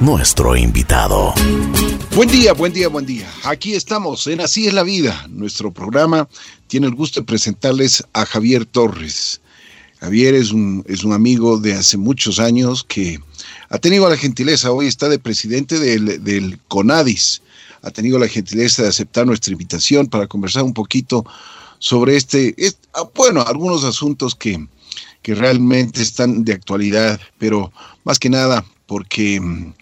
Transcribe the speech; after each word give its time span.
nuestro 0.00 0.56
invitado. 0.56 1.34
Buen 2.16 2.30
día, 2.30 2.54
buen 2.54 2.72
día, 2.72 2.88
buen 2.88 3.04
día. 3.04 3.30
Aquí 3.44 3.74
estamos 3.74 4.26
en 4.26 4.40
Así 4.40 4.66
es 4.66 4.72
la 4.72 4.82
vida. 4.82 5.26
Nuestro 5.28 5.70
programa 5.70 6.26
tiene 6.66 6.86
el 6.86 6.94
gusto 6.94 7.20
de 7.20 7.26
presentarles 7.26 8.02
a 8.14 8.24
Javier 8.24 8.64
Torres. 8.64 9.42
Javier 10.00 10.34
es 10.34 10.50
un, 10.50 10.82
es 10.88 11.04
un 11.04 11.12
amigo 11.12 11.58
de 11.58 11.74
hace 11.74 11.98
muchos 11.98 12.38
años 12.38 12.84
que 12.84 13.20
ha 13.68 13.76
tenido 13.76 14.08
la 14.08 14.16
gentileza, 14.16 14.72
hoy 14.72 14.86
está 14.86 15.10
de 15.10 15.18
presidente 15.18 15.78
del, 15.78 16.24
del 16.24 16.58
CONADIS, 16.68 17.42
ha 17.82 17.90
tenido 17.90 18.18
la 18.18 18.28
gentileza 18.28 18.82
de 18.82 18.88
aceptar 18.88 19.26
nuestra 19.26 19.52
invitación 19.52 20.06
para 20.06 20.26
conversar 20.26 20.62
un 20.62 20.72
poquito 20.72 21.26
sobre 21.78 22.16
este, 22.16 22.54
ah, 22.94 23.10
bueno, 23.14 23.42
algunos 23.42 23.84
asuntos 23.84 24.34
que, 24.34 24.66
que 25.22 25.34
realmente 25.34 26.02
están 26.02 26.44
de 26.44 26.52
actualidad, 26.52 27.20
pero 27.38 27.72
más 28.04 28.18
que 28.18 28.28
nada 28.28 28.64
porque 28.92 29.40
mm, 29.40 29.72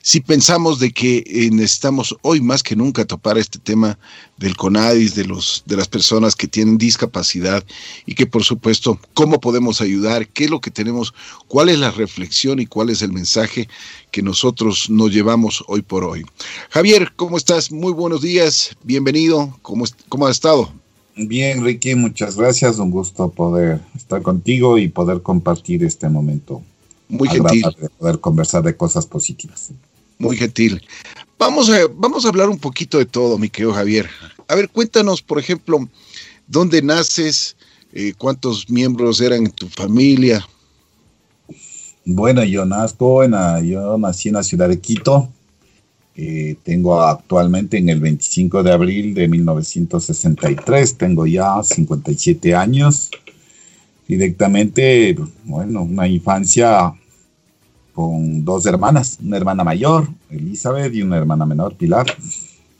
si 0.00 0.20
pensamos 0.20 0.78
de 0.78 0.92
que 0.92 1.24
eh, 1.26 1.50
necesitamos 1.50 2.16
hoy 2.22 2.40
más 2.40 2.62
que 2.62 2.76
nunca 2.76 3.04
topar 3.04 3.36
este 3.36 3.58
tema 3.58 3.98
del 4.36 4.56
CONADIS, 4.56 5.16
de, 5.16 5.24
los, 5.24 5.64
de 5.66 5.76
las 5.76 5.88
personas 5.88 6.36
que 6.36 6.46
tienen 6.46 6.78
discapacidad 6.78 7.64
y 8.06 8.14
que 8.14 8.26
por 8.26 8.44
supuesto, 8.44 9.00
cómo 9.12 9.40
podemos 9.40 9.80
ayudar, 9.80 10.28
qué 10.28 10.44
es 10.44 10.50
lo 10.50 10.60
que 10.60 10.70
tenemos, 10.70 11.12
cuál 11.48 11.68
es 11.68 11.80
la 11.80 11.90
reflexión 11.90 12.60
y 12.60 12.66
cuál 12.66 12.90
es 12.90 13.02
el 13.02 13.10
mensaje 13.10 13.68
que 14.12 14.22
nosotros 14.22 14.88
nos 14.88 15.10
llevamos 15.10 15.64
hoy 15.66 15.82
por 15.82 16.04
hoy. 16.04 16.24
Javier, 16.70 17.12
¿cómo 17.16 17.38
estás? 17.38 17.72
Muy 17.72 17.92
buenos 17.92 18.22
días, 18.22 18.76
bienvenido, 18.84 19.58
¿cómo, 19.62 19.84
cómo 20.08 20.28
has 20.28 20.36
estado? 20.36 20.79
Bien, 21.26 21.62
Ricky, 21.62 21.94
muchas 21.94 22.36
gracias. 22.36 22.78
Un 22.78 22.90
gusto 22.90 23.30
poder 23.30 23.80
estar 23.94 24.22
contigo 24.22 24.78
y 24.78 24.88
poder 24.88 25.22
compartir 25.22 25.84
este 25.84 26.08
momento. 26.08 26.62
Muy 27.08 27.28
gentil. 27.28 27.64
poder 27.98 28.20
conversar 28.20 28.62
de 28.62 28.76
cosas 28.76 29.04
positivas. 29.06 29.70
Muy 30.18 30.36
gentil. 30.36 30.82
Vamos 31.38 31.68
a, 31.70 31.78
vamos 31.94 32.24
a 32.24 32.28
hablar 32.28 32.48
un 32.48 32.58
poquito 32.58 32.98
de 32.98 33.06
todo, 33.06 33.38
mi 33.38 33.48
querido 33.48 33.72
Javier. 33.72 34.08
A 34.48 34.54
ver, 34.54 34.68
cuéntanos, 34.68 35.22
por 35.22 35.38
ejemplo, 35.38 35.88
dónde 36.46 36.82
naces, 36.82 37.56
eh, 37.92 38.12
cuántos 38.16 38.70
miembros 38.70 39.20
eran 39.20 39.46
en 39.46 39.50
tu 39.50 39.68
familia. 39.68 40.46
Bueno, 42.04 42.44
yo 42.44 42.64
nazco 42.64 43.22
en 43.22 43.32
yo 43.66 43.98
nací 43.98 44.28
en 44.28 44.34
la 44.34 44.42
ciudad 44.42 44.68
de 44.68 44.80
Quito, 44.80 45.28
tengo 46.62 47.00
actualmente 47.00 47.78
en 47.78 47.88
el 47.88 48.00
25 48.00 48.62
de 48.62 48.72
abril 48.72 49.14
de 49.14 49.28
1963, 49.28 50.96
tengo 50.96 51.26
ya 51.26 51.62
57 51.62 52.54
años. 52.54 53.10
Directamente, 54.06 55.16
bueno, 55.44 55.82
una 55.82 56.08
infancia 56.08 56.92
con 57.94 58.44
dos 58.44 58.66
hermanas, 58.66 59.18
una 59.22 59.36
hermana 59.36 59.64
mayor, 59.64 60.08
Elizabeth, 60.30 60.94
y 60.94 61.02
una 61.02 61.16
hermana 61.16 61.46
menor, 61.46 61.74
Pilar, 61.76 62.06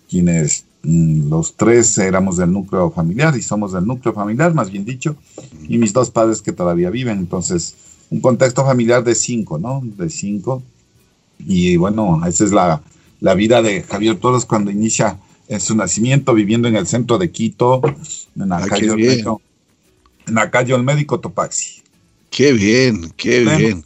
quienes 0.08 0.64
mm, 0.82 1.28
los 1.28 1.54
tres 1.54 1.96
éramos 1.98 2.36
del 2.36 2.52
núcleo 2.52 2.90
familiar 2.90 3.36
y 3.36 3.42
somos 3.42 3.72
del 3.72 3.86
núcleo 3.86 4.12
familiar, 4.12 4.54
más 4.54 4.70
bien 4.70 4.84
dicho, 4.84 5.16
y 5.68 5.78
mis 5.78 5.92
dos 5.92 6.10
padres 6.10 6.42
que 6.42 6.52
todavía 6.52 6.90
viven. 6.90 7.18
Entonces, 7.18 7.74
un 8.10 8.20
contexto 8.20 8.64
familiar 8.64 9.04
de 9.04 9.14
cinco, 9.14 9.58
¿no? 9.58 9.82
De 9.84 10.10
cinco. 10.10 10.62
Y 11.38 11.76
bueno, 11.76 12.20
esa 12.26 12.44
es 12.44 12.52
la, 12.52 12.82
la 13.20 13.34
vida 13.34 13.62
de 13.62 13.82
Javier 13.82 14.18
Torres 14.18 14.44
cuando 14.44 14.70
inicia 14.70 15.18
en 15.48 15.60
su 15.60 15.74
nacimiento 15.74 16.32
viviendo 16.32 16.68
en 16.68 16.76
el 16.76 16.86
centro 16.86 17.18
de 17.18 17.30
Quito, 17.30 17.82
en 18.36 18.48
la, 18.48 18.66
calle, 18.66 18.90
Olmedo, 18.90 19.40
en 20.26 20.34
la 20.34 20.50
calle 20.50 20.74
Olmédico 20.74 21.20
Topaxi. 21.20 21.82
Qué 22.30 22.52
bien, 22.52 23.12
qué 23.16 23.40
bien. 23.40 23.84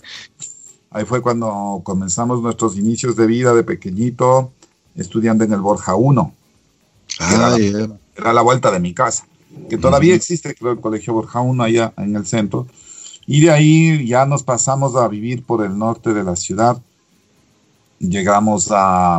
Ahí 0.90 1.04
fue 1.06 1.22
cuando 1.22 1.80
comenzamos 1.82 2.40
nuestros 2.42 2.76
inicios 2.76 3.16
de 3.16 3.26
vida 3.26 3.54
de 3.54 3.64
pequeñito, 3.64 4.52
estudiando 4.94 5.42
en 5.42 5.52
el 5.52 5.60
Borja 5.60 5.96
1. 5.96 6.34
Ah, 7.18 7.56
era, 8.16 8.32
la, 8.32 8.42
vuelta 8.42 8.70
de 8.70 8.78
mi 8.78 8.92
casa, 8.92 9.26
que 9.68 9.78
todavía 9.78 10.14
existe, 10.14 10.54
creo, 10.54 10.72
el 10.72 10.80
Colegio 10.80 11.14
Borja 11.14 11.40
1 11.40 11.62
allá 11.62 11.92
en 11.96 12.14
el 12.14 12.26
centro. 12.26 12.66
Y 13.26 13.40
de 13.40 13.50
ahí 13.50 14.06
ya 14.06 14.26
nos 14.26 14.42
pasamos 14.42 14.94
a 14.96 15.08
vivir 15.08 15.42
por 15.42 15.64
el 15.64 15.78
norte 15.78 16.12
de 16.12 16.22
la 16.22 16.36
ciudad, 16.36 16.80
llegamos 17.98 18.68
a, 18.70 19.16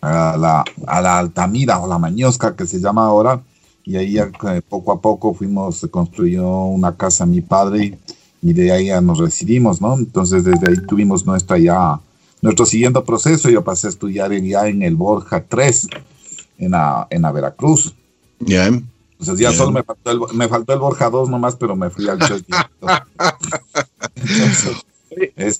a, 0.00 0.36
la, 0.36 0.64
a 0.86 1.00
la 1.00 1.18
Altamira 1.18 1.78
o 1.78 1.86
la 1.86 1.98
Mañosca 1.98 2.54
que 2.54 2.66
se 2.66 2.80
llama 2.80 3.06
ahora, 3.06 3.40
y 3.84 3.96
ahí 3.96 4.18
eh, 4.18 4.62
poco 4.68 4.92
a 4.92 5.00
poco 5.00 5.32
fuimos, 5.32 5.78
se 5.78 5.88
construyó 5.88 6.64
una 6.64 6.96
casa 6.96 7.24
mi 7.24 7.40
padre 7.40 7.96
y 8.42 8.52
de 8.52 8.72
ahí 8.72 8.86
ya 8.86 9.00
nos 9.00 9.18
residimos, 9.18 9.80
¿no? 9.80 9.96
Entonces 9.96 10.44
desde 10.44 10.68
ahí 10.68 10.76
tuvimos 10.88 11.24
nuestra 11.24 11.58
ya, 11.58 12.00
nuestro 12.42 12.66
siguiente 12.66 13.00
proceso, 13.02 13.48
yo 13.48 13.62
pasé 13.62 13.86
a 13.86 13.90
estudiar 13.90 14.32
ya 14.32 14.66
en 14.66 14.82
el 14.82 14.96
Borja 14.96 15.44
3, 15.48 15.88
en 16.58 16.72
la, 16.72 17.06
en 17.10 17.22
la 17.22 17.32
Veracruz. 17.32 17.94
Ya. 18.40 18.66
Entonces 18.66 19.38
ya 19.38 19.52
solo 19.52 19.72
me 19.72 19.82
faltó, 19.82 20.10
el, 20.10 20.20
me 20.34 20.48
faltó 20.48 20.72
el 20.72 20.80
Borja 20.80 21.08
2 21.08 21.30
nomás, 21.30 21.56
pero 21.56 21.76
me 21.76 21.88
fui 21.88 22.08
al 22.08 22.18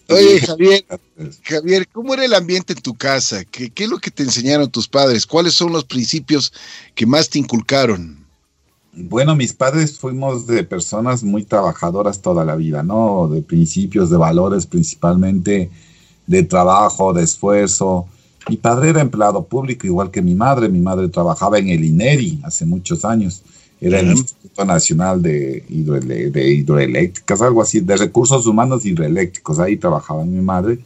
Oye, 0.09 0.41
Javier, 0.41 0.85
Javier, 1.43 1.89
¿cómo 1.89 2.13
era 2.13 2.25
el 2.25 2.35
ambiente 2.35 2.75
en 2.75 2.81
tu 2.81 2.95
casa? 2.95 3.45
¿Qué, 3.45 3.73
es 3.75 3.89
lo 3.89 3.99
que 3.99 4.11
te 4.11 4.23
enseñaron 4.23 4.71
tus 4.71 4.87
padres? 4.87 5.27
¿Cuáles 5.27 5.55
son 5.55 5.73
los 5.73 5.85
principios 5.85 6.53
que 6.95 7.07
más 7.07 7.31
te 7.31 7.39
inculcaron? 7.39 8.25
Bueno, 8.93 9.35
mis 9.35 9.53
padres 9.53 9.99
fuimos 9.99 10.47
de 10.47 10.65
personas 10.65 11.23
muy 11.23 11.45
trabajadoras 11.45 12.21
toda 12.21 12.45
la 12.45 12.57
vida, 12.57 12.83
¿no? 12.83 13.29
De 13.29 13.43
principios, 13.43 14.11
de 14.11 14.17
valores 14.17 14.67
principalmente, 14.67 15.71
de 16.27 16.43
trabajo, 16.43 17.13
de 17.13 17.25
esfuerzo. 17.25 18.07
Mi 18.49 18.57
padre 18.57 18.91
era 18.91 19.01
empleado 19.01 19.45
público, 19.45 19.87
igual 19.87 20.11
que 20.11 20.23
mi 20.23 20.35
madre. 20.35 20.69
Mi 20.69 20.81
madre 20.81 21.09
trabajaba 21.09 21.59
en 21.59 21.69
el 21.69 21.85
INERI 21.85 22.41
hace 22.43 22.65
muchos 22.67 23.05
años 23.05 23.43
era 23.81 24.01
el 24.01 24.09
Instituto 24.09 24.65
Nacional 24.65 25.21
de, 25.21 25.65
de 25.69 26.53
Hidroeléctricas, 26.53 27.43
algo 27.43 27.63
así, 27.63 27.81
de 27.81 27.97
recursos 27.97 28.47
humanos 28.47 28.87
hidroeléctricos. 28.87 29.59
Ahí 29.59 29.77
trabajaba 29.77 30.25
mi 30.25 30.41
madre. 30.41 30.79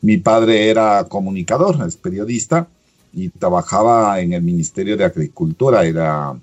Mi 0.00 0.18
padre 0.18 0.68
era 0.68 1.04
comunicador, 1.08 1.84
es 1.86 1.96
periodista, 1.96 2.68
y 3.12 3.28
trabajaba 3.30 4.20
en 4.20 4.32
el 4.32 4.42
Ministerio 4.42 4.96
de 4.96 5.04
Agricultura, 5.04 5.84
era 5.84 6.36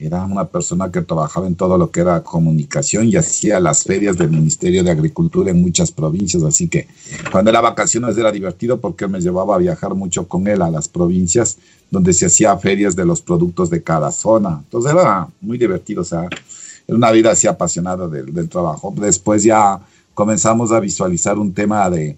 era 0.00 0.24
una 0.24 0.46
persona 0.46 0.90
que 0.90 1.02
trabajaba 1.02 1.46
en 1.46 1.54
todo 1.54 1.76
lo 1.76 1.90
que 1.90 2.00
era 2.00 2.22
comunicación 2.22 3.06
y 3.06 3.16
hacía 3.16 3.60
las 3.60 3.84
ferias 3.84 4.16
del 4.16 4.30
Ministerio 4.30 4.82
de 4.82 4.90
Agricultura 4.90 5.50
en 5.50 5.60
muchas 5.60 5.92
provincias, 5.92 6.42
así 6.42 6.68
que 6.68 6.88
cuando 7.30 7.50
era 7.50 7.60
vacaciones 7.60 8.16
era 8.16 8.32
divertido 8.32 8.80
porque 8.80 9.06
me 9.06 9.20
llevaba 9.20 9.56
a 9.56 9.58
viajar 9.58 9.94
mucho 9.94 10.26
con 10.26 10.48
él 10.48 10.62
a 10.62 10.70
las 10.70 10.88
provincias 10.88 11.58
donde 11.90 12.14
se 12.14 12.26
hacía 12.26 12.56
ferias 12.56 12.96
de 12.96 13.04
los 13.04 13.20
productos 13.20 13.68
de 13.68 13.82
cada 13.82 14.10
zona. 14.10 14.60
Entonces 14.64 14.92
era 14.92 15.28
muy 15.40 15.58
divertido, 15.58 16.00
o 16.00 16.04
sea, 16.04 16.28
era 16.86 16.96
una 16.96 17.10
vida 17.10 17.32
así 17.32 17.46
apasionada 17.46 18.08
del, 18.08 18.32
del 18.32 18.48
trabajo. 18.48 18.94
Después 18.96 19.42
ya 19.42 19.80
comenzamos 20.14 20.72
a 20.72 20.80
visualizar 20.80 21.38
un 21.38 21.52
tema 21.52 21.90
de, 21.90 22.16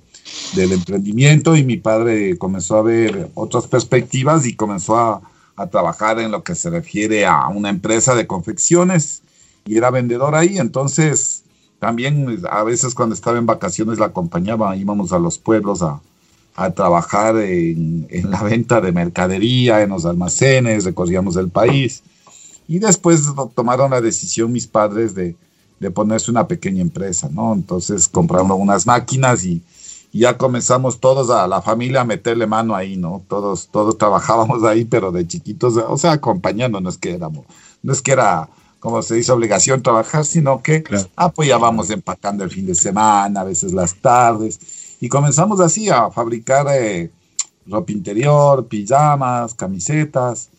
del 0.54 0.72
emprendimiento 0.72 1.56
y 1.56 1.64
mi 1.64 1.78
padre 1.78 2.38
comenzó 2.38 2.76
a 2.76 2.82
ver 2.82 3.30
otras 3.34 3.66
perspectivas 3.66 4.46
y 4.46 4.54
comenzó 4.54 4.96
a 4.96 5.31
a 5.56 5.66
trabajar 5.66 6.18
en 6.18 6.30
lo 6.30 6.42
que 6.42 6.54
se 6.54 6.70
refiere 6.70 7.26
a 7.26 7.48
una 7.48 7.68
empresa 7.68 8.14
de 8.14 8.26
confecciones 8.26 9.22
y 9.64 9.76
era 9.76 9.90
vendedor 9.90 10.34
ahí, 10.34 10.58
entonces 10.58 11.42
también 11.78 12.42
a 12.50 12.62
veces 12.62 12.94
cuando 12.94 13.14
estaba 13.14 13.38
en 13.38 13.46
vacaciones 13.46 13.98
la 13.98 14.06
acompañaba, 14.06 14.76
íbamos 14.76 15.12
a 15.12 15.18
los 15.18 15.38
pueblos 15.38 15.82
a, 15.82 16.00
trabajar 16.74 17.36
en, 17.38 18.06
la 18.30 18.42
venta 18.42 18.80
de 18.80 18.92
mercadería, 18.92 19.82
en 19.82 19.90
los 19.90 20.04
almacenes, 20.04 20.84
recorríamos 20.84 21.36
el 21.36 21.48
país 21.48 22.02
y 22.68 22.78
después 22.78 23.22
tomaron 23.54 23.90
la 23.90 24.00
decisión 24.00 24.52
mis 24.52 24.66
padres 24.66 25.14
de, 25.14 25.34
de 25.80 25.90
ponerse 25.90 26.30
una 26.30 26.46
pequeña 26.46 26.80
empresa, 26.80 27.28
¿no? 27.32 27.52
Entonces 27.52 28.06
compraron 28.06 28.52
unas 28.52 28.86
máquinas 28.86 29.44
y 29.44 29.62
ya 30.18 30.36
comenzamos 30.36 31.00
todos 31.00 31.30
a 31.30 31.46
la 31.48 31.62
familia 31.62 32.02
a 32.02 32.04
meterle 32.04 32.46
mano 32.46 32.74
ahí, 32.74 32.96
¿no? 32.96 33.22
Todos, 33.28 33.68
todos 33.68 33.96
trabajábamos 33.96 34.62
ahí, 34.62 34.84
pero 34.84 35.10
de 35.10 35.26
chiquitos, 35.26 35.76
o 35.76 35.96
sea, 35.96 36.12
acompañándonos 36.12 36.98
que 36.98 37.14
éramos, 37.14 37.46
no 37.82 37.92
es 37.92 38.02
que 38.02 38.12
era, 38.12 38.48
como 38.78 39.02
se 39.02 39.14
dice, 39.14 39.32
obligación 39.32 39.82
trabajar, 39.82 40.26
sino 40.26 40.62
que 40.62 40.84
apoyábamos 41.16 41.88
empacando 41.88 42.44
el 42.44 42.50
fin 42.50 42.66
de 42.66 42.74
semana, 42.74 43.40
a 43.40 43.44
veces 43.44 43.72
las 43.72 43.94
tardes, 43.94 44.60
y 45.00 45.08
comenzamos 45.08 45.60
así 45.60 45.88
a 45.88 46.10
fabricar 46.10 46.66
eh, 46.70 47.10
ropa 47.66 47.92
interior, 47.92 48.66
pijamas, 48.66 49.54
camisetas, 49.54 50.50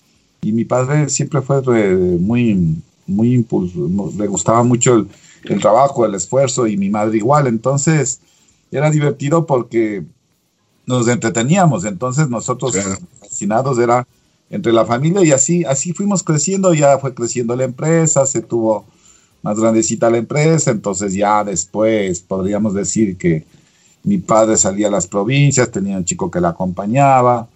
y 0.42 0.52
mi 0.52 0.66
padre 0.66 1.10
siempre 1.10 1.42
fue 1.42 1.62
muy, 1.62 2.82
muy 3.06 3.36
impulso, 3.36 3.88
le 4.18 4.28
gustaba 4.28 4.64
mucho 4.64 4.96
el, 4.96 5.08
el 5.44 5.62
trabajo, 5.62 6.08
el 6.08 6.16
esfuerzo, 6.16 6.66
y 6.66 6.76
mi 6.76 6.90
madre 6.90 7.18
igual, 7.18 7.46
entonces 7.46 8.20
era 8.74 8.90
divertido 8.92 9.46
porque 9.46 10.04
nos 10.86 11.08
entreteníamos, 11.08 11.86
entonces 11.86 12.28
nosotros 12.28 12.76
fascinados 13.20 13.80
era 13.80 14.06
entre 14.50 14.74
la 14.74 14.86
familia 14.86 15.24
y 15.24 15.32
así, 15.32 15.64
así 15.64 15.94
fuimos 15.94 16.22
creciendo, 16.24 16.74
ya 16.74 17.00
fue 17.00 17.14
creciendo 17.14 17.56
la 17.56 17.64
empresa, 17.64 18.26
se 18.26 18.42
tuvo 18.42 18.86
más 19.42 19.60
grandecita 19.60 20.10
la 20.10 20.18
empresa, 20.18 20.72
entonces 20.72 21.14
ya 21.14 21.44
después 21.44 22.20
podríamos 22.20 22.74
decir 22.74 23.18
que 23.18 23.46
Mi 24.06 24.18
padre 24.18 24.58
salía 24.58 24.88
a 24.88 24.92
las 24.92 25.08
provincias, 25.08 25.72
tenía 25.72 25.96
un 25.98 26.04
chico 26.04 26.30
que 26.30 26.42
la 26.42 26.50
acompañaba. 26.50 27.48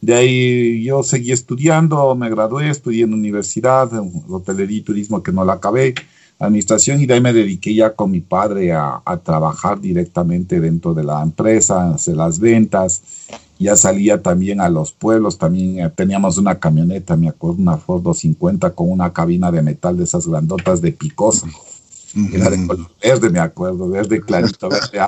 De 0.00 0.14
ahí 0.14 0.84
yo 0.84 1.02
seguí 1.02 1.32
estudiando, 1.32 2.14
me 2.14 2.30
gradué, 2.30 2.70
estudié 2.70 3.04
en 3.04 3.12
universidad, 3.14 3.92
en 3.92 4.22
hotelería 4.28 4.78
y 4.78 4.82
turismo 4.82 5.22
que 5.22 5.32
no 5.32 5.44
la 5.44 5.54
acabé, 5.54 5.94
administración, 6.38 7.00
y 7.00 7.06
de 7.06 7.14
ahí 7.14 7.20
me 7.20 7.32
dediqué 7.32 7.74
ya 7.74 7.94
con 7.94 8.10
mi 8.10 8.20
padre 8.20 8.72
a, 8.72 9.00
a 9.04 9.16
trabajar 9.18 9.80
directamente 9.80 10.60
dentro 10.60 10.94
de 10.94 11.04
la 11.04 11.22
empresa, 11.22 11.94
hacer 11.94 12.16
las 12.16 12.38
ventas. 12.38 13.02
Ya 13.58 13.74
salía 13.74 14.20
también 14.20 14.60
a 14.60 14.68
los 14.68 14.92
pueblos, 14.92 15.38
también 15.38 15.80
eh, 15.80 15.90
teníamos 15.90 16.36
una 16.36 16.58
camioneta, 16.58 17.16
me 17.16 17.28
acuerdo, 17.28 17.62
una 17.62 17.78
Ford 17.78 18.02
250 18.02 18.70
con 18.72 18.90
una 18.90 19.12
cabina 19.12 19.50
de 19.50 19.62
metal 19.62 19.96
de 19.96 20.04
esas 20.04 20.26
grandotas 20.26 20.82
de 20.82 20.92
picosa. 20.92 21.46
Era 22.32 22.50
de 22.50 22.66
color 22.66 22.90
verde, 23.02 23.30
me 23.30 23.40
acuerdo, 23.40 23.88
verde 23.88 24.20
clarito, 24.20 24.68
verde 24.68 25.06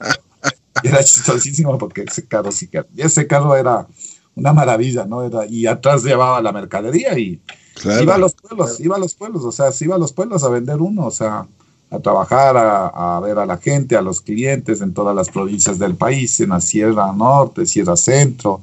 Era 0.82 1.02
chistosísimo 1.02 1.76
porque 1.78 2.04
ese 2.06 2.26
carro 2.26 2.52
sí 2.52 2.68
que, 2.68 2.84
ese 2.96 3.26
carro 3.26 3.54
era 3.56 3.86
una 4.34 4.52
maravilla, 4.52 5.04
¿no? 5.04 5.22
Era, 5.22 5.46
y 5.46 5.66
atrás 5.66 6.04
llevaba 6.04 6.40
la 6.40 6.52
mercadería 6.52 7.18
y 7.18 7.40
iba 7.84 8.14
a 8.14 8.18
los 8.18 8.34
pueblos, 8.34 8.80
iba 8.80 8.96
a 8.96 8.98
los 8.98 9.14
pueblos, 9.14 9.44
o 9.44 9.52
sea, 9.52 9.72
se 9.72 9.84
iba 9.84 9.96
a 9.96 9.98
los 9.98 10.12
pueblos 10.12 10.44
a 10.44 10.48
vender 10.48 10.76
uno, 10.80 11.06
o 11.06 11.10
sea, 11.10 11.46
a 11.90 11.98
trabajar, 12.00 12.56
a, 12.56 13.20
ver 13.20 13.38
a 13.38 13.46
la 13.46 13.56
gente, 13.56 13.96
a 13.96 14.02
los 14.02 14.20
clientes 14.20 14.80
en 14.80 14.92
todas 14.92 15.14
las 15.14 15.30
provincias 15.30 15.78
del 15.78 15.94
país, 15.94 16.38
en 16.40 16.50
la 16.50 16.60
Sierra 16.60 17.12
Norte, 17.12 17.66
Sierra 17.66 17.96
Centro. 17.96 18.60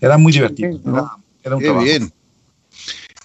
Era 0.00 0.16
muy 0.16 0.32
divertido. 0.32 0.78
Era, 1.42 1.56
un 1.56 1.62
Qué 1.62 1.72
bien. 1.72 2.12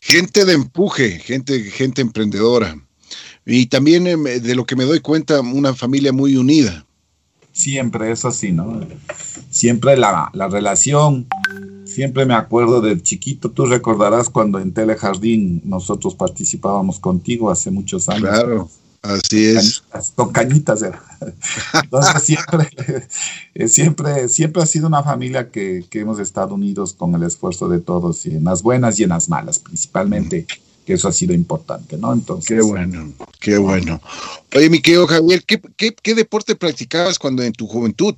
Gente 0.01 0.45
de 0.45 0.53
empuje, 0.53 1.19
gente, 1.19 1.59
gente 1.63 2.01
emprendedora. 2.01 2.75
Y 3.45 3.67
también 3.67 4.07
em, 4.07 4.23
de 4.23 4.55
lo 4.55 4.65
que 4.65 4.75
me 4.75 4.85
doy 4.85 5.01
cuenta, 5.01 5.41
una 5.41 5.73
familia 5.73 6.11
muy 6.11 6.35
unida. 6.35 6.85
Siempre, 7.51 8.11
eso 8.11 8.31
sí, 8.31 8.51
¿no? 8.51 8.81
Siempre 9.51 9.95
la, 9.97 10.31
la 10.33 10.47
relación, 10.47 11.27
siempre 11.85 12.25
me 12.25 12.33
acuerdo 12.33 12.81
del 12.81 13.03
chiquito, 13.03 13.51
tú 13.51 13.65
recordarás 13.65 14.29
cuando 14.29 14.59
en 14.59 14.73
Telejardín 14.73 15.61
nosotros 15.65 16.15
participábamos 16.15 16.99
contigo 16.99 17.49
hace 17.49 17.71
muchos 17.71 18.09
años. 18.09 18.29
Claro, 18.29 18.69
así 19.01 19.45
es. 19.45 19.83
con 20.15 20.31
cañitas 20.31 20.81
era. 20.81 21.01
Entonces 21.83 22.23
siempre, 22.23 22.69
siempre, 23.67 24.29
siempre 24.29 24.63
ha 24.63 24.65
sido 24.65 24.87
una 24.87 25.03
familia 25.03 25.49
que, 25.49 25.85
que, 25.89 25.99
hemos 26.01 26.19
estado 26.19 26.55
unidos 26.55 26.93
con 26.93 27.13
el 27.15 27.23
esfuerzo 27.23 27.67
de 27.67 27.79
todos, 27.79 28.25
y 28.25 28.35
en 28.35 28.45
las 28.45 28.61
buenas 28.61 28.99
y 28.99 29.03
en 29.03 29.09
las 29.09 29.29
malas, 29.29 29.59
principalmente 29.59 30.45
que 30.85 30.93
eso 30.93 31.07
ha 31.07 31.11
sido 31.11 31.33
importante, 31.33 31.97
¿no? 31.97 32.13
Entonces. 32.13 32.47
Qué 32.47 32.61
bueno, 32.61 33.11
qué 33.39 33.57
bueno. 33.57 34.01
Oye, 34.55 34.69
mi 34.69 34.81
querido 34.81 35.07
Javier, 35.07 35.43
¿qué, 35.45 36.15
deporte 36.15 36.55
practicabas 36.55 37.17
cuando 37.17 37.43
en 37.43 37.53
tu 37.53 37.67
juventud? 37.67 38.15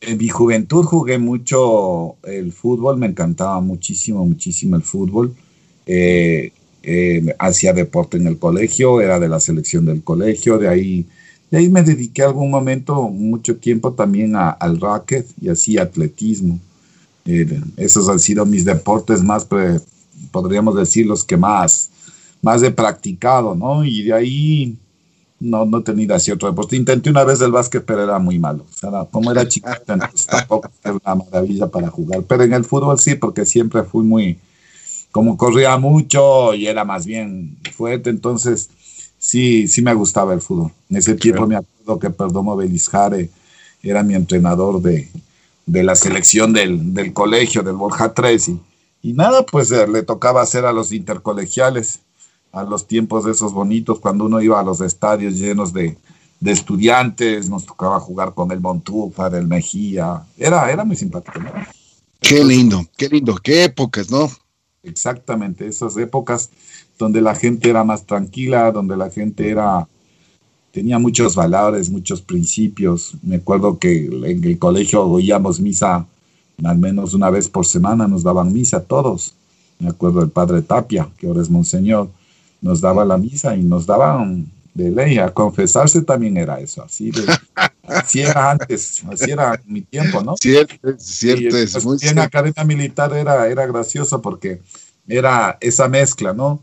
En 0.00 0.18
mi 0.18 0.28
juventud 0.28 0.84
jugué 0.84 1.18
mucho 1.18 2.16
el 2.24 2.52
fútbol, 2.52 2.98
me 2.98 3.06
encantaba 3.06 3.60
muchísimo, 3.60 4.24
muchísimo 4.26 4.76
el 4.76 4.82
fútbol. 4.82 5.34
Eh, 5.86 6.52
eh, 6.82 7.34
hacía 7.38 7.72
deporte 7.72 8.16
en 8.16 8.26
el 8.26 8.38
colegio, 8.38 9.00
era 9.00 9.18
de 9.18 9.28
la 9.28 9.40
selección 9.40 9.86
del 9.86 10.04
colegio, 10.04 10.58
de 10.58 10.68
ahí, 10.68 11.06
de 11.50 11.58
ahí 11.58 11.68
me 11.68 11.82
dediqué 11.82 12.22
algún 12.22 12.50
momento, 12.50 13.08
mucho 13.08 13.56
tiempo 13.56 13.92
también 13.92 14.34
al 14.36 14.80
racket 14.80 15.26
y 15.40 15.48
hacía 15.48 15.82
atletismo. 15.82 16.60
Eh, 17.24 17.60
esos 17.76 18.08
han 18.08 18.20
sido 18.20 18.46
mis 18.46 18.64
deportes 18.64 19.22
más, 19.22 19.46
podríamos 20.30 20.76
decir, 20.76 21.06
los 21.06 21.24
que 21.24 21.36
más, 21.36 21.90
más 22.42 22.62
he 22.62 22.70
practicado, 22.70 23.54
¿no? 23.54 23.84
Y 23.84 24.04
de 24.04 24.12
ahí 24.12 24.76
no, 25.38 25.64
no 25.66 25.78
he 25.78 25.82
tenido 25.82 26.14
así 26.14 26.30
otro 26.30 26.48
deporte. 26.48 26.76
Intenté 26.76 27.10
una 27.10 27.24
vez 27.24 27.40
el 27.40 27.52
básquet, 27.52 27.84
pero 27.84 28.02
era 28.02 28.18
muy 28.18 28.38
malo. 28.38 28.64
O 28.68 28.72
sea, 28.72 29.04
como 29.10 29.30
era 29.30 29.46
chiquita, 29.46 29.82
entonces 29.88 30.26
tampoco 30.26 30.70
era 30.82 30.94
una 30.94 31.14
maravilla 31.14 31.66
para 31.66 31.88
jugar. 31.88 32.22
Pero 32.22 32.42
en 32.44 32.54
el 32.54 32.64
fútbol 32.64 32.98
sí, 32.98 33.14
porque 33.14 33.44
siempre 33.44 33.82
fui 33.82 34.04
muy, 34.04 34.38
como 35.12 35.36
corría 35.36 35.76
mucho 35.76 36.54
y 36.54 36.66
era 36.66 36.84
más 36.84 37.06
bien 37.06 37.58
fuerte, 37.74 38.10
entonces 38.10 38.70
sí, 39.18 39.68
sí 39.68 39.82
me 39.82 39.94
gustaba 39.94 40.32
el 40.32 40.40
fútbol. 40.40 40.72
En 40.88 40.96
ese 40.96 41.14
tiempo 41.14 41.46
me 41.46 41.56
acuerdo 41.56 41.98
que 41.98 42.10
Perdomo 42.10 42.56
Belizjare 42.56 43.30
era 43.82 44.02
mi 44.02 44.14
entrenador 44.14 44.80
de, 44.80 45.08
de 45.66 45.82
la 45.84 45.96
selección 45.96 46.52
del, 46.52 46.94
del, 46.94 47.12
colegio, 47.12 47.62
del 47.62 47.74
Borja 47.74 48.14
3. 48.14 48.48
Y, 48.48 48.60
y 49.02 49.12
nada, 49.12 49.44
pues 49.44 49.70
eh, 49.70 49.86
le 49.86 50.02
tocaba 50.02 50.40
hacer 50.40 50.64
a 50.64 50.72
los 50.72 50.92
intercolegiales 50.92 52.00
a 52.56 52.64
los 52.64 52.86
tiempos 52.86 53.24
de 53.24 53.32
esos 53.32 53.52
bonitos, 53.52 54.00
cuando 54.00 54.24
uno 54.24 54.40
iba 54.40 54.58
a 54.58 54.62
los 54.62 54.80
estadios 54.80 55.34
llenos 55.34 55.74
de, 55.74 55.98
de 56.40 56.52
estudiantes, 56.52 57.50
nos 57.50 57.66
tocaba 57.66 58.00
jugar 58.00 58.32
con 58.32 58.50
el 58.50 58.60
Montúfar, 58.60 59.34
el 59.34 59.46
Mejía, 59.46 60.22
era, 60.38 60.70
era 60.72 60.82
muy 60.82 60.96
simpático. 60.96 61.38
Qué 62.18 62.42
lindo, 62.42 62.82
qué 62.96 63.10
lindo, 63.10 63.36
qué 63.36 63.64
épocas, 63.64 64.10
¿no? 64.10 64.30
Exactamente, 64.82 65.66
esas 65.66 65.98
épocas 65.98 66.48
donde 66.98 67.20
la 67.20 67.34
gente 67.34 67.68
era 67.68 67.84
más 67.84 68.06
tranquila, 68.06 68.72
donde 68.72 68.96
la 68.96 69.10
gente 69.10 69.50
era 69.50 69.86
tenía 70.70 70.98
muchos 70.98 71.34
valores, 71.34 71.90
muchos 71.90 72.22
principios. 72.22 73.14
Me 73.22 73.36
acuerdo 73.36 73.78
que 73.78 74.06
en 74.06 74.44
el 74.44 74.58
colegio 74.58 75.02
oíamos 75.02 75.60
misa 75.60 76.06
al 76.64 76.78
menos 76.78 77.12
una 77.12 77.28
vez 77.28 77.50
por 77.50 77.66
semana, 77.66 78.08
nos 78.08 78.22
daban 78.22 78.50
misa 78.50 78.80
todos. 78.80 79.34
Me 79.78 79.90
acuerdo 79.90 80.20
del 80.20 80.30
padre 80.30 80.62
Tapia, 80.62 81.10
que 81.18 81.26
ahora 81.26 81.42
es 81.42 81.50
monseñor 81.50 82.08
nos 82.60 82.80
daba 82.80 83.04
la 83.04 83.16
misa 83.16 83.54
y 83.56 83.62
nos 83.62 83.86
daban 83.86 84.46
de 84.76 84.90
ley. 84.90 85.18
A 85.18 85.32
confesarse 85.32 86.02
también 86.02 86.36
era 86.36 86.60
eso, 86.60 86.82
así, 86.82 87.10
así 87.82 88.20
era 88.20 88.50
antes, 88.50 89.02
así 89.10 89.30
era 89.30 89.60
mi 89.66 89.80
tiempo, 89.82 90.22
¿no? 90.22 90.36
Cierto, 90.40 90.74
cierto. 90.98 91.56
es 91.56 91.84
muy 91.84 91.98
en 92.02 92.16
la 92.16 92.24
academia 92.24 92.64
militar 92.64 93.12
era, 93.14 93.48
era 93.48 93.66
gracioso 93.66 94.20
porque 94.20 94.60
era 95.08 95.56
esa 95.60 95.88
mezcla, 95.88 96.32
¿no? 96.32 96.62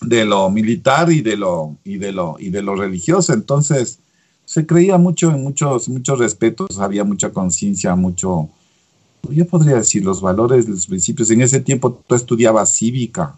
De 0.00 0.24
lo 0.24 0.50
militar 0.50 1.12
y 1.12 1.20
de 1.20 1.36
lo, 1.36 1.76
y 1.84 1.98
de 1.98 2.12
lo, 2.12 2.36
y 2.38 2.50
de 2.50 2.62
lo 2.62 2.74
religioso. 2.74 3.32
Entonces, 3.32 4.00
se 4.44 4.66
creía 4.66 4.98
mucho 4.98 5.30
en 5.30 5.42
muchos, 5.42 5.88
muchos 5.88 6.18
respetos, 6.18 6.78
había 6.78 7.04
mucha 7.04 7.30
conciencia, 7.30 7.94
mucho, 7.94 8.48
yo 9.30 9.46
podría 9.46 9.76
decir, 9.76 10.04
los 10.04 10.20
valores, 10.20 10.68
los 10.68 10.88
principios. 10.88 11.30
En 11.30 11.42
ese 11.42 11.60
tiempo 11.60 12.02
tú 12.04 12.16
estudiabas 12.16 12.74
cívica. 12.74 13.36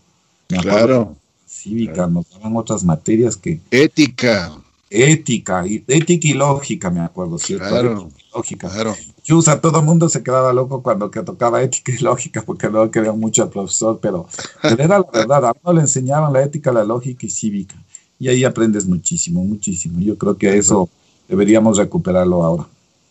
Claro 0.49 1.15
cívica, 1.55 2.07
nos 2.07 2.29
daban 2.31 2.57
otras 2.57 2.85
materias 2.85 3.37
que... 3.37 3.61
Ética. 3.71 4.53
Ética, 4.91 5.67
y, 5.67 5.83
ética 5.89 6.29
y 6.29 6.35
lógica, 6.35 6.91
me 6.91 7.01
acuerdo, 7.01 7.39
¿cierto? 7.39 7.69
Claro, 7.69 8.11
lógica. 8.35 8.69
Claro. 8.69 8.95
Usa 9.31 9.61
todo 9.61 9.81
el 9.81 9.85
mundo 9.85 10.09
se 10.09 10.23
quedaba 10.23 10.53
loco 10.53 10.83
cuando 10.83 11.11
que 11.11 11.23
tocaba 11.23 11.63
ética 11.63 11.93
y 11.93 12.03
lógica, 12.03 12.43
porque 12.43 12.69
luego 12.69 12.91
quería 12.91 13.13
mucho 13.13 13.43
al 13.43 13.51
profesor, 13.51 13.99
pero, 14.01 14.29
era 14.63 14.99
la 14.99 15.07
verdad, 15.13 15.45
a 15.47 15.55
uno 15.63 15.73
le 15.73 15.81
enseñaban 15.81 16.33
la 16.33 16.43
ética, 16.43 16.71
la 16.71 16.85
lógica 16.85 17.27
y 17.27 17.31
cívica. 17.31 17.75
Y 18.19 18.29
ahí 18.29 18.45
aprendes 18.45 18.87
muchísimo, 18.87 19.43
muchísimo. 19.43 19.99
Yo 20.01 20.17
creo 20.17 20.37
que 20.37 20.57
eso 20.57 20.89
deberíamos 21.29 21.79
recuperarlo 21.79 22.45
ahora. 22.45 22.69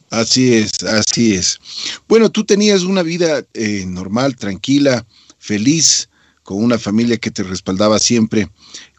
Así 0.10 0.54
es, 0.54 0.84
así 0.84 1.34
es. 1.34 1.60
Bueno, 2.08 2.30
tú 2.30 2.44
tenías 2.44 2.84
una 2.84 3.02
vida 3.02 3.44
eh, 3.56 3.84
normal, 3.88 4.36
tranquila, 4.36 5.06
feliz, 5.40 6.08
con 6.44 6.64
una 6.64 6.78
familia 6.78 7.18
que 7.18 7.32
te 7.32 7.44
respaldaba 7.44 7.98
siempre. 8.00 8.50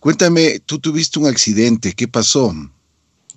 Cuéntame, 0.01 0.61
tú 0.65 0.79
tuviste 0.79 1.19
un 1.19 1.27
accidente, 1.27 1.93
¿qué 1.93 2.09
pasó? 2.09 2.53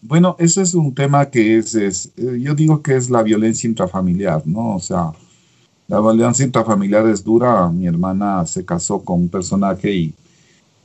Bueno, 0.02 0.36
ese 0.40 0.62
es 0.62 0.74
un 0.74 0.94
tema 0.94 1.30
que 1.30 1.58
es, 1.58 1.76
es, 1.76 2.12
eh, 2.18 2.40
yo 2.42 2.56
digo 2.56 2.82
que 2.82 2.96
es 2.96 3.10
la 3.10 3.24
violencia 3.24 3.68
intrafamiliar, 3.68 4.46
¿no? 4.46 4.76
O 4.76 4.80
sea, 4.80 5.12
la 5.88 6.00
violencia 6.00 6.46
intrafamiliar 6.46 7.08
es 7.08 7.24
dura. 7.24 7.70
Mi 7.70 7.88
hermana 7.88 8.46
se 8.46 8.64
casó 8.64 9.00
con 9.00 9.22
un 9.22 9.30
personaje 9.30 9.94
y, 9.94 10.14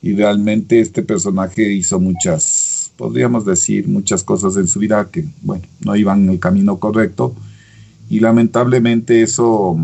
y 0.00 0.14
realmente 0.14 0.80
este 0.80 1.02
personaje 1.02 1.72
hizo 1.72 2.00
muchas, 2.00 2.90
podríamos 2.96 3.44
decir, 3.44 3.86
muchas 3.86 4.22
cosas 4.24 4.56
en 4.56 4.66
su 4.66 4.78
vida 4.78 5.08
que, 5.10 5.24
bueno, 5.42 5.64
no 5.84 5.94
iban 5.94 6.24
en 6.24 6.30
el 6.30 6.38
camino 6.38 6.78
correcto. 6.78 7.34
Y 8.08 8.20
lamentablemente 8.20 9.22
eso 9.22 9.76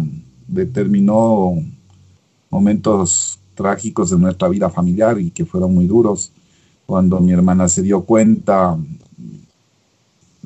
determinó 0.46 1.54
momentos 2.50 3.38
trágicos 3.54 4.10
de 4.10 4.18
nuestra 4.18 4.48
vida 4.48 4.70
familiar 4.70 5.20
y 5.20 5.30
que 5.30 5.44
fueron 5.44 5.74
muy 5.74 5.86
duros. 5.86 6.30
Cuando 6.86 7.20
mi 7.20 7.32
hermana 7.32 7.68
se 7.68 7.82
dio 7.82 8.02
cuenta, 8.02 8.78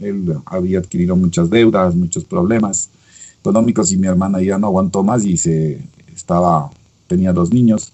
él 0.01 0.37
había 0.47 0.79
adquirido 0.79 1.15
muchas 1.15 1.51
deudas, 1.51 1.95
muchos 1.95 2.25
problemas 2.25 2.89
económicos 3.41 3.91
y 3.93 3.97
mi 3.97 4.07
hermana 4.07 4.41
ya 4.41 4.59
no 4.59 4.69
aguantó 4.69 5.03
más 5.03 5.25
y 5.25 5.37
se 5.37 5.85
estaba, 6.15 6.71
tenía 7.07 7.33
dos 7.33 7.53
niños, 7.53 7.93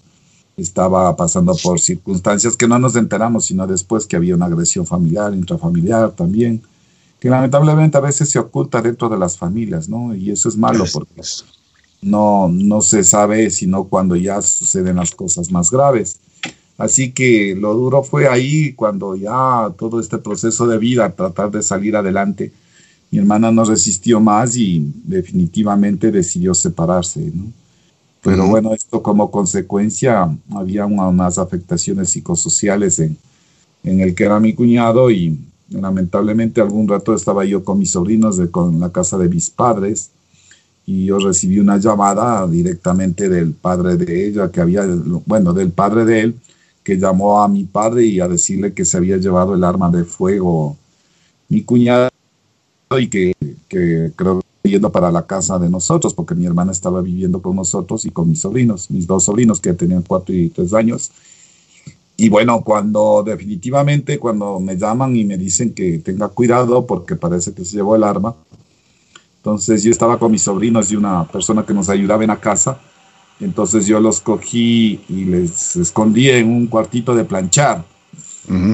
estaba 0.55 1.15
pasando 1.15 1.55
por 1.63 1.79
circunstancias 1.79 2.55
que 2.55 2.67
no 2.67 2.77
nos 2.77 2.95
enteramos, 2.95 3.45
sino 3.45 3.65
después 3.65 4.05
que 4.05 4.15
había 4.15 4.35
una 4.35 4.45
agresión 4.45 4.85
familiar, 4.85 5.33
intrafamiliar 5.33 6.11
también, 6.11 6.61
que 7.19 7.29
lamentablemente 7.29 7.97
a 7.97 8.01
veces 8.01 8.29
se 8.29 8.39
oculta 8.39 8.81
dentro 8.81 9.09
de 9.09 9.17
las 9.17 9.37
familias, 9.37 9.89
¿no? 9.89 10.15
Y 10.15 10.31
eso 10.31 10.49
es 10.49 10.55
malo 10.55 10.85
porque 10.93 11.21
no, 12.01 12.47
no 12.49 12.81
se 12.81 13.03
sabe 13.03 13.49
sino 13.49 13.85
cuando 13.85 14.15
ya 14.15 14.41
suceden 14.41 14.97
las 14.97 15.11
cosas 15.11 15.51
más 15.51 15.69
graves. 15.71 16.19
Así 16.77 17.11
que 17.11 17.55
lo 17.59 17.73
duro 17.73 18.03
fue 18.03 18.27
ahí 18.27 18.73
cuando 18.73 19.15
ya 19.15 19.69
todo 19.77 19.99
este 19.99 20.17
proceso 20.17 20.65
de 20.65 20.77
vida, 20.77 21.13
tratar 21.13 21.51
de 21.51 21.61
salir 21.61 21.95
adelante, 21.97 22.53
mi 23.11 23.19
hermana 23.19 23.51
no 23.51 23.65
resistió 23.65 24.19
más 24.19 24.55
y 24.55 24.93
definitivamente 25.03 26.11
decidió 26.11 26.53
separarse, 26.53 27.31
¿no? 27.33 27.51
Pero 28.21 28.47
bueno, 28.47 28.73
esto 28.73 29.01
como 29.01 29.31
consecuencia 29.31 30.29
había 30.53 30.85
unas 30.85 31.37
afectaciones 31.37 32.09
psicosociales 32.09 32.99
en, 32.99 33.17
en 33.83 34.01
el 34.01 34.13
que 34.13 34.25
era 34.25 34.39
mi 34.41 34.53
cuñado 34.53 35.09
y 35.09 35.39
lamentablemente 35.69 36.59
algún 36.59 36.87
rato 36.87 37.13
estaba 37.13 37.45
yo 37.45 37.63
con 37.63 37.79
mis 37.79 37.91
sobrinos 37.91 38.37
de, 38.37 38.51
con 38.51 38.79
la 38.79 38.91
casa 38.91 39.17
de 39.17 39.29
mis 39.29 39.49
padres 39.49 40.11
y 40.89 41.05
yo 41.05 41.19
recibí 41.19 41.59
una 41.59 41.77
llamada 41.77 42.47
directamente 42.47 43.29
del 43.29 43.53
padre 43.53 43.95
de 43.95 44.27
ella, 44.27 44.49
que 44.49 44.59
había, 44.59 44.83
bueno, 45.27 45.53
del 45.53 45.69
padre 45.69 46.03
de 46.03 46.19
él, 46.21 46.35
que 46.83 46.97
llamó 46.97 47.43
a 47.43 47.47
mi 47.47 47.63
padre 47.63 48.05
y 48.05 48.19
a 48.19 48.27
decirle 48.27 48.73
que 48.73 48.85
se 48.85 48.97
había 48.97 49.17
llevado 49.17 49.53
el 49.53 49.63
arma 49.63 49.91
de 49.91 50.03
fuego 50.03 50.75
mi 51.47 51.61
cuñado 51.61 52.09
y 52.97 53.07
que, 53.07 53.33
que 53.67 54.11
creo 54.15 54.41
yendo 54.63 54.91
para 54.91 55.11
la 55.11 55.27
casa 55.27 55.59
de 55.59 55.69
nosotros, 55.69 56.15
porque 56.15 56.33
mi 56.33 56.47
hermana 56.47 56.71
estaba 56.71 57.03
viviendo 57.03 57.39
con 57.39 57.55
nosotros 57.55 58.03
y 58.05 58.09
con 58.09 58.27
mis 58.27 58.41
sobrinos, 58.41 58.89
mis 58.89 59.05
dos 59.05 59.25
sobrinos 59.25 59.59
que 59.59 59.73
tenían 59.73 60.01
cuatro 60.01 60.33
y 60.33 60.49
tres 60.49 60.73
años. 60.73 61.11
Y 62.17 62.29
bueno, 62.29 62.63
cuando 62.63 63.21
definitivamente, 63.23 64.17
cuando 64.17 64.59
me 64.59 64.75
llaman 64.75 65.15
y 65.15 65.23
me 65.23 65.37
dicen 65.37 65.71
que 65.75 65.99
tenga 65.99 66.29
cuidado 66.29 66.87
porque 66.87 67.15
parece 67.15 67.53
que 67.53 67.63
se 67.63 67.77
llevó 67.77 67.95
el 67.95 68.03
arma, 68.03 68.35
entonces 69.49 69.81
yo 69.83 69.89
estaba 69.89 70.19
con 70.19 70.31
mis 70.31 70.43
sobrinos 70.43 70.91
y 70.91 70.95
una 70.95 71.25
persona 71.25 71.65
que 71.65 71.73
nos 71.73 71.89
ayudaba 71.89 72.23
en 72.23 72.27
la 72.27 72.39
casa. 72.39 72.79
Entonces 73.39 73.87
yo 73.87 73.99
los 73.99 74.21
cogí 74.21 75.01
y 75.09 75.25
les 75.25 75.75
escondí 75.75 76.29
en 76.29 76.47
un 76.47 76.67
cuartito 76.67 77.15
de 77.15 77.25
planchar. 77.25 77.83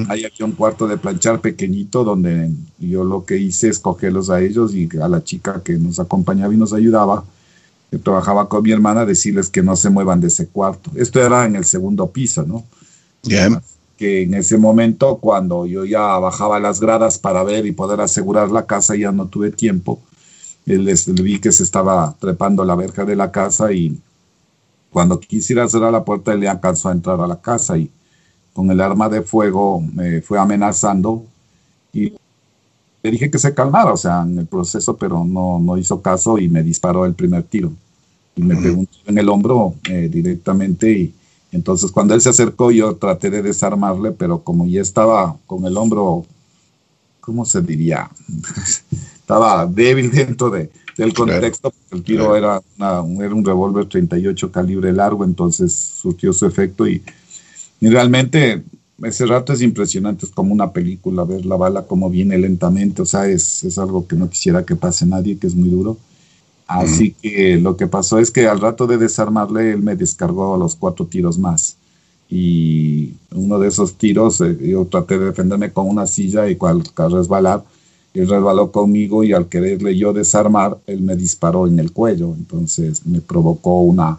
Hay 0.08 0.24
aquí 0.24 0.42
un 0.42 0.52
cuarto 0.52 0.86
de 0.86 0.96
planchar 0.96 1.40
pequeñito 1.40 2.04
donde 2.04 2.50
yo 2.78 3.04
lo 3.04 3.24
que 3.24 3.36
hice 3.38 3.68
es 3.68 3.78
cogerlos 3.78 4.30
a 4.30 4.40
ellos 4.40 4.74
y 4.74 4.88
a 5.00 5.08
la 5.08 5.22
chica 5.24 5.62
que 5.62 5.74
nos 5.74 5.98
acompañaba 5.98 6.52
y 6.52 6.56
nos 6.56 6.72
ayudaba, 6.72 7.24
que 7.90 7.98
trabajaba 7.98 8.48
con 8.48 8.62
mi 8.62 8.72
hermana, 8.72 9.04
decirles 9.04 9.48
que 9.48 9.62
no 9.62 9.76
se 9.76 9.90
muevan 9.90 10.20
de 10.20 10.28
ese 10.28 10.46
cuarto. 10.46 10.90
Esto 10.94 11.24
era 11.24 11.46
en 11.46 11.56
el 11.56 11.64
segundo 11.64 12.10
piso, 12.10 12.42
¿no? 12.42 12.64
Que 13.96 14.22
en 14.22 14.34
ese 14.34 14.58
momento, 14.58 15.16
cuando 15.16 15.66
yo 15.66 15.84
ya 15.84 16.18
bajaba 16.18 16.60
las 16.60 16.80
gradas 16.80 17.18
para 17.18 17.42
ver 17.44 17.64
y 17.66 17.72
poder 17.72 18.00
asegurar 18.00 18.50
la 18.50 18.66
casa, 18.66 18.94
ya 18.94 19.10
no 19.10 19.26
tuve 19.26 19.50
tiempo 19.50 20.00
les 20.66 21.12
vi 21.14 21.38
que 21.38 21.52
se 21.52 21.62
estaba 21.62 22.14
trepando 22.18 22.64
la 22.64 22.74
verja 22.74 23.04
de 23.04 23.14
la 23.14 23.30
casa 23.30 23.72
y 23.72 23.98
cuando 24.90 25.20
quisiera 25.20 25.68
cerrar 25.68 25.92
la 25.92 26.04
puerta 26.04 26.32
él 26.32 26.40
le 26.40 26.48
alcanzó 26.48 26.88
a 26.88 26.92
entrar 26.92 27.20
a 27.20 27.26
la 27.26 27.40
casa 27.40 27.78
y 27.78 27.90
con 28.52 28.70
el 28.70 28.80
arma 28.80 29.08
de 29.08 29.22
fuego 29.22 29.80
me 29.80 30.20
fue 30.22 30.38
amenazando 30.38 31.24
y 31.92 32.12
le 33.02 33.10
dije 33.12 33.30
que 33.30 33.38
se 33.38 33.54
calmara, 33.54 33.92
o 33.92 33.96
sea, 33.96 34.22
en 34.22 34.38
el 34.38 34.46
proceso, 34.46 34.96
pero 34.96 35.24
no, 35.24 35.60
no 35.60 35.78
hizo 35.78 36.02
caso 36.02 36.38
y 36.38 36.48
me 36.48 36.62
disparó 36.64 37.06
el 37.06 37.14
primer 37.14 37.44
tiro. 37.44 37.72
Y 38.34 38.42
me 38.42 38.56
pegó 38.56 38.80
un 38.80 38.86
tiro 38.86 39.04
en 39.06 39.18
el 39.18 39.28
hombro 39.28 39.74
eh, 39.88 40.08
directamente 40.10 40.90
y 40.90 41.14
entonces 41.52 41.92
cuando 41.92 42.14
él 42.14 42.20
se 42.20 42.30
acercó 42.30 42.70
yo 42.70 42.96
traté 42.96 43.30
de 43.30 43.42
desarmarle, 43.42 44.10
pero 44.10 44.40
como 44.40 44.66
ya 44.66 44.82
estaba 44.82 45.36
con 45.46 45.64
el 45.64 45.76
hombro, 45.76 46.26
¿cómo 47.20 47.44
se 47.44 47.62
diría? 47.62 48.10
estaba 49.26 49.66
débil 49.66 50.08
dentro 50.12 50.50
de, 50.50 50.70
del 50.96 51.12
contexto, 51.12 51.72
el 51.90 52.04
tiro 52.04 52.36
era, 52.36 52.62
era 52.78 53.02
un 53.02 53.44
revólver 53.44 53.86
38 53.86 54.52
calibre 54.52 54.92
largo, 54.92 55.24
entonces 55.24 55.72
surtió 55.72 56.32
su 56.32 56.46
efecto 56.46 56.86
y, 56.86 57.02
y, 57.80 57.88
realmente 57.88 58.62
ese 59.02 59.26
rato 59.26 59.52
es 59.52 59.62
impresionante, 59.62 60.26
es 60.26 60.32
como 60.32 60.54
una 60.54 60.72
película, 60.72 61.24
ver 61.24 61.44
la 61.44 61.56
bala 61.56 61.82
como 61.82 62.08
viene 62.08 62.38
lentamente, 62.38 63.02
o 63.02 63.04
sea, 63.04 63.26
es, 63.26 63.64
es 63.64 63.76
algo 63.78 64.06
que 64.06 64.14
no 64.14 64.30
quisiera 64.30 64.64
que 64.64 64.76
pase 64.76 65.04
nadie, 65.04 65.36
que 65.36 65.48
es 65.48 65.56
muy 65.56 65.68
duro. 65.68 65.98
Así 66.68 67.12
que 67.12 67.58
lo 67.58 67.76
que 67.76 67.86
pasó 67.86 68.18
es 68.18 68.30
que 68.32 68.48
al 68.48 68.60
rato 68.60 68.88
de 68.88 68.96
desarmarle, 68.96 69.70
él 69.70 69.82
me 69.82 69.94
descargó 69.94 70.56
los 70.56 70.74
cuatro 70.74 71.06
tiros 71.06 71.38
más. 71.38 71.76
Y 72.28 73.12
uno 73.32 73.60
de 73.60 73.68
esos 73.68 73.94
tiros, 73.94 74.40
eh, 74.40 74.56
yo 74.60 74.84
traté 74.86 75.16
de 75.16 75.26
defenderme 75.26 75.72
con 75.72 75.88
una 75.88 76.08
silla 76.08 76.48
y 76.48 76.56
cual 76.56 76.82
resbalar, 76.96 77.62
él 78.18 78.28
resbaló 78.28 78.72
conmigo 78.72 79.24
y 79.24 79.32
al 79.32 79.48
quererle 79.48 79.96
yo 79.96 80.12
desarmar, 80.12 80.78
él 80.86 81.02
me 81.02 81.16
disparó 81.16 81.66
en 81.66 81.78
el 81.78 81.92
cuello. 81.92 82.34
Entonces 82.34 83.04
me 83.06 83.20
provocó 83.20 83.82
una, 83.82 84.18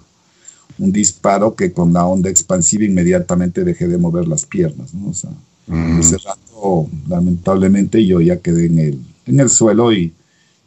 un 0.78 0.92
disparo 0.92 1.56
que 1.56 1.72
con 1.72 1.94
la 1.94 2.06
onda 2.06 2.30
expansiva 2.30 2.86
inmediatamente 2.86 3.64
dejé 3.64 3.88
de 3.88 3.98
mover 3.98 4.28
las 4.28 4.46
piernas. 4.46 4.94
¿no? 4.94 5.10
O 5.10 5.14
sea, 5.14 5.32
mm. 5.68 6.00
ese 6.00 6.18
rato, 6.18 6.88
lamentablemente, 7.08 8.06
yo 8.06 8.22
ya 8.22 8.38
quedé 8.38 8.68
en 8.68 8.80
el, 8.80 9.02
en 9.26 9.40
el 9.40 9.50
suelo 9.50 9.92
y, 9.92 10.14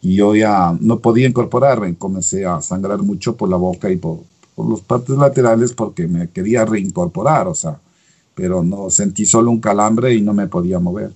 y, 0.03 0.17
yo 0.17 0.35
ya 0.35 0.77
no 0.81 0.99
podía 0.99 1.29
incorporarme. 1.29 1.95
Comencé 1.95 2.45
a 2.47 2.61
sangrar 2.61 3.01
mucho 3.03 3.37
por 3.37 3.49
la 3.49 3.57
boca 3.57 3.93
y 3.93 3.97
por, 3.97 4.19
por 4.57 4.69
las 4.69 4.81
partes 4.81 5.17
laterales 5.17 5.73
porque 5.73 6.09
me 6.09 6.29
quería 6.31 6.65
reincorporar, 6.65 7.47
o 7.47 7.55
sea, 7.55 7.79
pero 8.35 8.65
no 8.65 8.91
sentí 8.91 9.25
solo 9.25 9.53
un 9.53 9.61
calambre 9.61 10.15
y 10.15 10.21
no 10.21 10.35
me 10.35 10.49
podía 10.49 10.81
mover. 10.81 11.13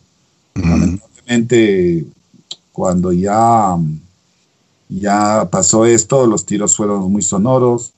Mm 0.55 0.95
cuando 2.73 3.13
ya, 3.13 3.77
ya 4.89 5.49
pasó 5.51 5.87
esto, 5.87 6.27
los 6.27 6.45
tiros 6.45 6.77
fueron 6.77 7.11
muy 7.11 7.23
sonoros 7.23 7.93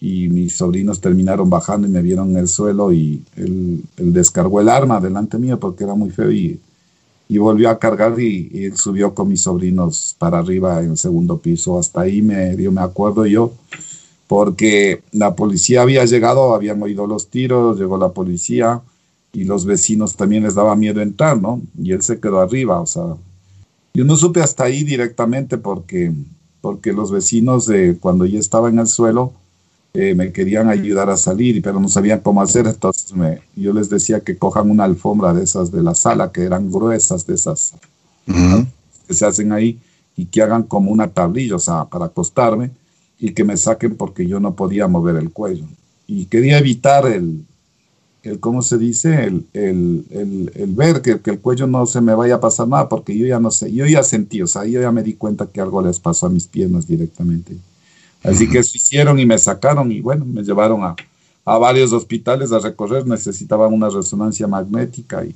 y 0.00 0.28
mis 0.28 0.56
sobrinos 0.56 1.00
terminaron 1.00 1.48
bajando 1.48 1.86
y 1.86 1.90
me 1.90 2.02
vieron 2.02 2.30
en 2.30 2.38
el 2.38 2.48
suelo 2.48 2.92
y 2.92 3.22
él, 3.36 3.82
descargó 3.96 4.60
el 4.60 4.68
arma 4.68 5.00
delante 5.00 5.38
mío 5.38 5.58
porque 5.58 5.84
era 5.84 5.94
muy 5.94 6.10
feo 6.10 6.30
y, 6.30 6.60
y 7.28 7.38
volvió 7.38 7.70
a 7.70 7.78
cargar 7.78 8.18
y, 8.20 8.70
subió 8.74 9.14
con 9.14 9.28
mis 9.28 9.42
sobrinos 9.42 10.14
para 10.18 10.38
arriba 10.38 10.82
en 10.82 10.90
el 10.92 10.98
segundo 10.98 11.38
piso. 11.38 11.78
Hasta 11.78 12.02
ahí 12.02 12.22
me, 12.22 12.56
dio 12.56 12.70
me 12.72 12.82
acuerdo 12.82 13.26
yo, 13.26 13.52
porque 14.26 15.02
la 15.12 15.34
policía 15.34 15.82
había 15.82 16.04
llegado, 16.04 16.54
habían 16.54 16.82
oído 16.82 17.06
los 17.06 17.28
tiros, 17.28 17.78
llegó 17.78 17.96
la 17.96 18.10
policía 18.10 18.82
y 19.36 19.44
los 19.44 19.66
vecinos 19.66 20.16
también 20.16 20.44
les 20.44 20.54
daba 20.54 20.74
miedo 20.76 21.02
entrar, 21.02 21.38
¿no? 21.38 21.60
Y 21.78 21.92
él 21.92 22.00
se 22.00 22.18
quedó 22.18 22.40
arriba, 22.40 22.80
o 22.80 22.86
sea, 22.86 23.16
yo 23.92 24.02
no 24.02 24.16
supe 24.16 24.40
hasta 24.40 24.64
ahí 24.64 24.82
directamente 24.82 25.58
porque, 25.58 26.10
porque 26.62 26.94
los 26.94 27.10
vecinos 27.10 27.66
de 27.66 27.98
cuando 28.00 28.24
yo 28.24 28.40
estaba 28.40 28.70
en 28.70 28.78
el 28.78 28.86
suelo 28.86 29.34
eh, 29.92 30.14
me 30.14 30.32
querían 30.32 30.70
ayudar 30.70 31.10
a 31.10 31.18
salir, 31.18 31.60
pero 31.60 31.78
no 31.78 31.90
sabían 31.90 32.20
cómo 32.20 32.40
hacer, 32.40 32.66
entonces 32.66 33.12
me, 33.12 33.40
yo 33.54 33.74
les 33.74 33.90
decía 33.90 34.20
que 34.20 34.38
cojan 34.38 34.70
una 34.70 34.84
alfombra 34.84 35.34
de 35.34 35.44
esas 35.44 35.70
de 35.70 35.82
la 35.82 35.94
sala, 35.94 36.32
que 36.32 36.42
eran 36.42 36.72
gruesas 36.72 37.26
de 37.26 37.34
esas 37.34 37.74
que 39.06 39.12
se 39.12 39.26
hacen 39.26 39.52
ahí, 39.52 39.78
y 40.16 40.24
que 40.24 40.40
hagan 40.40 40.62
como 40.62 40.90
una 40.90 41.08
tablilla, 41.08 41.56
o 41.56 41.58
sea, 41.58 41.84
para 41.84 42.06
acostarme, 42.06 42.70
y 43.20 43.32
que 43.32 43.44
me 43.44 43.58
saquen 43.58 43.96
porque 43.96 44.26
yo 44.26 44.40
no 44.40 44.54
podía 44.54 44.88
mover 44.88 45.16
el 45.16 45.30
cuello. 45.30 45.66
Y 46.06 46.24
quería 46.24 46.58
evitar 46.58 47.06
el, 47.06 47.44
el 48.26 48.40
¿cómo 48.40 48.62
se 48.62 48.78
dice? 48.78 49.24
El, 49.24 49.46
el, 49.52 50.50
el, 50.54 50.74
ver 50.74 51.02
que, 51.02 51.20
que, 51.20 51.30
el 51.30 51.40
cuello 51.40 51.66
no 51.66 51.86
se 51.86 52.00
me 52.00 52.14
vaya 52.14 52.36
a 52.36 52.40
pasar 52.40 52.68
nada, 52.68 52.88
porque 52.88 53.16
yo 53.16 53.26
ya 53.26 53.40
no 53.40 53.50
sé, 53.50 53.72
yo 53.72 53.86
ya 53.86 54.02
sentí, 54.02 54.42
o 54.42 54.46
sea, 54.46 54.64
yo 54.64 54.80
ya 54.80 54.92
me 54.92 55.02
di 55.02 55.14
cuenta 55.14 55.46
que 55.46 55.60
algo 55.60 55.82
les 55.82 55.98
pasó 55.98 56.26
a 56.26 56.30
mis 56.30 56.46
piernas 56.46 56.86
directamente. 56.86 57.56
Así 58.22 58.48
que 58.48 58.58
eso 58.58 58.72
hicieron 58.74 59.18
y 59.18 59.26
me 59.26 59.38
sacaron 59.38 59.92
y 59.92 60.00
bueno, 60.00 60.24
me 60.24 60.42
llevaron 60.42 60.82
a, 60.82 60.96
a 61.44 61.58
varios 61.58 61.92
hospitales 61.92 62.52
a 62.52 62.58
recorrer, 62.58 63.06
necesitaban 63.06 63.72
una 63.72 63.88
resonancia 63.88 64.46
magnética 64.48 65.24
y, 65.24 65.34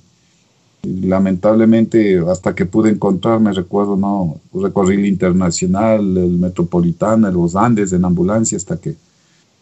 lamentablemente 0.83 2.19
hasta 2.29 2.55
que 2.55 2.67
pude 2.67 2.91
encontrarme, 2.91 3.53
recuerdo, 3.53 3.97
no, 3.97 4.41
recorrí 4.55 4.97
el 4.97 5.07
internacional, 5.07 6.17
el 6.17 6.39
metropolitano, 6.39 7.31
los 7.31 7.57
Andes 7.57 7.93
en 7.93 8.05
ambulancia 8.05 8.57
hasta 8.57 8.77
que 8.77 8.95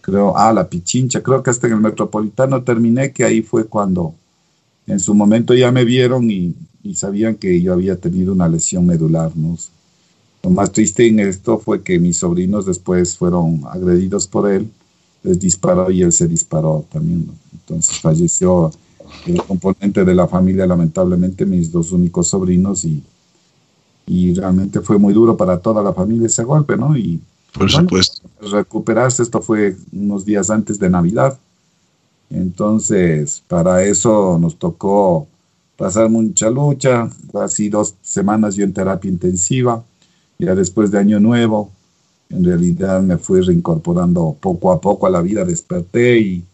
creo, 0.08 0.34
ah, 0.36 0.54
la 0.54 0.66
Pichincha, 0.66 1.22
creo 1.22 1.42
que 1.42 1.50
hasta 1.50 1.66
en 1.66 1.74
el 1.74 1.80
Metropolitano 1.80 2.62
terminé, 2.62 3.12
que 3.12 3.24
ahí 3.24 3.42
fue 3.42 3.66
cuando 3.66 4.14
en 4.86 4.98
su 5.00 5.12
momento 5.12 5.52
ya 5.52 5.70
me 5.70 5.84
vieron 5.84 6.30
y, 6.30 6.54
sabían 6.94 7.34
que 7.34 7.60
yo 7.60 7.74
había 7.74 7.96
tenido 7.96 8.32
una 8.32 8.48
lesión 8.48 8.86
medular. 8.86 9.30
¿no? 9.36 9.58
Lo 10.42 10.48
más 10.48 10.72
triste 10.72 11.06
en 11.06 11.20
esto 11.20 11.58
fue 11.58 11.82
que 11.82 11.98
mis 11.98 12.16
sobrinos 12.16 12.64
después 12.64 13.18
fueron 13.18 13.60
agredidos 13.68 14.26
por 14.26 14.50
él, 14.50 14.70
les 15.22 15.38
disparó 15.38 15.90
y 15.90 16.00
él 16.00 16.12
se 16.12 16.26
disparó 16.26 16.86
también. 16.90 17.30
Entonces 17.52 17.98
falleció 17.98 18.70
el 19.26 19.42
componente 19.42 20.06
de 20.06 20.14
la 20.14 20.26
familia, 20.26 20.66
lamentablemente, 20.66 21.44
mis 21.44 21.70
dos 21.70 21.92
únicos 21.92 22.28
sobrinos 22.28 22.86
y, 22.86 23.02
y 24.06 24.32
realmente 24.32 24.80
fue 24.80 24.96
muy 24.96 25.12
duro 25.12 25.36
para 25.36 25.58
toda 25.58 25.82
la 25.82 25.92
familia 25.92 26.28
ese 26.28 26.44
golpe, 26.44 26.78
¿no? 26.78 26.96
Y 26.96 27.20
por 27.52 27.70
supuesto. 27.70 28.28
Recuperarse, 28.40 29.22
esto 29.22 29.40
fue 29.40 29.76
unos 29.92 30.24
días 30.24 30.50
antes 30.50 30.78
de 30.78 30.90
Navidad. 30.90 31.38
Entonces, 32.30 33.42
para 33.46 33.82
eso 33.84 34.38
nos 34.38 34.58
tocó 34.58 35.26
pasar 35.76 36.10
mucha 36.10 36.50
lucha, 36.50 37.08
casi 37.32 37.68
dos 37.68 37.94
semanas 38.02 38.56
yo 38.56 38.64
en 38.64 38.72
terapia 38.72 39.10
intensiva, 39.10 39.82
ya 40.38 40.54
después 40.54 40.90
de 40.90 40.98
Año 40.98 41.20
Nuevo, 41.20 41.70
en 42.30 42.44
realidad 42.44 43.00
me 43.00 43.16
fui 43.16 43.40
reincorporando 43.40 44.36
poco 44.40 44.72
a 44.72 44.80
poco 44.80 45.06
a 45.06 45.10
la 45.10 45.22
vida, 45.22 45.44
desperté 45.44 46.18
y, 46.18 46.44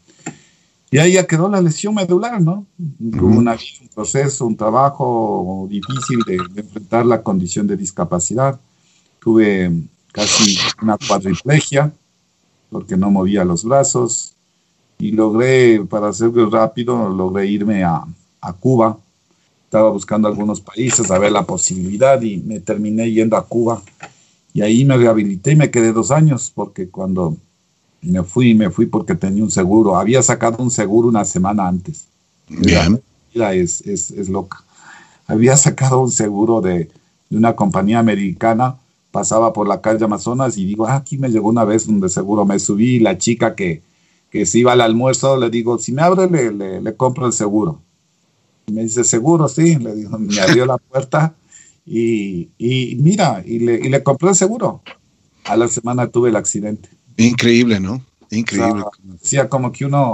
Y 0.91 0.99
ahí 0.99 1.15
ya 1.15 1.27
quedó 1.27 1.49
la 1.49 1.61
lesión 1.61 1.95
medular, 1.95 2.41
¿no? 2.41 2.67
un 2.79 3.59
proceso, 3.95 4.47
un 4.47 4.57
trabajo 4.57 5.67
difícil 5.69 6.21
de, 6.27 6.37
enfrentar 6.61 7.05
la 7.05 7.23
condición 7.23 7.67
de 7.67 7.77
discapacidad. 7.77 8.61
Tuve 9.19 9.73
casi 10.15 10.57
una 10.81 10.97
cuadriplegia 10.97 11.93
porque 12.71 12.97
no 12.97 13.11
movía 13.11 13.45
los 13.45 13.65
brazos 13.65 14.35
y 14.99 15.11
logré, 15.11 15.85
para 15.85 16.09
hacerlo 16.09 16.49
rápido, 16.49 17.09
logré 17.09 17.47
irme 17.47 17.83
a, 17.83 18.05
a 18.41 18.53
Cuba. 18.53 18.97
Estaba 19.65 19.91
buscando 19.91 20.29
algunos 20.29 20.61
países 20.61 21.11
a 21.11 21.19
ver 21.19 21.33
la 21.33 21.45
posibilidad 21.45 22.23
y 22.23 22.37
me 22.37 22.61
terminé 22.61 23.11
yendo 23.11 23.37
a 23.37 23.45
Cuba. 23.45 23.83
Y 24.53 24.63
ahí 24.63 24.85
me 24.85 24.97
rehabilité 24.97 25.53
y 25.53 25.57
me 25.57 25.71
quedé 25.71 25.93
dos 25.93 26.13
años 26.13 26.53
porque 26.55 26.89
cuando 26.89 27.37
me 28.03 28.23
fui, 28.23 28.55
me 28.55 28.71
fui 28.71 28.87
porque 28.87 29.17
tenía 29.17 29.43
un 29.43 29.51
seguro. 29.51 29.97
Había 29.97 30.23
sacado 30.23 30.63
un 30.63 30.71
seguro 30.71 31.09
una 31.09 31.25
semana 31.25 31.67
antes. 31.67 32.07
Bien. 32.49 33.03
La 33.33 33.53
es, 33.55 33.81
es, 33.81 34.13
es, 34.13 34.29
loca. 34.29 34.63
Había 35.27 35.57
sacado 35.57 36.01
un 36.01 36.11
seguro 36.13 36.61
de, 36.61 36.91
de, 37.31 37.37
una 37.37 37.57
compañía 37.57 37.99
americana. 37.99 38.77
Pasaba 39.15 39.53
por 39.53 39.69
la 39.69 39.81
calle 39.81 40.05
Amazonas 40.05 40.59
y 40.59 40.65
digo, 40.65 40.89
ah, 40.89 40.97
aquí 40.97 41.19
me 41.19 41.29
llegó 41.29 41.49
una 41.49 41.63
vez 41.63 41.87
un 41.87 42.01
de 42.01 42.09
seguro. 42.09 42.45
Me 42.45 42.59
subí 42.59 42.97
y 42.97 42.99
la 42.99 43.17
chica 43.17 43.55
que, 43.55 43.81
que 44.29 44.45
se 44.45 44.59
iba 44.59 44.73
al 44.73 44.81
almuerzo 44.81 45.37
le 45.37 45.51
digo, 45.51 45.79
si 45.79 45.93
me 45.93 46.03
abre, 46.03 46.29
le, 46.29 46.53
le, 46.53 46.81
le 46.81 46.97
compro 46.97 47.25
el 47.25 47.33
seguro. 47.33 47.81
Y 48.67 48.73
me 48.73 48.83
dice, 48.83 49.05
seguro, 49.05 49.47
sí. 49.47 49.77
Le 49.77 49.95
digo, 49.95 50.19
me 50.19 50.41
abrió 50.41 50.67
la 50.67 50.79
puerta 50.79 51.33
y, 51.87 52.49
y 52.59 52.97
mira, 52.97 53.41
y 53.47 53.61
le, 53.61 53.75
y 53.77 53.89
le 53.89 54.03
compré 54.03 54.31
el 54.31 54.35
seguro. 54.35 54.83
A 55.45 55.57
la 55.57 55.69
semana 55.69 56.09
tuve 56.09 56.31
el 56.31 56.37
accidente. 56.37 56.89
Increíble, 57.17 57.79
¿no? 57.79 58.05
Increíble. 58.33 58.83
O 58.83 59.49
como 59.49 59.71
que 59.71 59.85
uno, 59.85 60.13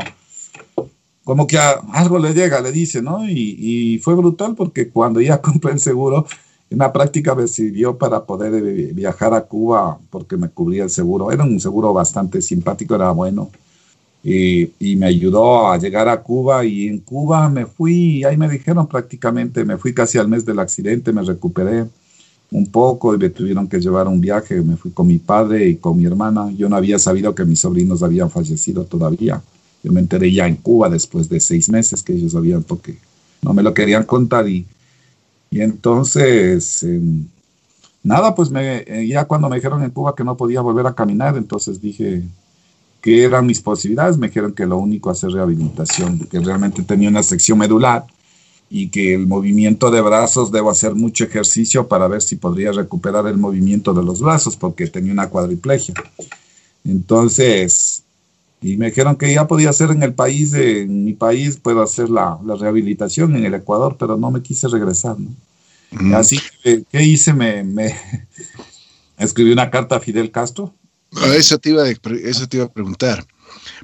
como 1.25 1.47
que 1.47 1.57
a 1.57 1.71
algo 1.95 2.19
le 2.19 2.35
llega, 2.35 2.61
le 2.61 2.71
dice, 2.71 3.01
¿no? 3.01 3.27
Y, 3.27 3.57
y, 3.59 3.99
fue 4.01 4.15
brutal 4.15 4.57
porque 4.57 4.91
cuando 4.91 5.23
ya 5.23 5.41
compré 5.41 5.73
el 5.73 5.81
seguro, 5.81 6.27
en 6.71 6.79
la 6.79 6.93
práctica 6.93 7.35
me 7.35 7.49
sirvió 7.49 7.99
para 7.99 8.25
poder 8.25 8.95
viajar 8.95 9.35
a 9.35 9.43
Cuba 9.43 9.99
porque 10.09 10.37
me 10.37 10.49
cubría 10.49 10.85
el 10.85 10.91
seguro. 10.91 11.33
Era 11.33 11.43
un 11.43 11.59
seguro 11.59 11.93
bastante 11.93 12.41
simpático, 12.41 12.95
era 12.95 13.11
bueno. 13.11 13.51
Y, 14.23 14.71
y, 14.79 14.97
me 14.97 15.07
ayudó 15.07 15.69
a 15.69 15.79
llegar 15.79 16.09
a 16.09 16.23
Cuba 16.23 16.65
y 16.65 16.89
en 16.89 16.99
Cuba 16.99 17.49
me 17.49 17.65
fui, 17.65 18.19
y 18.19 18.25
ahí 18.25 18.37
me 18.37 18.49
dijeron 18.49 18.87
prácticamente, 18.87 19.65
me 19.65 19.79
fui 19.79 19.95
casi 19.95 20.19
al 20.19 20.29
mes 20.29 20.45
del 20.45 20.59
accidente, 20.59 21.11
me 21.11 21.23
recuperé 21.23 21.87
un 22.51 22.67
poco 22.67 23.15
y 23.15 23.19
me 23.19 23.31
tuvieron 23.31 23.69
que 23.69 23.81
llevar 23.81 24.07
un 24.09 24.21
viaje. 24.21 24.61
Me 24.63 24.77
fui 24.77 24.91
con 24.91 25.07
mi 25.07 25.19
padre 25.19 25.69
y 25.69 25.77
con 25.77 25.97
mi 25.97 26.05
hermana. 26.05 26.51
Yo 26.53 26.69
no 26.69 26.77
había 26.77 26.99
sabido 26.99 27.35
que 27.35 27.45
mis 27.45 27.61
sobrinos 27.61 28.03
habían 28.03 28.31
fallecido 28.31 28.85
todavía. 28.85 29.43
Yo 29.83 29.93
me 29.93 30.01
enteré 30.01 30.33
ya 30.33 30.47
en 30.47 30.57
Cuba 30.57 30.89
después 30.89 31.29
de 31.29 31.41
seis 31.41 31.69
meses 31.69 32.03
que 32.03 32.13
ellos 32.13 32.35
habían, 32.35 32.63
porque 32.63 32.97
no 33.43 33.55
me 33.55 33.63
lo 33.63 33.73
querían 33.73 34.05
contar. 34.05 34.49
Y, 34.49 34.67
y 35.51 35.61
entonces, 35.61 36.83
em, 36.85 37.27
nada, 38.03 38.35
pues 38.35 38.51
me, 38.51 38.85
eh, 38.87 39.07
ya 39.09 39.25
cuando 39.25 39.49
me 39.49 39.57
dijeron 39.57 39.83
en 39.83 39.91
Cuba 39.91 40.15
que 40.15 40.25
no 40.25 40.37
podía 40.37 40.61
volver 40.61 40.87
a 40.87 40.95
caminar, 40.95 41.37
entonces 41.37 41.81
dije 41.81 42.23
que 43.01 43.25
eran 43.25 43.47
mis 43.47 43.61
posibilidades. 43.61 44.19
Me 44.19 44.29
dijeron 44.29 44.53
que 44.53 44.67
lo 44.67 44.79
único 44.79 45.11
hacer 45.11 45.31
rehabilitación, 45.31 46.21
que 46.21 46.41
realmente 46.41 46.83
tenía 46.83 47.09
una 47.09 47.23
sección 47.23 47.59
medular 47.59 48.05
y 48.69 48.89
que 48.89 49.15
el 49.15 49.27
movimiento 49.27 49.91
de 49.91 50.01
brazos 50.01 50.53
debo 50.53 50.71
hacer 50.71 50.95
mucho 50.95 51.25
ejercicio 51.25 51.89
para 51.89 52.07
ver 52.07 52.23
si 52.23 52.37
podría 52.37 52.71
recuperar 52.71 53.27
el 53.27 53.37
movimiento 53.37 53.93
de 53.93 54.05
los 54.05 54.21
brazos 54.21 54.57
porque 54.57 54.87
tenía 54.87 55.13
una 55.13 55.29
cuadriplegia. 55.29 55.95
Entonces, 56.85 58.05
y 58.63 58.77
me 58.77 58.87
dijeron 58.87 59.17
que 59.17 59.33
ya 59.33 59.47
podía 59.47 59.71
hacer 59.71 59.91
en 59.91 60.03
el 60.03 60.13
país, 60.13 60.53
en 60.53 61.05
mi 61.05 61.15
país 61.15 61.57
puedo 61.57 61.83
hacer 61.83 62.11
la, 62.11 62.39
la 62.45 62.57
rehabilitación 62.57 63.35
en 63.37 63.45
el 63.45 63.55
Ecuador, 63.55 63.97
pero 63.99 64.17
no 64.17 64.31
me 64.31 64.43
quise 64.43 64.69
regresar. 64.69 65.17
¿no? 65.19 66.17
Así 66.17 66.39
que, 66.63 66.85
¿qué 66.91 67.03
hice? 67.03 67.33
Me, 67.33 67.65
me 67.65 67.95
escribí 69.19 69.53
una 69.53 69.71
carta 69.71 69.97
a 69.97 70.01
Fidel 70.01 70.31
Castro. 70.31 70.75
Ah, 71.17 71.35
eso 71.35 71.59
te 71.59 71.71
iba 71.71 71.89
eso 71.89 72.47
te 72.47 72.59
iba 72.59 72.67
a 72.67 72.73
preguntar. 72.73 73.27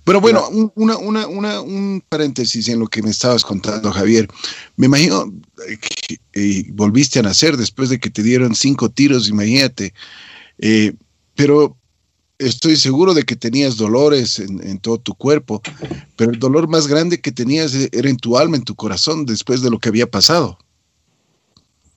Pero 0.05 0.21
bueno, 0.21 0.47
una, 0.77 0.97
una, 0.97 1.27
una, 1.27 1.61
un 1.61 2.03
paréntesis 2.09 2.69
en 2.69 2.79
lo 2.79 2.87
que 2.87 3.03
me 3.03 3.11
estabas 3.11 3.43
contando, 3.43 3.91
Javier. 3.91 4.29
Me 4.77 4.87
imagino 4.87 5.33
que 5.57 6.21
eh, 6.35 6.67
volviste 6.73 7.19
a 7.19 7.23
nacer 7.23 7.57
después 7.57 7.89
de 7.89 7.99
que 7.99 8.11
te 8.11 8.23
dieron 8.23 8.55
cinco 8.55 8.91
tiros, 8.91 9.29
imagínate. 9.29 9.93
Eh, 10.59 10.93
pero 11.35 11.77
estoy 12.39 12.77
seguro 12.77 13.15
de 13.15 13.23
que 13.23 13.37
tenías 13.37 13.77
dolores 13.77 14.39
en, 14.39 14.79
todo 14.79 14.99
tu 14.99 15.15
cuerpo, 15.15 15.63
pero 16.17 16.33
el 16.33 16.39
dolor 16.39 16.69
más 16.69 16.87
grande 16.87 17.21
que 17.21 17.33
tenías 17.33 17.75
era 17.75 18.11
en 18.11 18.17
tu 18.17 18.37
alma, 18.37 18.57
en 18.57 18.65
tu 18.65 18.75
corazón, 18.75 19.27
después 19.27 19.63
de 19.63 19.71
lo 19.71 19.79
que 19.79 19.89
había 19.89 20.11
pasado. 20.11 20.59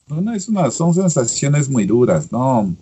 Bueno, 0.08 0.34
es 0.34 0.48
una, 0.50 0.72
son 0.72 0.94
sensaciones 0.94 1.70
muy 1.70 1.86
duras, 1.86 2.32
¿no? 2.32 2.74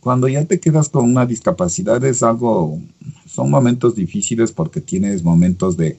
Cuando 0.00 0.28
ya 0.28 0.44
te 0.44 0.58
quedas 0.58 0.88
con 0.88 1.04
una 1.04 1.26
discapacidad 1.26 2.02
es 2.04 2.22
algo 2.22 2.80
son 3.28 3.50
momentos 3.50 3.94
difíciles 3.94 4.50
porque 4.50 4.80
tienes 4.80 5.22
momentos 5.22 5.76
de, 5.76 5.98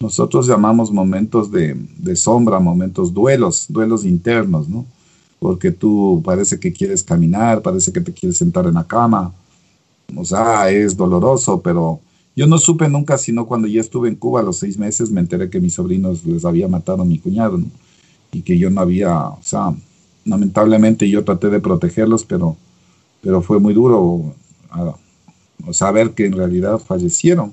nosotros 0.00 0.46
llamamos 0.46 0.90
momentos 0.90 1.50
de, 1.52 1.76
de, 1.98 2.16
sombra, 2.16 2.58
momentos 2.58 3.12
duelos, 3.12 3.66
duelos 3.68 4.04
internos, 4.04 4.68
¿no? 4.68 4.84
Porque 5.38 5.70
tú 5.70 6.22
parece 6.24 6.58
que 6.58 6.72
quieres 6.72 7.02
caminar, 7.02 7.62
parece 7.62 7.92
que 7.92 8.00
te 8.00 8.12
quieres 8.12 8.38
sentar 8.38 8.66
en 8.66 8.74
la 8.74 8.84
cama, 8.84 9.32
o 10.16 10.24
sea, 10.24 10.70
es 10.70 10.96
doloroso, 10.96 11.60
pero 11.60 12.00
yo 12.34 12.46
no 12.46 12.58
supe 12.58 12.88
nunca, 12.88 13.18
sino 13.18 13.46
cuando 13.46 13.68
ya 13.68 13.80
estuve 13.80 14.08
en 14.08 14.16
Cuba 14.16 14.42
los 14.42 14.58
seis 14.58 14.78
meses, 14.78 15.10
me 15.10 15.20
enteré 15.20 15.50
que 15.50 15.60
mis 15.60 15.74
sobrinos 15.74 16.24
les 16.24 16.44
había 16.44 16.68
matado 16.68 17.02
a 17.02 17.06
mi 17.06 17.18
cuñado, 17.18 17.58
¿no? 17.58 17.66
Y 18.32 18.42
que 18.42 18.58
yo 18.58 18.70
no 18.70 18.80
había, 18.80 19.28
o 19.28 19.42
sea, 19.42 19.74
lamentablemente 20.24 21.08
yo 21.08 21.24
traté 21.24 21.50
de 21.50 21.60
protegerlos, 21.60 22.24
pero, 22.24 22.56
pero 23.20 23.42
fue 23.42 23.60
muy 23.60 23.74
duro. 23.74 24.34
Ah, 24.70 24.94
saber 25.70 26.12
que 26.12 26.26
en 26.26 26.32
realidad 26.32 26.78
fallecieron. 26.78 27.52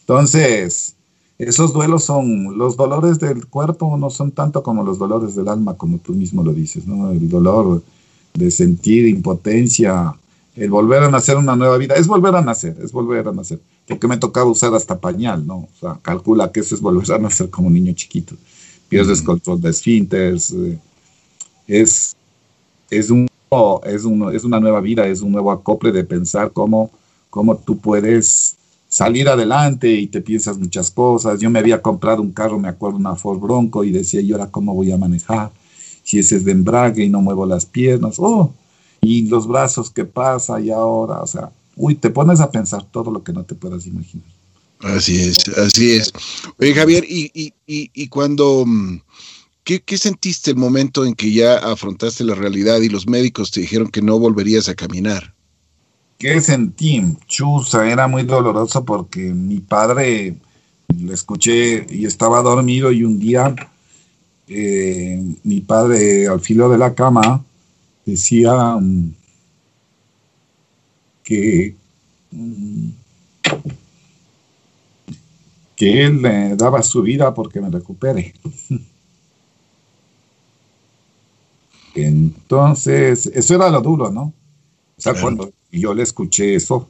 Entonces, 0.00 0.94
esos 1.38 1.72
duelos 1.72 2.04
son, 2.04 2.56
los 2.56 2.76
dolores 2.76 3.18
del 3.18 3.46
cuerpo 3.46 3.96
no 3.96 4.08
son 4.08 4.30
tanto 4.30 4.62
como 4.62 4.84
los 4.84 4.98
dolores 4.98 5.34
del 5.34 5.48
alma, 5.48 5.74
como 5.74 5.98
tú 5.98 6.14
mismo 6.14 6.42
lo 6.42 6.52
dices, 6.52 6.86
¿no? 6.86 7.10
El 7.10 7.28
dolor 7.28 7.82
de 8.32 8.50
sentir 8.50 9.08
impotencia, 9.08 10.14
el 10.56 10.70
volver 10.70 11.02
a 11.02 11.10
nacer 11.10 11.36
una 11.36 11.56
nueva 11.56 11.76
vida, 11.78 11.94
es 11.94 12.06
volver 12.06 12.34
a 12.34 12.42
nacer, 12.42 12.76
es 12.82 12.92
volver 12.92 13.26
a 13.26 13.32
nacer, 13.32 13.60
porque 13.88 14.06
me 14.06 14.16
tocaba 14.16 14.50
usar 14.50 14.74
hasta 14.74 14.98
pañal, 14.98 15.46
¿no? 15.46 15.56
O 15.56 15.68
sea, 15.80 15.98
calcula 16.02 16.50
que 16.52 16.60
eso 16.60 16.74
es 16.74 16.80
volver 16.80 17.10
a 17.12 17.18
nacer 17.18 17.50
como 17.50 17.68
un 17.68 17.74
niño 17.74 17.92
chiquito. 17.94 18.34
Pierdes 18.88 19.22
control 19.22 19.60
de 19.60 19.70
esfínteres, 19.70 20.52
eh, 20.52 20.78
es, 21.66 22.14
es, 22.90 23.10
un, 23.10 23.26
es, 23.84 24.04
un, 24.04 24.34
es 24.34 24.44
una 24.44 24.60
nueva 24.60 24.80
vida, 24.80 25.06
es 25.06 25.20
un 25.20 25.32
nuevo 25.32 25.50
acople 25.50 25.90
de 25.90 26.04
pensar 26.04 26.52
cómo 26.52 26.90
cómo 27.34 27.56
tú 27.56 27.78
puedes 27.78 28.54
salir 28.88 29.28
adelante 29.28 29.90
y 29.90 30.06
te 30.06 30.20
piensas 30.20 30.56
muchas 30.56 30.88
cosas. 30.88 31.40
Yo 31.40 31.50
me 31.50 31.58
había 31.58 31.82
comprado 31.82 32.22
un 32.22 32.30
carro, 32.30 32.60
me 32.60 32.68
acuerdo, 32.68 32.96
una 32.96 33.16
Ford 33.16 33.40
Bronco 33.40 33.82
y 33.82 33.90
decía, 33.90 34.20
¿y 34.20 34.30
ahora 34.30 34.52
cómo 34.52 34.72
voy 34.72 34.92
a 34.92 34.96
manejar? 34.96 35.50
Si 36.04 36.20
ese 36.20 36.36
es 36.36 36.44
de 36.44 36.52
embrague 36.52 37.02
y 37.02 37.08
no 37.08 37.20
muevo 37.20 37.44
las 37.44 37.66
piernas, 37.66 38.20
oh, 38.20 38.52
y 39.04 39.26
los 39.28 39.46
brazos, 39.46 39.90
¿qué 39.90 40.04
pasa? 40.04 40.60
Y 40.60 40.70
ahora, 40.70 41.20
o 41.20 41.26
sea, 41.26 41.50
uy, 41.76 41.94
te 41.94 42.10
pones 42.10 42.40
a 42.40 42.50
pensar 42.50 42.84
todo 42.90 43.10
lo 43.10 43.22
que 43.22 43.32
no 43.32 43.44
te 43.44 43.54
puedas 43.54 43.86
imaginar. 43.86 44.26
Así 44.80 45.20
es, 45.20 45.46
así 45.56 45.92
es. 45.92 46.12
Oye, 46.58 46.74
Javier, 46.74 47.04
y, 47.08 47.30
y, 47.34 47.52
y, 47.66 47.90
y 47.94 48.08
cuando, 48.08 48.64
mm, 48.66 49.00
¿qué, 49.62 49.82
¿qué 49.82 49.98
sentiste 49.98 50.50
el 50.50 50.56
momento 50.56 51.04
en 51.04 51.14
que 51.14 51.32
ya 51.32 51.58
afrontaste 51.58 52.24
la 52.24 52.34
realidad 52.34 52.80
y 52.80 52.88
los 52.88 53.06
médicos 53.06 53.50
te 53.50 53.60
dijeron 53.60 53.88
que 53.88 54.02
no 54.02 54.18
volverías 54.18 54.68
a 54.68 54.74
caminar? 54.74 55.34
¿Qué 56.18 56.40
sentí? 56.40 57.02
Chusa, 57.26 57.86
era 57.90 58.06
muy 58.06 58.22
doloroso 58.22 58.84
porque 58.84 59.20
mi 59.20 59.60
padre 59.60 60.36
le 60.98 61.14
escuché 61.14 61.86
y 61.90 62.06
estaba 62.06 62.40
dormido 62.40 62.92
y 62.92 63.04
un 63.04 63.18
día 63.18 63.54
eh, 64.46 65.22
mi 65.42 65.60
padre 65.60 66.28
al 66.28 66.40
filo 66.40 66.68
de 66.68 66.78
la 66.78 66.94
cama 66.94 67.44
decía 68.04 68.76
um, 68.76 69.12
que, 71.22 71.74
um, 72.32 72.92
que 75.76 76.04
él 76.04 76.22
le 76.22 76.56
daba 76.56 76.82
su 76.82 77.02
vida 77.02 77.32
porque 77.34 77.60
me 77.60 77.70
recupere. 77.70 78.34
Entonces, 81.94 83.26
eso 83.26 83.54
era 83.54 83.70
lo 83.70 83.80
duro, 83.80 84.10
¿no? 84.10 84.32
O 84.96 85.00
sea, 85.00 85.14
cuando 85.20 85.52
yo 85.70 85.94
le 85.94 86.02
escuché 86.02 86.54
eso, 86.54 86.88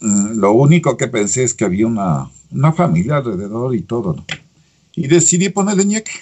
mm, 0.00 0.38
lo 0.38 0.52
único 0.52 0.96
que 0.96 1.08
pensé 1.08 1.42
es 1.44 1.54
que 1.54 1.64
había 1.64 1.86
una, 1.86 2.30
una 2.50 2.72
familia 2.72 3.16
alrededor 3.16 3.74
y 3.74 3.82
todo, 3.82 4.14
¿no? 4.14 4.24
Y 4.94 5.06
decidí 5.06 5.48
ponerle 5.48 5.84
ñeque. 5.84 6.12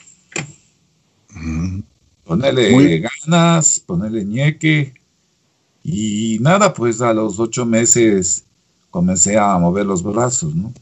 Ponerle 2.26 3.00
ganas, 3.24 3.80
ponerle 3.80 4.24
ñeque. 4.24 4.92
Y 5.84 6.38
nada, 6.40 6.74
pues 6.74 7.00
a 7.00 7.14
los 7.14 7.38
ocho 7.38 7.64
meses 7.64 8.42
comencé 8.90 9.38
a 9.38 9.56
mover 9.58 9.86
los 9.86 10.02
brazos, 10.02 10.54
¿no? 10.54 10.72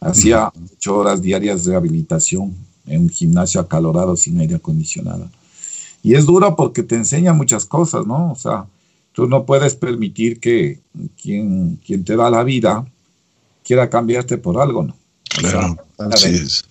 Hacía 0.00 0.50
ocho 0.72 0.96
horas 0.96 1.20
diarias 1.20 1.64
de 1.64 1.72
rehabilitación 1.72 2.56
en 2.86 3.02
un 3.02 3.10
gimnasio 3.10 3.60
acalorado 3.60 4.16
sin 4.16 4.40
aire 4.40 4.54
acondicionado. 4.54 5.28
Y 6.02 6.14
es 6.14 6.24
duro 6.24 6.56
porque 6.56 6.82
te 6.82 6.94
enseña 6.94 7.34
muchas 7.34 7.66
cosas, 7.66 8.06
¿no? 8.06 8.32
O 8.32 8.36
sea, 8.36 8.64
tú 9.12 9.26
no 9.26 9.44
puedes 9.44 9.74
permitir 9.74 10.40
que 10.40 10.80
quien, 11.20 11.78
quien 11.84 12.04
te 12.04 12.16
da 12.16 12.30
la 12.30 12.42
vida 12.42 12.86
quiera 13.62 13.90
cambiarte 13.90 14.38
por 14.38 14.58
algo, 14.58 14.84
¿no? 14.84 14.96
Claro, 15.24 15.76
así 15.98 16.28
es. 16.30 16.64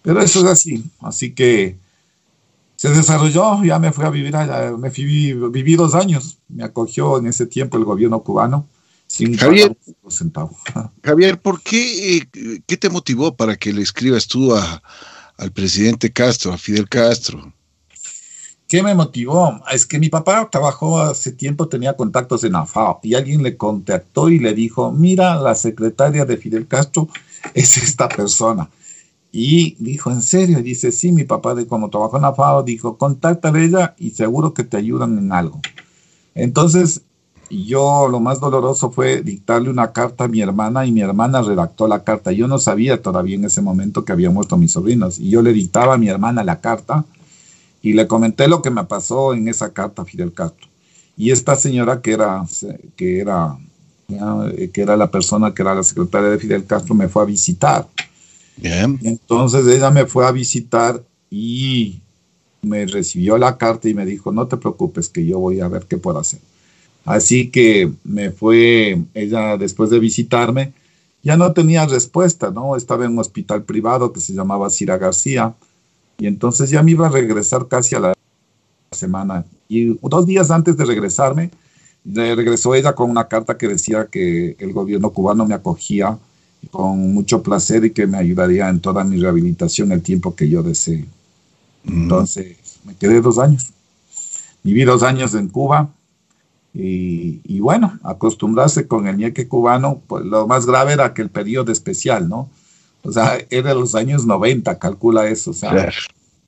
Pero 0.00 0.22
eso 0.22 0.40
es 0.40 0.46
así. 0.46 0.84
Así 1.00 1.32
que 1.32 1.76
se 2.78 2.90
desarrolló, 2.90 3.64
ya 3.64 3.80
me 3.80 3.92
fui 3.92 4.04
a 4.04 4.10
vivir 4.10 4.36
allá, 4.36 4.70
me 4.76 4.92
fui, 4.92 5.32
viví 5.32 5.74
dos 5.74 5.96
años, 5.96 6.38
me 6.46 6.62
acogió 6.62 7.18
en 7.18 7.26
ese 7.26 7.44
tiempo 7.44 7.76
el 7.76 7.84
gobierno 7.84 8.22
cubano. 8.22 8.68
Sin 9.08 9.36
Javier, 9.36 9.76
Javier, 11.02 11.40
¿por 11.40 11.60
qué, 11.60 12.18
eh, 12.18 12.60
qué 12.64 12.76
te 12.76 12.88
motivó 12.88 13.34
para 13.34 13.56
que 13.56 13.72
le 13.72 13.82
escribas 13.82 14.28
tú 14.28 14.54
a, 14.54 14.80
al 15.38 15.50
presidente 15.50 16.12
Castro, 16.12 16.52
a 16.52 16.58
Fidel 16.58 16.88
Castro? 16.88 17.52
¿Qué 18.68 18.80
me 18.80 18.94
motivó? 18.94 19.60
Es 19.72 19.84
que 19.84 19.98
mi 19.98 20.08
papá 20.08 20.48
trabajó 20.48 21.00
hace 21.00 21.32
tiempo, 21.32 21.66
tenía 21.66 21.96
contactos 21.96 22.44
en 22.44 22.54
AFAO 22.54 23.00
y 23.02 23.14
alguien 23.14 23.42
le 23.42 23.56
contactó 23.56 24.28
y 24.28 24.38
le 24.38 24.54
dijo, 24.54 24.92
mira, 24.92 25.34
la 25.40 25.56
secretaria 25.56 26.24
de 26.24 26.36
Fidel 26.36 26.68
Castro 26.68 27.08
es 27.54 27.76
esta 27.76 28.08
persona. 28.08 28.70
Y 29.40 29.76
dijo, 29.78 30.10
¿en 30.10 30.20
serio? 30.20 30.58
Y 30.58 30.62
dice, 30.64 30.90
sí, 30.90 31.12
mi 31.12 31.22
papá 31.22 31.54
de 31.54 31.64
como 31.64 31.90
trabajó 31.90 32.18
en 32.18 32.24
AFAO, 32.24 32.64
dijo, 32.64 32.98
contacta 32.98 33.50
a 33.50 33.56
ella 33.56 33.94
y 33.96 34.10
seguro 34.10 34.52
que 34.52 34.64
te 34.64 34.76
ayudan 34.76 35.16
en 35.16 35.30
algo. 35.30 35.60
Entonces, 36.34 37.02
yo 37.48 38.08
lo 38.08 38.18
más 38.18 38.40
doloroso 38.40 38.90
fue 38.90 39.22
dictarle 39.22 39.70
una 39.70 39.92
carta 39.92 40.24
a 40.24 40.28
mi 40.28 40.40
hermana 40.40 40.86
y 40.86 40.90
mi 40.90 41.02
hermana 41.02 41.40
redactó 41.40 41.86
la 41.86 42.02
carta. 42.02 42.32
Yo 42.32 42.48
no 42.48 42.58
sabía 42.58 43.00
todavía 43.00 43.36
en 43.36 43.44
ese 43.44 43.62
momento 43.62 44.04
que 44.04 44.10
había 44.10 44.28
muerto 44.28 44.56
mis 44.56 44.72
sobrinos 44.72 45.20
y 45.20 45.30
yo 45.30 45.40
le 45.40 45.52
dictaba 45.52 45.94
a 45.94 45.98
mi 45.98 46.08
hermana 46.08 46.42
la 46.42 46.60
carta 46.60 47.04
y 47.80 47.92
le 47.92 48.08
comenté 48.08 48.48
lo 48.48 48.60
que 48.60 48.70
me 48.70 48.82
pasó 48.86 49.34
en 49.34 49.46
esa 49.46 49.72
carta 49.72 50.02
a 50.02 50.04
Fidel 50.04 50.32
Castro. 50.32 50.66
Y 51.16 51.30
esta 51.30 51.54
señora 51.54 52.02
que 52.02 52.14
era, 52.14 52.44
que 52.96 53.20
era, 53.20 53.56
que 54.72 54.82
era 54.82 54.96
la 54.96 55.12
persona 55.12 55.54
que 55.54 55.62
era 55.62 55.76
la 55.76 55.84
secretaria 55.84 56.28
de 56.28 56.38
Fidel 56.40 56.66
Castro 56.66 56.96
me 56.96 57.06
fue 57.06 57.22
a 57.22 57.26
visitar. 57.26 57.86
Entonces 58.62 59.66
ella 59.66 59.90
me 59.90 60.06
fue 60.06 60.26
a 60.26 60.32
visitar 60.32 61.02
y 61.30 62.00
me 62.62 62.86
recibió 62.86 63.38
la 63.38 63.56
carta 63.56 63.88
y 63.88 63.94
me 63.94 64.04
dijo, 64.04 64.32
no 64.32 64.46
te 64.46 64.56
preocupes, 64.56 65.08
que 65.08 65.24
yo 65.24 65.38
voy 65.38 65.60
a 65.60 65.68
ver 65.68 65.86
qué 65.88 65.96
puedo 65.96 66.18
hacer. 66.18 66.40
Así 67.04 67.50
que 67.50 67.90
me 68.04 68.30
fue, 68.30 69.02
ella 69.14 69.56
después 69.56 69.90
de 69.90 69.98
visitarme, 69.98 70.72
ya 71.22 71.36
no 71.36 71.52
tenía 71.52 71.86
respuesta, 71.86 72.50
¿no? 72.50 72.76
Estaba 72.76 73.04
en 73.04 73.12
un 73.12 73.18
hospital 73.18 73.62
privado 73.62 74.12
que 74.12 74.20
se 74.20 74.34
llamaba 74.34 74.70
Cira 74.70 74.98
García 74.98 75.54
y 76.18 76.26
entonces 76.26 76.70
ya 76.70 76.82
me 76.82 76.92
iba 76.92 77.06
a 77.06 77.10
regresar 77.10 77.68
casi 77.68 77.94
a 77.94 78.00
la 78.00 78.14
semana. 78.92 79.44
Y 79.68 79.98
dos 80.02 80.26
días 80.26 80.50
antes 80.50 80.76
de 80.76 80.84
regresarme, 80.84 81.50
regresó 82.04 82.74
ella 82.74 82.94
con 82.94 83.10
una 83.10 83.28
carta 83.28 83.56
que 83.56 83.68
decía 83.68 84.06
que 84.06 84.56
el 84.58 84.72
gobierno 84.72 85.10
cubano 85.10 85.46
me 85.46 85.54
acogía 85.54 86.18
con 86.70 87.14
mucho 87.14 87.42
placer 87.42 87.84
y 87.84 87.90
que 87.90 88.06
me 88.06 88.18
ayudaría 88.18 88.68
en 88.68 88.80
toda 88.80 89.04
mi 89.04 89.18
rehabilitación 89.18 89.92
el 89.92 90.02
tiempo 90.02 90.34
que 90.34 90.48
yo 90.48 90.62
desee. 90.62 91.06
Mm. 91.84 92.02
Entonces, 92.02 92.56
me 92.84 92.94
quedé 92.94 93.20
dos 93.20 93.38
años. 93.38 93.68
Viví 94.62 94.84
dos 94.84 95.02
años 95.02 95.34
en 95.34 95.48
Cuba 95.48 95.90
y, 96.74 97.40
y, 97.44 97.60
bueno, 97.60 97.98
acostumbrarse 98.02 98.86
con 98.86 99.06
el 99.06 99.16
ñeque 99.16 99.48
cubano, 99.48 100.02
pues 100.06 100.24
lo 100.24 100.46
más 100.46 100.66
grave 100.66 100.92
era 100.92 101.14
que 101.14 101.22
el 101.22 101.30
periodo 101.30 101.72
especial, 101.72 102.28
¿no? 102.28 102.50
O 103.02 103.12
sea, 103.12 103.38
era 103.50 103.74
los 103.74 103.94
años 103.94 104.26
90, 104.26 104.78
calcula 104.78 105.28
eso. 105.28 105.52
O 105.52 105.54
sea, 105.54 105.90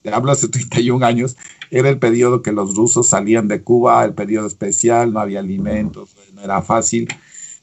te 0.03 0.11
hablo 0.13 0.33
hace 0.33 0.49
31 0.49 1.05
años, 1.05 1.37
era 1.71 1.89
el 1.89 1.99
periodo 1.99 2.43
que 2.43 2.53
los 2.53 2.75
rusos 2.75 3.07
salían 3.07 3.49
de 3.49 3.63
Cuba, 3.63 4.05
el 4.05 4.15
periodo 4.15 4.47
especial, 4.47 5.13
no 5.13 5.21
había 5.21 5.41
alimentos, 5.41 6.11
no 6.35 6.43
era 6.43 6.63
fácil. 6.63 7.09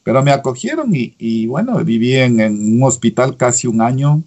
Pero 0.08 0.24
me 0.24 0.32
acogieron 0.32 0.91
y, 0.93 1.48
bueno, 1.48 1.84
viví 1.84 2.15
en, 2.15 2.39
un 2.39 2.84
hospital 2.84 3.36
casi 3.36 3.67
un 3.67 3.82
año. 3.82 4.24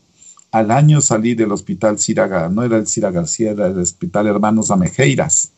Al 0.52 0.72
año 0.72 1.00
salí 1.00 1.34
del 1.34 1.52
hospital 1.52 1.98
Cira, 1.98 2.50
no 2.50 2.62
era 2.62 2.76
el 2.76 2.86
Cira 2.86 3.10
García, 3.10 3.52
era 3.52 3.68
el 3.68 3.78
hospital 3.78 4.26
Hermanos 4.26 4.70
Amejeiras. 4.70 5.52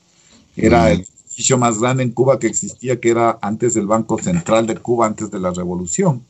Era 0.57 0.93
el 0.93 1.01
edificio 1.01 1.59
más 1.59 1.81
grande 1.81 2.05
en 2.05 2.13
Cuba 2.13 2.39
que 2.39 2.47
existía, 2.47 3.01
que 3.01 3.11
era 3.11 3.37
antes 3.43 3.75
del 3.75 3.89
Banco 3.89 4.17
Central 4.17 4.65
de 4.69 4.77
Cuba, 4.77 5.07
antes 5.07 5.29
de 5.29 5.41
la 5.41 5.51
revolución. 5.51 6.23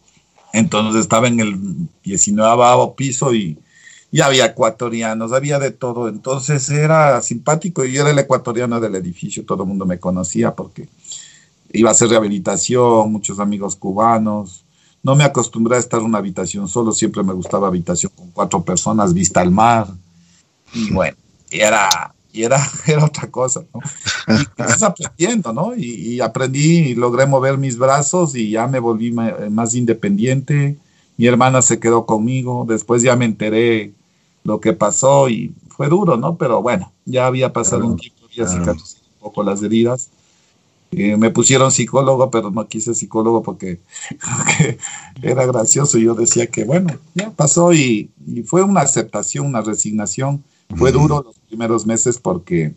Entonces 0.54 1.02
estaba 1.02 1.28
en 1.28 1.40
el 1.40 1.58
19 2.02 2.94
piso 2.96 3.34
y, 3.34 3.58
había 4.22 4.46
ecuatorianos, 4.46 5.34
había 5.34 5.58
de 5.58 5.70
todo. 5.70 6.08
Entonces 6.08 6.66
era 6.70 7.20
simpático 7.20 7.84
y 7.84 7.92
yo 7.92 8.00
era 8.00 8.10
el 8.12 8.18
ecuatoriano 8.18 8.80
del 8.80 8.94
edificio, 8.94 9.44
todo 9.44 9.64
el 9.64 9.68
mundo 9.68 9.84
me 9.84 9.98
conocía 9.98 10.54
porque 10.54 10.88
iba 11.72 11.90
a 11.90 11.92
hacer 11.92 12.08
rehabilitación, 12.08 13.10
muchos 13.12 13.40
amigos 13.40 13.76
cubanos. 13.76 14.64
No 15.02 15.16
me 15.16 15.24
acostumbré 15.24 15.76
a 15.76 15.80
estar 15.80 16.00
en 16.00 16.06
una 16.06 16.18
habitación 16.18 16.68
solo, 16.68 16.92
siempre 16.92 17.22
me 17.22 17.32
gustaba 17.32 17.68
habitación 17.68 18.12
con 18.16 18.30
cuatro 18.30 18.62
personas, 18.62 19.12
vista 19.12 19.40
al 19.40 19.50
mar. 19.50 19.88
Y 20.72 20.92
bueno, 20.92 21.16
era, 21.50 22.14
era, 22.32 22.60
era 22.86 23.04
otra 23.04 23.30
cosa, 23.30 23.64
¿no? 23.74 23.80
Y 24.38 24.42
estás 24.42 24.82
aprendiendo, 24.82 25.52
¿no? 25.52 25.74
Y, 25.76 26.20
aprendí 26.20 26.78
y 26.78 26.94
logré 26.94 27.26
mover 27.26 27.58
mis 27.58 27.76
brazos 27.76 28.34
y 28.36 28.50
ya 28.50 28.66
me 28.68 28.78
volví 28.78 29.12
más 29.12 29.74
independiente. 29.74 30.76
Mi 31.16 31.26
hermana 31.26 31.62
se 31.62 31.80
quedó 31.80 32.06
conmigo, 32.06 32.64
después 32.68 33.02
ya 33.02 33.16
me 33.16 33.24
enteré 33.24 33.92
lo 34.44 34.60
que 34.60 34.72
pasó 34.72 35.28
y 35.28 35.52
fue 35.68 35.88
duro, 35.88 36.16
¿no? 36.16 36.36
Pero 36.36 36.62
bueno, 36.62 36.92
ya 37.04 37.26
había 37.26 37.52
pasado 37.52 37.86
un 37.86 37.96
tiempo, 37.96 38.22
ya 38.34 38.46
cicatrizado 38.46 39.02
un 39.14 39.20
poco 39.20 39.42
las 39.42 39.62
heridas. 39.62 40.10
Me 40.92 41.30
pusieron 41.30 41.72
psicólogo, 41.72 42.30
pero 42.30 42.50
no 42.50 42.68
quise 42.68 42.94
psicólogo 42.94 43.42
porque, 43.42 43.80
era 45.22 45.46
gracioso. 45.46 45.98
Yo 45.98 46.14
decía 46.14 46.46
que, 46.46 46.64
bueno, 46.64 46.90
ya 47.14 47.30
pasó 47.30 47.72
y, 47.72 48.10
y 48.26 48.42
fue 48.42 48.62
una 48.62 48.82
aceptación, 48.82 49.46
una 49.46 49.62
resignación 49.62 50.44
fue 50.76 50.92
duro 50.92 51.22
los 51.22 51.38
primeros 51.48 51.86
meses 51.86 52.18
porque, 52.18 52.74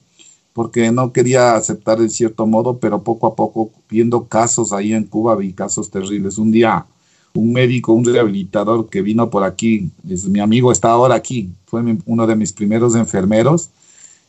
porque 0.53 0.91
no 0.91 1.11
quería 1.11 1.55
aceptar 1.55 1.99
en 1.99 2.09
cierto 2.09 2.45
modo, 2.45 2.77
pero 2.77 3.03
poco 3.03 3.27
a 3.27 3.35
poco, 3.35 3.71
viendo 3.89 4.25
casos 4.25 4.73
ahí 4.73 4.93
en 4.93 5.05
Cuba, 5.05 5.35
vi 5.35 5.53
casos 5.53 5.89
terribles. 5.89 6.37
Un 6.37 6.51
día, 6.51 6.85
un 7.33 7.53
médico, 7.53 7.93
un 7.93 8.05
rehabilitador 8.05 8.89
que 8.89 9.01
vino 9.01 9.29
por 9.29 9.43
aquí, 9.43 9.89
es, 10.09 10.25
mi 10.27 10.39
amigo 10.39 10.71
está 10.71 10.91
ahora 10.91 11.15
aquí, 11.15 11.51
fue 11.65 11.81
uno 12.05 12.27
de 12.27 12.35
mis 12.35 12.53
primeros 12.53 12.95
enfermeros 12.95 13.69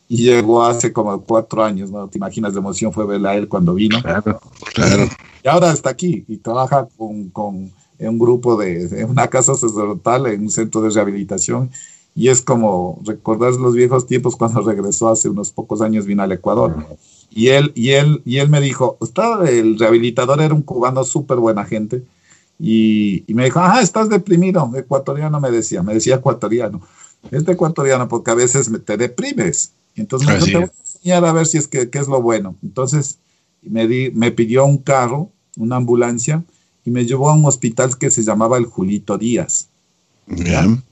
y 0.09 0.23
llegó 0.23 0.63
hace 0.63 0.93
como 0.93 1.21
cuatro 1.21 1.63
años, 1.63 1.91
¿no? 1.91 2.07
Te 2.07 2.17
imaginas 2.17 2.53
la 2.53 2.59
emoción 2.59 2.93
fue 2.93 3.05
verla 3.05 3.31
a 3.31 3.35
él 3.35 3.47
cuando 3.47 3.73
vino. 3.73 4.01
Claro, 4.01 4.39
claro. 4.73 5.03
Y 5.43 5.47
ahora 5.47 5.71
está 5.71 5.89
aquí 5.89 6.23
y 6.27 6.37
trabaja 6.37 6.87
con, 6.97 7.29
con 7.29 7.71
en 7.99 8.09
un 8.09 8.19
grupo 8.19 8.57
de, 8.57 8.83
en 9.01 9.09
una 9.09 9.27
casa 9.27 9.55
sacerdotal, 9.55 10.27
en 10.27 10.41
un 10.41 10.51
centro 10.51 10.81
de 10.81 10.89
rehabilitación 10.91 11.71
y 12.17 12.29
es 12.29 12.41
como 12.41 12.99
recordar 13.05 13.53
los 13.53 13.75
viejos 13.75 14.07
tiempos 14.07 14.35
cuando 14.35 14.61
regresó 14.65 15.07
hace 15.07 15.29
unos 15.29 15.51
pocos 15.51 15.81
años, 15.81 16.07
vino 16.07 16.23
al 16.23 16.31
Ecuador. 16.31 16.75
Y 17.29 17.49
él, 17.49 17.71
y 17.75 17.91
él, 17.91 18.23
y 18.25 18.37
él 18.37 18.49
me 18.49 18.59
dijo, 18.59 18.97
está, 19.01 19.47
el 19.47 19.77
rehabilitador 19.77 20.41
era 20.41 20.55
un 20.55 20.63
cubano 20.63 21.03
súper 21.03 21.37
buena 21.37 21.63
gente. 21.63 22.03
Y, 22.59 23.23
me 23.27 23.45
dijo, 23.45 23.59
ah, 23.59 23.81
estás 23.83 24.09
deprimido, 24.09 24.67
ecuatoriano 24.75 25.39
me 25.39 25.51
decía, 25.51 25.83
me 25.83 25.93
decía 25.93 26.15
ecuatoriano. 26.15 26.81
Es 27.29 27.47
ecuatoriano 27.47 28.07
porque 28.07 28.31
a 28.31 28.35
veces 28.35 28.71
te 28.83 28.97
deprimes. 28.97 29.73
Entonces 30.01 30.27
me 30.27 30.35
dijo, 30.35 30.45
te 30.45 30.53
voy 30.53 30.63
a 30.63 30.83
enseñar 30.83 31.25
a 31.25 31.33
ver 31.33 31.45
si 31.45 31.57
es 31.57 31.67
que 31.67 31.89
qué 31.89 31.99
es 31.99 32.07
lo 32.07 32.21
bueno. 32.21 32.55
Entonces 32.63 33.19
me, 33.61 33.87
di, 33.87 34.11
me 34.11 34.31
pidió 34.31 34.65
un 34.65 34.77
carro, 34.77 35.31
una 35.57 35.77
ambulancia, 35.77 36.43
y 36.85 36.91
me 36.91 37.05
llevó 37.05 37.29
a 37.29 37.33
un 37.33 37.45
hospital 37.45 37.97
que 37.97 38.09
se 38.11 38.23
llamaba 38.23 38.57
el 38.57 38.65
Julito 38.65 39.17
Díaz. 39.17 39.67
Bien. 40.25 40.83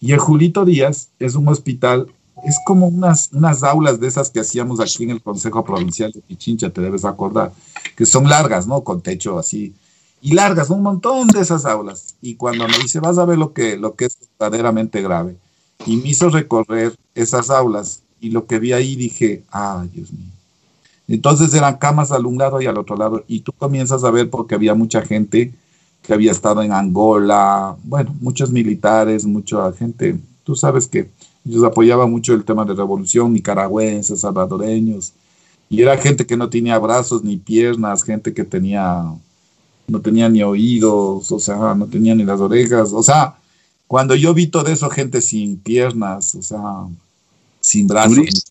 Y 0.00 0.12
el 0.12 0.18
Julito 0.18 0.64
Díaz 0.64 1.08
es 1.18 1.34
un 1.34 1.48
hospital, 1.48 2.06
es 2.44 2.56
como 2.66 2.88
unas, 2.88 3.30
unas 3.32 3.62
aulas 3.62 3.98
de 4.00 4.06
esas 4.06 4.30
que 4.30 4.40
hacíamos 4.40 4.80
aquí 4.80 5.04
en 5.04 5.10
el 5.10 5.22
Consejo 5.22 5.64
Provincial 5.64 6.12
de 6.12 6.20
Pichincha, 6.20 6.70
te 6.70 6.80
debes 6.80 7.04
acordar, 7.04 7.52
que 7.96 8.06
son 8.06 8.28
largas, 8.28 8.66
¿no? 8.66 8.84
Con 8.84 9.00
techo 9.00 9.38
así. 9.38 9.74
Y 10.20 10.34
largas, 10.34 10.70
un 10.70 10.82
montón 10.82 11.28
de 11.28 11.40
esas 11.40 11.64
aulas. 11.64 12.16
Y 12.20 12.34
cuando 12.34 12.66
me 12.68 12.78
dice, 12.78 13.00
vas 13.00 13.18
a 13.18 13.24
ver 13.24 13.38
lo 13.38 13.52
que, 13.52 13.76
lo 13.76 13.94
que 13.94 14.06
es 14.06 14.18
verdaderamente 14.38 15.00
grave. 15.00 15.36
Y 15.86 15.96
me 15.96 16.08
hizo 16.08 16.28
recorrer 16.28 16.94
esas 17.14 17.50
aulas. 17.50 18.02
Y 18.20 18.30
lo 18.30 18.46
que 18.46 18.58
vi 18.58 18.72
ahí 18.72 18.96
dije, 18.96 19.44
ay, 19.50 19.88
Dios 19.92 20.12
mío. 20.12 20.26
Entonces 21.08 21.54
eran 21.54 21.78
camas 21.78 22.12
al 22.12 22.26
un 22.26 22.36
lado 22.36 22.60
y 22.60 22.66
al 22.66 22.76
otro 22.76 22.96
lado. 22.96 23.24
Y 23.26 23.40
tú 23.40 23.52
comienzas 23.52 24.04
a 24.04 24.10
ver 24.10 24.28
porque 24.28 24.54
había 24.54 24.74
mucha 24.74 25.02
gente 25.02 25.54
que 26.02 26.14
había 26.14 26.32
estado 26.32 26.62
en 26.62 26.72
Angola, 26.72 27.76
bueno, 27.84 28.14
muchos 28.20 28.50
militares, 28.50 29.26
mucha 29.26 29.72
gente, 29.72 30.18
tú 30.44 30.54
sabes 30.54 30.86
que 30.86 31.10
ellos 31.46 31.64
apoyaban 31.64 32.10
mucho 32.10 32.34
el 32.34 32.44
tema 32.44 32.64
de 32.64 32.74
revolución, 32.74 33.32
nicaragüenses, 33.32 34.20
salvadoreños, 34.20 35.12
y 35.68 35.82
era 35.82 35.96
gente 35.98 36.24
que 36.24 36.36
no 36.36 36.48
tenía 36.48 36.78
brazos 36.78 37.22
ni 37.24 37.36
piernas, 37.36 38.04
gente 38.04 38.32
que 38.32 38.44
tenía 38.44 39.04
no 39.86 40.00
tenía 40.00 40.28
ni 40.28 40.42
oídos, 40.42 41.32
o 41.32 41.38
sea, 41.38 41.74
no 41.74 41.86
tenía 41.86 42.14
ni 42.14 42.24
las 42.24 42.40
orejas, 42.40 42.92
o 42.92 43.02
sea, 43.02 43.36
cuando 43.86 44.14
yo 44.14 44.34
vi 44.34 44.46
todo 44.46 44.66
eso, 44.68 44.90
gente 44.90 45.22
sin 45.22 45.58
piernas, 45.58 46.34
o 46.34 46.42
sea, 46.42 46.86
sin 47.60 47.86
brazos, 47.86 48.50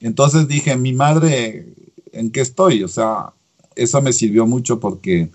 entonces 0.00 0.48
dije, 0.48 0.76
mi 0.76 0.92
madre, 0.92 1.66
¿en 2.12 2.30
qué 2.30 2.40
estoy? 2.40 2.82
O 2.82 2.88
sea, 2.88 3.32
eso 3.76 4.00
me 4.00 4.12
sirvió 4.12 4.46
mucho 4.46 4.80
porque 4.80 5.30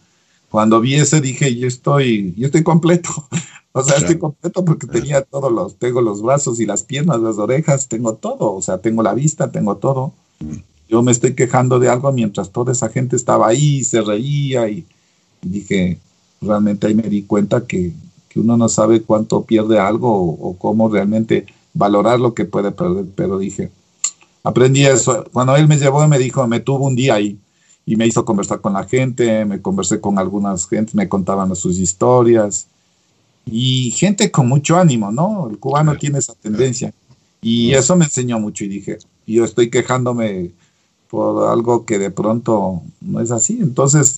cuando 0.49 0.81
vi 0.81 0.95
ese 0.95 1.21
dije, 1.21 1.55
yo 1.55 1.67
estoy, 1.67 2.33
yo 2.37 2.47
estoy 2.47 2.63
completo. 2.63 3.09
O 3.77 3.83
sea, 3.83 3.97
estoy 3.97 4.17
completo 4.17 4.63
porque 4.63 4.87
tenía 4.87 5.21
todos 5.21 5.51
los, 5.51 5.75
tengo 5.75 5.99
los 5.99 6.21
brazos 6.21 6.61
y 6.61 6.65
las 6.65 6.83
piernas, 6.83 7.19
las 7.19 7.37
orejas, 7.37 7.89
tengo 7.89 8.13
todo. 8.13 8.53
O 8.53 8.61
sea, 8.61 8.77
tengo 8.77 9.03
la 9.03 9.13
vista, 9.13 9.51
tengo 9.51 9.75
todo. 9.75 10.13
Mm. 10.39 10.53
Yo 10.87 11.03
me 11.03 11.11
estoy 11.11 11.35
quejando 11.35 11.77
de 11.77 11.89
algo 11.89 12.09
mientras 12.13 12.51
toda 12.51 12.71
esa 12.71 12.87
gente 12.87 13.17
estaba 13.17 13.49
ahí, 13.49 13.83
se 13.83 13.99
reía 13.99 14.69
y, 14.69 14.85
dije, 15.41 15.99
realmente 16.39 16.87
ahí 16.87 16.95
me 16.95 17.03
di 17.03 17.23
cuenta 17.23 17.67
que, 17.67 17.91
que, 18.29 18.39
uno 18.39 18.55
no 18.55 18.69
sabe 18.69 19.01
cuánto 19.01 19.43
pierde 19.43 19.77
algo 19.77 20.09
o, 20.09 20.51
o 20.51 20.57
cómo 20.57 20.87
realmente 20.87 21.45
valorar 21.75 22.19
lo 22.19 22.33
que 22.33 22.45
puede 22.45 22.71
perder. 22.71 23.05
Pero 23.15 23.37
dije, 23.37 23.69
aprendí 24.43 24.85
eso. 24.85 25.25
Cuando 25.31 25.55
él 25.55 25.67
me 25.67 25.77
llevó, 25.77 26.07
me 26.07 26.17
dijo, 26.17 26.47
me 26.47 26.59
tuvo 26.59 26.87
un 26.87 26.95
día 26.95 27.13
ahí 27.13 27.37
y 27.85 27.95
me 27.95 28.07
hizo 28.07 28.25
conversar 28.25 28.61
con 28.61 28.73
la 28.73 28.85
gente, 28.85 29.45
me 29.45 29.61
conversé 29.61 30.01
con 30.01 30.17
algunas 30.17 30.67
gentes, 30.67 30.95
me 30.95 31.07
contaban 31.07 31.55
sus 31.55 31.77
historias 31.77 32.67
y 33.45 33.91
gente 33.91 34.31
con 34.31 34.47
mucho 34.47 34.77
ánimo, 34.77 35.11
¿no? 35.11 35.47
El 35.49 35.59
cubano 35.59 35.95
tiene 35.95 36.17
esa 36.17 36.33
tendencia 36.33 36.91
y 37.41 37.73
eso 37.73 37.95
me 37.95 38.05
enseñó 38.05 38.39
mucho 38.39 38.63
y 38.63 38.69
dije, 38.69 38.97
yo 39.27 39.45
estoy 39.45 39.69
quejándome 39.69 40.51
por 41.09 41.47
algo 41.49 41.85
que 41.85 41.99
de 41.99 42.09
pronto 42.09 42.81
no 43.01 43.19
es 43.21 43.29
así, 43.29 43.59
entonces 43.61 44.17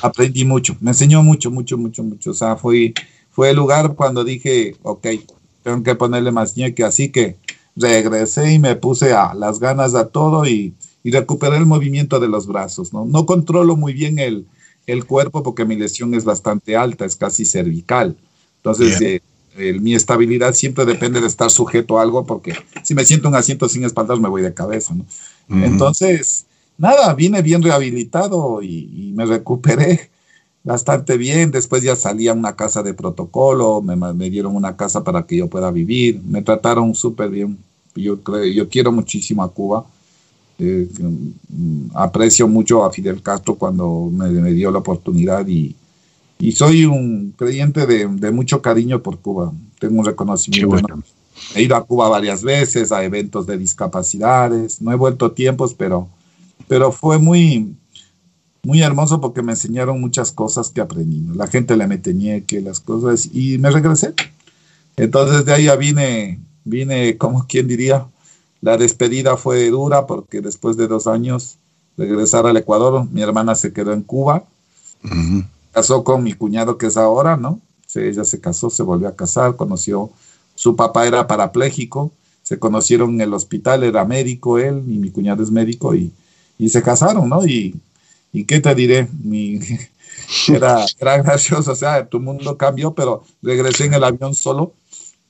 aprendí 0.00 0.44
mucho, 0.44 0.76
me 0.80 0.92
enseñó 0.92 1.22
mucho, 1.24 1.50
mucho, 1.50 1.76
mucho, 1.76 2.04
mucho, 2.04 2.30
o 2.30 2.34
sea, 2.34 2.54
fue, 2.54 2.94
fue 3.32 3.50
el 3.50 3.56
lugar 3.56 3.94
cuando 3.96 4.22
dije, 4.22 4.76
ok, 4.82 5.08
tengo 5.70 5.82
que 5.82 5.94
ponerle 5.94 6.30
más 6.30 6.56
ñeque, 6.56 6.84
así 6.84 7.10
que 7.10 7.36
regresé 7.76 8.52
y 8.52 8.58
me 8.58 8.74
puse 8.76 9.12
a 9.12 9.34
las 9.34 9.60
ganas 9.60 9.94
a 9.94 10.08
todo 10.08 10.46
y 10.46 10.74
y 11.08 11.10
recuperar 11.10 11.58
el 11.58 11.66
movimiento 11.66 12.20
de 12.20 12.28
los 12.28 12.46
brazos. 12.46 12.92
No, 12.92 13.04
no 13.06 13.26
controlo 13.26 13.76
muy 13.76 13.92
bien 13.92 14.18
el, 14.18 14.46
el 14.86 15.06
cuerpo 15.06 15.42
porque 15.42 15.64
mi 15.64 15.76
lesión 15.76 16.14
es 16.14 16.24
bastante 16.24 16.76
alta, 16.76 17.04
es 17.04 17.16
casi 17.16 17.44
cervical. 17.44 18.16
Entonces, 18.56 19.00
eh, 19.00 19.20
mi 19.80 19.94
estabilidad 19.94 20.54
siempre 20.54 20.84
depende 20.84 21.20
de 21.20 21.26
estar 21.26 21.50
sujeto 21.50 21.98
a 21.98 22.02
algo 22.02 22.26
porque 22.26 22.54
si 22.82 22.94
me 22.94 23.04
siento 23.04 23.28
un 23.28 23.34
asiento 23.34 23.68
sin 23.68 23.84
espaldas 23.84 24.20
me 24.20 24.28
voy 24.28 24.42
de 24.42 24.52
cabeza. 24.52 24.94
¿no? 24.94 25.64
Entonces, 25.64 26.46
nada, 26.76 27.14
vine 27.14 27.42
bien 27.42 27.62
rehabilitado 27.62 28.62
y, 28.62 29.12
me 29.14 29.24
recuperé 29.24 30.10
bastante 30.64 31.16
bien. 31.16 31.50
Después 31.50 31.82
ya 31.82 31.96
salí 31.96 32.28
a 32.28 32.34
una 32.34 32.56
casa 32.56 32.82
de 32.82 32.94
protocolo, 32.94 33.82
me, 33.82 33.96
me 33.96 34.30
dieron 34.30 34.56
una 34.56 34.76
casa 34.76 35.04
para 35.04 35.24
que 35.24 35.36
yo 35.36 35.48
pueda 35.48 35.70
vivir, 35.70 36.20
me 36.24 36.42
trataron 36.42 36.94
súper 36.94 37.30
bien. 37.30 37.58
Yo, 37.94 38.22
creo, 38.22 38.44
yo 38.44 38.68
quiero 38.68 38.92
muchísimo 38.92 39.42
a 39.42 39.52
Cuba 39.52 39.84
eh, 40.58 40.88
mm, 40.98 41.90
aprecio 41.94 42.48
mucho 42.48 42.84
a 42.84 42.90
Fidel 42.90 43.22
Castro 43.22 43.54
cuando 43.54 44.10
me, 44.12 44.50
dio 44.50 44.72
la 44.72 44.78
oportunidad 44.78 45.46
y, 45.46 45.76
y 46.40 46.52
soy 46.52 46.84
un 46.84 47.32
creyente 47.36 47.86
de, 47.86 48.08
de, 48.08 48.30
mucho 48.32 48.60
cariño 48.60 49.00
por 49.00 49.18
Cuba. 49.18 49.52
Tengo 49.78 50.00
un 50.00 50.06
reconocimiento. 50.06 50.76
He 51.54 51.62
ido 51.62 51.76
a 51.76 51.84
Cuba 51.84 52.08
varias 52.08 52.42
veces, 52.42 52.90
a 52.90 53.04
eventos 53.04 53.46
de 53.46 53.56
discapacidades. 53.56 54.82
No 54.82 54.90
he 54.90 54.96
vuelto 54.96 55.30
tiempos, 55.30 55.74
pero, 55.74 56.08
pero 56.66 56.90
fue 56.90 57.18
muy, 57.18 57.76
muy 58.62 58.82
hermoso 58.82 59.20
porque 59.20 59.42
me 59.42 59.52
enseñaron 59.52 60.00
muchas 60.00 60.32
cosas 60.32 60.70
que 60.70 60.80
aprendí. 60.80 61.24
La 61.34 61.46
gente 61.46 61.76
le 61.76 61.86
mete 61.86 62.44
que 62.46 62.60
las 62.60 62.80
cosas, 62.80 63.28
y 63.32 63.58
me 63.58 63.70
regresé. 63.70 64.14
Entonces 64.96 65.44
de 65.44 65.52
ahí 65.52 65.64
ya 65.64 65.76
vine, 65.76 66.40
vine, 66.64 67.16
como 67.16 67.46
quien 67.46 67.68
diría, 67.68 68.06
la 68.60 68.76
despedida 68.76 69.36
fue 69.36 69.70
dura 69.70 70.06
porque 70.06 70.40
después 70.40 70.76
de 70.76 70.88
dos 70.88 71.06
años 71.06 71.56
regresar 71.96 72.46
al 72.46 72.56
Ecuador, 72.56 73.06
mi 73.10 73.22
hermana 73.22 73.54
se 73.54 73.72
quedó 73.72 73.92
en 73.92 74.02
Cuba, 74.02 74.44
casó 75.72 76.02
con 76.02 76.22
mi 76.24 76.32
cuñado 76.32 76.78
que 76.78 76.86
es 76.86 76.96
ahora, 76.96 77.36
¿no? 77.36 77.60
ella 77.94 78.24
se 78.24 78.40
casó, 78.40 78.70
se 78.70 78.82
volvió 78.82 79.08
a 79.08 79.16
casar, 79.16 79.56
conoció, 79.56 80.10
su 80.54 80.76
papá 80.76 81.06
era 81.06 81.26
parapléjico, 81.26 82.12
se 82.42 82.58
conocieron 82.58 83.14
en 83.14 83.22
el 83.22 83.34
hospital, 83.34 83.82
era 83.82 84.04
médico 84.04 84.58
él 84.58 84.82
y 84.86 84.98
mi 84.98 85.10
cuñado 85.10 85.42
es 85.42 85.50
médico 85.50 85.94
y, 85.94 86.12
y 86.58 86.68
se 86.68 86.82
casaron, 86.82 87.28
¿no? 87.28 87.46
Y, 87.46 87.74
y 88.32 88.44
qué 88.44 88.60
te 88.60 88.74
diré, 88.74 89.08
mi, 89.22 89.60
era, 90.48 90.84
era 90.98 91.22
gracioso, 91.22 91.72
o 91.72 91.76
sea, 91.76 92.06
tu 92.06 92.20
mundo 92.20 92.56
cambió, 92.56 92.92
pero 92.92 93.24
regresé 93.42 93.86
en 93.86 93.94
el 93.94 94.04
avión 94.04 94.34
solo 94.34 94.72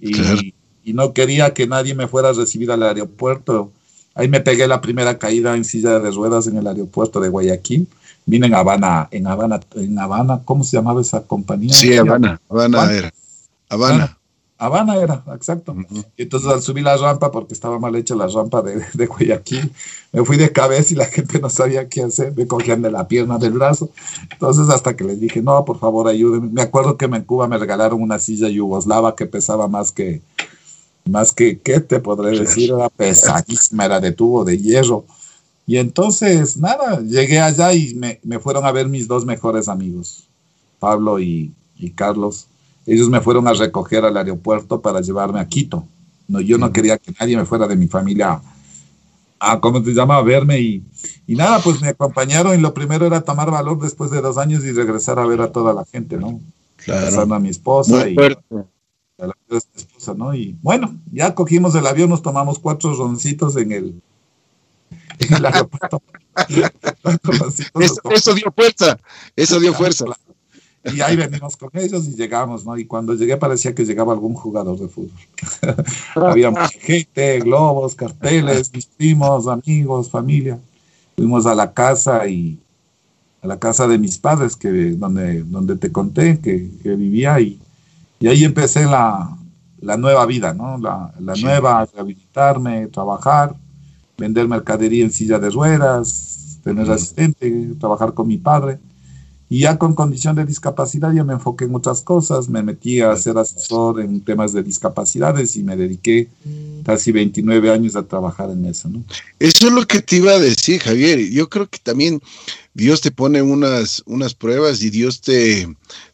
y, 0.01 0.55
y 0.85 0.93
no 0.93 1.13
quería 1.13 1.55
que 1.55 1.67
nadie 1.67 1.95
me 1.95 2.09
fuera 2.09 2.31
a 2.31 2.33
recibir 2.33 2.71
al 2.71 2.83
aeropuerto. 2.83 3.71
Ahí 4.15 4.29
me 4.29 4.41
pegué 4.41 4.67
la 4.67 4.81
primera 4.81 5.19
caída 5.19 5.55
en 5.55 5.65
silla 5.65 5.99
de 5.99 6.11
ruedas 6.11 6.47
en 6.47 6.57
el 6.57 6.67
aeropuerto 6.67 7.21
de 7.21 7.29
Guayaquil. 7.29 7.87
Vine 8.27 8.47
en 8.49 8.55
Habana, 8.55 9.09
en 9.11 9.27
Habana, 9.27 9.61
en 9.75 9.99
Habana, 9.99 10.41
¿cómo 10.45 10.65
se 10.65 10.77
llamaba 10.77 11.01
esa 11.01 11.23
compañía? 11.23 11.73
Sí, 11.73 11.97
Habana, 11.97 12.41
Habana, 12.49 12.93
era. 12.93 13.13
Habana. 13.69 14.18
Habana 14.59 14.97
era, 14.97 15.23
exacto. 15.35 15.77
Entonces 16.17 16.51
al 16.51 16.61
subir 16.61 16.83
la 16.83 16.97
rampa, 16.97 17.31
porque 17.31 17.55
estaba 17.55 17.79
mal 17.79 17.95
hecha 17.95 18.17
la 18.17 18.27
rampa 18.27 18.61
de, 18.61 18.85
de, 18.93 19.07
Guayaquil, 19.07 19.73
me 20.13 20.25
fui 20.25 20.37
de 20.37 20.53
cabeza 20.53 20.95
y 20.95 20.97
la 20.97 21.07
gente 21.07 21.39
no 21.39 21.49
sabía 21.49 21.89
qué 21.89 22.03
hacer, 22.03 22.35
me 22.37 22.47
cogían 22.47 22.83
de 22.83 22.91
la 22.91 23.07
pierna, 23.07 23.39
del 23.39 23.53
brazo. 23.53 23.91
Entonces 24.33 24.69
hasta 24.69 24.97
que 24.97 25.05
les 25.05 25.21
dije, 25.21 25.41
no, 25.41 25.65
por 25.65 25.79
favor, 25.79 26.09
ayúdenme. 26.09 26.49
Me 26.51 26.63
acuerdo 26.63 26.97
que 26.97 27.05
en 27.05 27.23
Cuba 27.23 27.47
me 27.47 27.57
regalaron 27.57 28.03
una 28.03 28.19
silla 28.19 28.49
yugoslava 28.49 29.15
que 29.15 29.27
pesaba 29.27 29.69
más 29.69 29.93
que, 29.93 30.23
más 31.05 31.31
que, 31.33 31.61
¿qué 31.61 31.79
te 31.79 32.01
podré 32.01 32.39
decir? 32.39 32.73
Era 32.73 32.89
pesadísima, 32.89 33.85
era 33.85 34.01
de 34.01 34.11
tubo 34.11 34.45
de 34.45 34.59
hierro. 34.59 35.05
Y 35.69 35.77
entonces, 35.77 36.57
nada, 36.57 37.01
llegué 37.01 37.41
allá 37.41 37.75
y 37.75 37.95
me, 37.95 38.19
me 38.25 38.39
fueron 38.39 38.65
a 38.65 38.73
ver 38.73 38.89
mis 38.89 39.07
dos 39.07 39.25
mejores 39.25 39.69
amigos, 39.69 40.27
Pablo 40.79 41.21
y, 41.21 41.53
y, 41.77 41.91
Carlos. 41.91 42.48
Ellos 42.89 43.11
me 43.11 43.21
fueron 43.21 43.47
a 43.47 43.53
recoger 43.53 44.05
al 44.07 44.17
aeropuerto 44.17 44.81
para 44.81 45.03
llevarme 45.03 45.41
a 45.41 45.47
Quito. 45.47 45.85
No, 46.27 46.41
yo 46.41 46.57
no 46.57 46.73
quería 46.73 46.97
que 46.97 47.13
nadie 47.21 47.37
me 47.37 47.45
fuera 47.45 47.67
de 47.67 47.77
mi 47.77 47.87
familia 47.87 48.41
a, 49.39 49.61
¿cómo 49.61 49.85
se 49.85 49.93
llama?, 49.93 50.17
a 50.17 50.23
verme. 50.23 50.59
Y, 50.59 50.83
y 51.27 51.37
nada, 51.37 51.61
pues 51.61 51.83
me 51.83 51.89
acompañaron 51.89 52.59
y 52.59 52.63
lo 52.63 52.73
primero 52.73 53.07
era 53.07 53.21
tomar 53.21 53.51
valor 53.51 53.79
después 53.79 54.11
de 54.11 54.23
dos 54.23 54.39
años 54.39 54.65
y 54.65 54.73
regresar 54.73 55.19
a 55.19 55.27
ver 55.27 55.43
a 55.43 55.53
toda 55.53 55.75
la 55.75 55.85
gente, 55.85 56.17
¿no? 56.17 56.41
Claro. 56.77 57.35
A 57.35 57.39
mi 57.39 57.51
esposa 57.51 58.09
y 58.09 58.15
la 58.15 59.35
esposa, 59.51 60.15
¿no? 60.17 60.35
Y 60.35 60.57
bueno, 60.63 60.97
ya 61.13 61.35
cogimos 61.35 61.75
el 61.75 61.87
avión, 61.87 62.09
nos 62.09 62.23
tomamos 62.23 62.59
cuatro 62.59 62.95
roncitos 62.95 63.57
en 63.59 63.73
el, 63.73 64.03
en 65.19 65.35
el 65.35 65.45
aeropuerto. 65.45 66.01
eso, 68.11 68.35
dio 68.35 68.51
fuerza, 68.55 68.99
eso 69.37 69.61
dio 69.61 69.75
fuerza. 69.75 70.07
Y 70.85 71.01
ahí 71.01 71.17
venimos 71.17 71.57
con 71.57 71.71
ellos 71.75 72.07
y 72.07 72.15
llegamos, 72.15 72.65
¿no? 72.65 72.77
Y 72.79 72.85
cuando 72.87 73.15
llegué 73.15 73.37
parecía 73.37 73.75
que 73.75 73.85
llegaba 73.85 74.13
algún 74.13 74.35
jugador 74.35 74.79
de 74.79 74.89
fútbol. 74.89 75.11
Había 76.15 76.51
mucha 76.51 76.69
gente, 76.69 77.41
globos, 77.41 77.95
carteles, 77.95 78.73
mis 78.73 78.87
primos, 78.87 79.47
amigos, 79.49 80.11
familia. 80.11 80.59
Fuimos 81.17 81.47
a 81.47 81.55
la 81.55 81.73
casa 81.73 82.27
y 82.29 82.59
a 83.43 83.47
la 83.47 83.59
casa 83.59 83.87
de 83.87 83.99
mis 83.99 84.19
padres, 84.19 84.57
que 84.57 84.69
donde, 84.93 85.43
donde 85.43 85.77
te 85.77 85.93
conté 85.93 86.39
que, 86.39 86.71
que 86.83 86.95
vivía 86.95 87.41
y 87.41 87.61
y 88.21 88.27
ahí 88.27 88.45
empecé 88.45 88.85
la, 88.85 89.37
la 89.81 89.97
nueva 89.97 90.27
vida, 90.27 90.53
¿no? 90.53 90.79
La, 90.79 91.13
la 91.21 91.35
nueva, 91.35 91.87
rehabilitarme, 91.93 92.89
trabajar, 92.89 93.55
vender 94.17 94.49
mercadería 94.49 95.05
en 95.05 95.13
silla 95.13 95.39
de 95.39 95.51
ruedas, 95.51 96.59
tener 96.65 96.91
asistente, 96.91 97.75
trabajar 97.79 98.13
con 98.15 98.27
mi 98.27 98.39
padre. 98.39 98.79
Y 99.51 99.61
ya 99.61 99.79
con 99.79 99.95
condición 99.95 100.37
de 100.37 100.45
discapacidad 100.45 101.13
ya 101.13 101.25
me 101.25 101.33
enfoqué 101.33 101.65
en 101.65 101.75
otras 101.75 102.03
cosas, 102.03 102.49
me 102.49 102.63
metí 102.63 103.01
a 103.01 103.17
ser 103.17 103.39
asesor 103.39 104.01
en 104.01 104.21
temas 104.21 104.53
de 104.53 104.63
discapacidades 104.63 105.57
y 105.57 105.63
me 105.63 105.75
dediqué 105.75 106.29
casi 106.85 107.13
29 107.13 107.71
años 107.71 107.97
a 107.97 108.03
trabajar 108.03 108.51
en 108.51 108.67
eso. 108.67 108.89
¿no? 108.89 109.03
Eso 109.39 109.69
es 109.69 109.73
lo 109.73 109.87
que 109.87 110.03
te 110.03 110.17
iba 110.17 110.33
a 110.33 110.39
decir, 110.39 110.81
Javier. 110.81 111.31
Yo 111.31 111.49
creo 111.49 111.67
que 111.67 111.79
también 111.79 112.21
Dios 112.75 113.01
te 113.01 113.11
pone 113.11 113.41
unas, 113.41 114.03
unas 114.05 114.35
pruebas 114.35 114.83
y 114.83 114.91
Dios 114.91 115.21
te, 115.23 115.67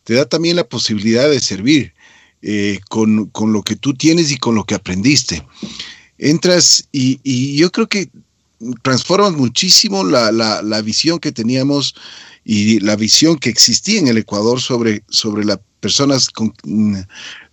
te 0.05 0.15
da 0.15 0.25
también 0.27 0.57
la 0.57 0.65
posibilidad 0.65 1.29
de 1.29 1.41
servir 1.41 1.93
eh, 2.43 2.79
con, 2.89 3.27
con, 3.27 3.53
lo 3.53 3.63
que 3.63 3.75
tú 3.75 3.95
tienes 3.95 4.31
y 4.31 4.37
con 4.37 4.55
lo 4.55 4.65
que 4.65 4.75
aprendiste. 4.75 5.45
Entras 6.19 6.87
y, 6.93 7.19
y 7.25 7.57
yo 7.57 7.73
creo 7.73 7.89
que 7.89 8.09
transformas 8.83 9.33
muchísimo 9.33 10.05
la, 10.05 10.31
la, 10.31 10.63
la, 10.63 10.81
visión 10.83 11.19
que 11.19 11.33
teníamos 11.33 11.95
y 12.45 12.81
la 12.81 12.97
visión 12.97 13.39
que 13.39 13.49
existía 13.49 13.99
en 13.99 14.09
el 14.09 14.19
Ecuador 14.19 14.61
sobre, 14.61 15.03
sobre 15.09 15.45
las 15.45 15.59
personas 15.81 16.29
con 16.29 16.55
mm, 16.65 16.97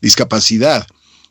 discapacidad. 0.01 0.85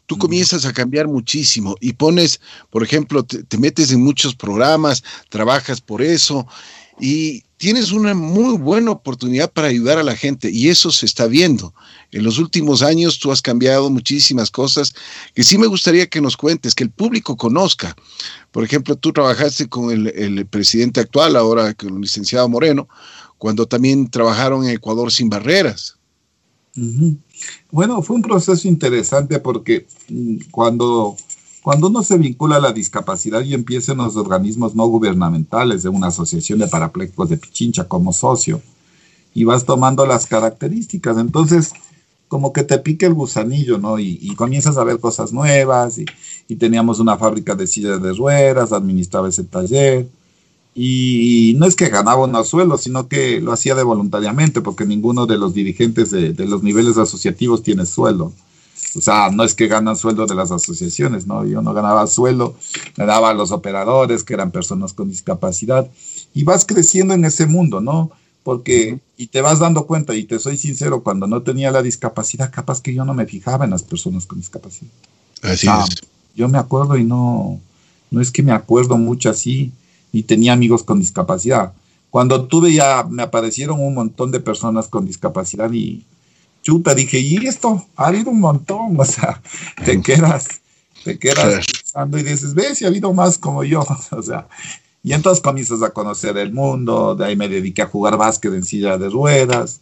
Tú 0.06 0.18
comienzas 0.18 0.64
a 0.64 0.72
cambiar 0.72 1.06
muchísimo 1.06 1.76
y 1.80 1.92
pones, 1.92 2.40
por 2.70 2.82
ejemplo, 2.82 3.22
te, 3.22 3.44
te 3.44 3.58
metes 3.58 3.92
en 3.92 4.02
muchos 4.02 4.34
programas, 4.34 5.04
trabajas 5.28 5.80
por 5.80 6.02
eso 6.02 6.46
y 6.98 7.44
tienes 7.60 7.92
una 7.92 8.14
muy 8.14 8.56
buena 8.56 8.90
oportunidad 8.90 9.52
para 9.52 9.68
ayudar 9.68 9.98
a 9.98 10.02
la 10.02 10.16
gente 10.16 10.50
y 10.50 10.68
eso 10.68 10.90
se 10.90 11.04
está 11.04 11.26
viendo. 11.26 11.74
En 12.10 12.24
los 12.24 12.38
últimos 12.38 12.82
años 12.82 13.18
tú 13.18 13.30
has 13.30 13.42
cambiado 13.42 13.90
muchísimas 13.90 14.50
cosas 14.50 14.94
que 15.34 15.42
sí 15.42 15.58
me 15.58 15.66
gustaría 15.66 16.08
que 16.08 16.22
nos 16.22 16.38
cuentes, 16.38 16.74
que 16.74 16.84
el 16.84 16.90
público 16.90 17.36
conozca. 17.36 17.94
Por 18.50 18.64
ejemplo, 18.64 18.96
tú 18.96 19.12
trabajaste 19.12 19.68
con 19.68 19.90
el, 19.90 20.46
presidente 20.46 21.00
actual, 21.00 21.36
ahora 21.36 21.74
con 21.74 21.96
el 21.96 22.00
licenciado 22.00 22.48
Moreno, 22.48 22.88
cuando 23.40 23.66
también 23.66 24.10
trabajaron 24.10 24.64
en 24.64 24.70
Ecuador 24.72 25.10
sin 25.10 25.30
barreras. 25.30 25.96
Bueno, 27.72 28.02
fue 28.02 28.16
un 28.16 28.22
proceso 28.22 28.68
interesante 28.68 29.38
porque 29.38 29.86
mm, 30.10 30.50
cuando 30.50 31.16
cuando 31.62 31.88
uno 31.88 32.02
se 32.02 32.18
vincula 32.18 32.56
a 32.56 32.60
la 32.60 32.72
discapacidad 32.72 33.42
y 33.42 33.54
empieza 33.54 33.92
en 33.92 33.98
los 33.98 34.16
organismos 34.16 34.74
no 34.74 34.86
gubernamentales 34.86 35.82
de 35.82 35.88
una 35.88 36.08
asociación 36.08 36.58
de 36.58 36.68
parapléjicos 36.68 37.30
de 37.30 37.38
Pichincha 37.38 37.84
como 37.84 38.12
socio, 38.12 38.60
y 39.34 39.44
vas 39.44 39.64
tomando 39.64 40.04
las 40.06 40.26
características, 40.26 41.16
entonces 41.16 41.72
como 42.28 42.52
que 42.52 42.62
te 42.62 42.78
pique 42.78 43.06
el 43.06 43.14
gusanillo, 43.14 43.78
¿no? 43.78 43.98
Y, 43.98 44.34
comienzas 44.36 44.76
a 44.76 44.84
ver 44.84 45.00
cosas 45.00 45.32
nuevas, 45.32 45.98
y, 45.98 46.04
y, 46.48 46.56
teníamos 46.56 46.98
una 46.98 47.16
fábrica 47.16 47.54
de 47.54 47.66
sillas 47.66 48.00
de 48.02 48.12
ruedas, 48.12 48.72
administraba 48.72 49.28
ese 49.28 49.44
taller, 49.44 50.08
y 50.82 51.52
no 51.58 51.66
es 51.66 51.76
que 51.76 51.90
ganaba 51.90 52.24
unos 52.24 52.48
sueldos, 52.48 52.84
sino 52.84 53.06
que 53.06 53.38
lo 53.38 53.52
hacía 53.52 53.74
de 53.74 53.82
voluntariamente, 53.82 54.62
porque 54.62 54.86
ninguno 54.86 55.26
de 55.26 55.36
los 55.36 55.52
dirigentes 55.52 56.10
de, 56.10 56.32
de 56.32 56.46
los 56.46 56.62
niveles 56.62 56.96
asociativos 56.96 57.62
tiene 57.62 57.84
sueldo. 57.84 58.32
O 58.96 59.00
sea, 59.02 59.28
no 59.28 59.44
es 59.44 59.54
que 59.54 59.68
ganan 59.68 59.94
sueldo 59.94 60.24
de 60.24 60.34
las 60.34 60.50
asociaciones, 60.50 61.26
¿no? 61.26 61.44
Yo 61.44 61.60
no 61.60 61.74
ganaba 61.74 62.06
sueldo, 62.06 62.56
me 62.96 63.04
daba 63.04 63.28
a 63.28 63.34
los 63.34 63.52
operadores, 63.52 64.24
que 64.24 64.32
eran 64.32 64.52
personas 64.52 64.94
con 64.94 65.10
discapacidad, 65.10 65.86
y 66.32 66.44
vas 66.44 66.64
creciendo 66.64 67.12
en 67.12 67.26
ese 67.26 67.44
mundo, 67.44 67.82
¿no? 67.82 68.10
Porque, 68.42 69.00
y 69.18 69.26
te 69.26 69.42
vas 69.42 69.58
dando 69.58 69.86
cuenta, 69.86 70.14
y 70.14 70.24
te 70.24 70.38
soy 70.38 70.56
sincero, 70.56 71.02
cuando 71.02 71.26
no 71.26 71.42
tenía 71.42 71.70
la 71.70 71.82
discapacidad, 71.82 72.50
capaz 72.50 72.80
que 72.80 72.94
yo 72.94 73.04
no 73.04 73.12
me 73.12 73.26
fijaba 73.26 73.66
en 73.66 73.72
las 73.72 73.82
personas 73.82 74.24
con 74.24 74.38
discapacidad. 74.38 74.90
Así 75.42 75.68
es. 75.68 76.00
Yo 76.34 76.48
me 76.48 76.56
acuerdo 76.56 76.96
y 76.96 77.04
no, 77.04 77.60
no 78.10 78.20
es 78.22 78.30
que 78.30 78.42
me 78.42 78.52
acuerdo 78.52 78.96
mucho 78.96 79.28
así, 79.28 79.72
y 80.12 80.24
tenía 80.24 80.52
amigos 80.52 80.82
con 80.82 81.00
discapacidad. 81.00 81.72
Cuando 82.10 82.46
tuve 82.46 82.72
ya, 82.72 83.04
me 83.08 83.22
aparecieron 83.22 83.80
un 83.80 83.94
montón 83.94 84.32
de 84.32 84.40
personas 84.40 84.88
con 84.88 85.06
discapacidad 85.06 85.70
y 85.72 86.04
chuta, 86.62 86.94
dije, 86.94 87.20
y 87.20 87.36
esto 87.46 87.86
ha 87.96 88.08
habido 88.08 88.30
un 88.30 88.40
montón, 88.40 88.94
o 88.98 89.04
sea, 89.04 89.40
te 89.84 90.00
quedas, 90.02 90.48
te 91.04 91.18
quedas 91.18 91.66
pensando 91.66 92.18
y 92.18 92.22
dices, 92.22 92.54
ves, 92.54 92.78
si 92.78 92.84
ha 92.84 92.88
habido 92.88 93.12
más 93.12 93.38
como 93.38 93.64
yo, 93.64 93.86
o 94.10 94.22
sea, 94.22 94.48
y 95.02 95.12
entonces 95.12 95.42
comienzas 95.42 95.82
a 95.82 95.90
conocer 95.90 96.36
el 96.36 96.52
mundo, 96.52 97.14
de 97.14 97.26
ahí 97.26 97.36
me 97.36 97.48
dediqué 97.48 97.82
a 97.82 97.86
jugar 97.86 98.16
básquet 98.16 98.52
en 98.52 98.64
silla 98.64 98.98
de 98.98 99.08
ruedas, 99.08 99.80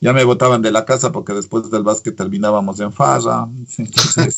ya 0.00 0.12
me 0.12 0.24
botaban 0.24 0.62
de 0.62 0.70
la 0.70 0.84
casa 0.84 1.12
porque 1.12 1.32
después 1.32 1.70
del 1.70 1.82
básquet 1.82 2.14
terminábamos 2.14 2.80
en 2.80 2.92
farra, 2.92 3.48
entonces, 3.78 4.36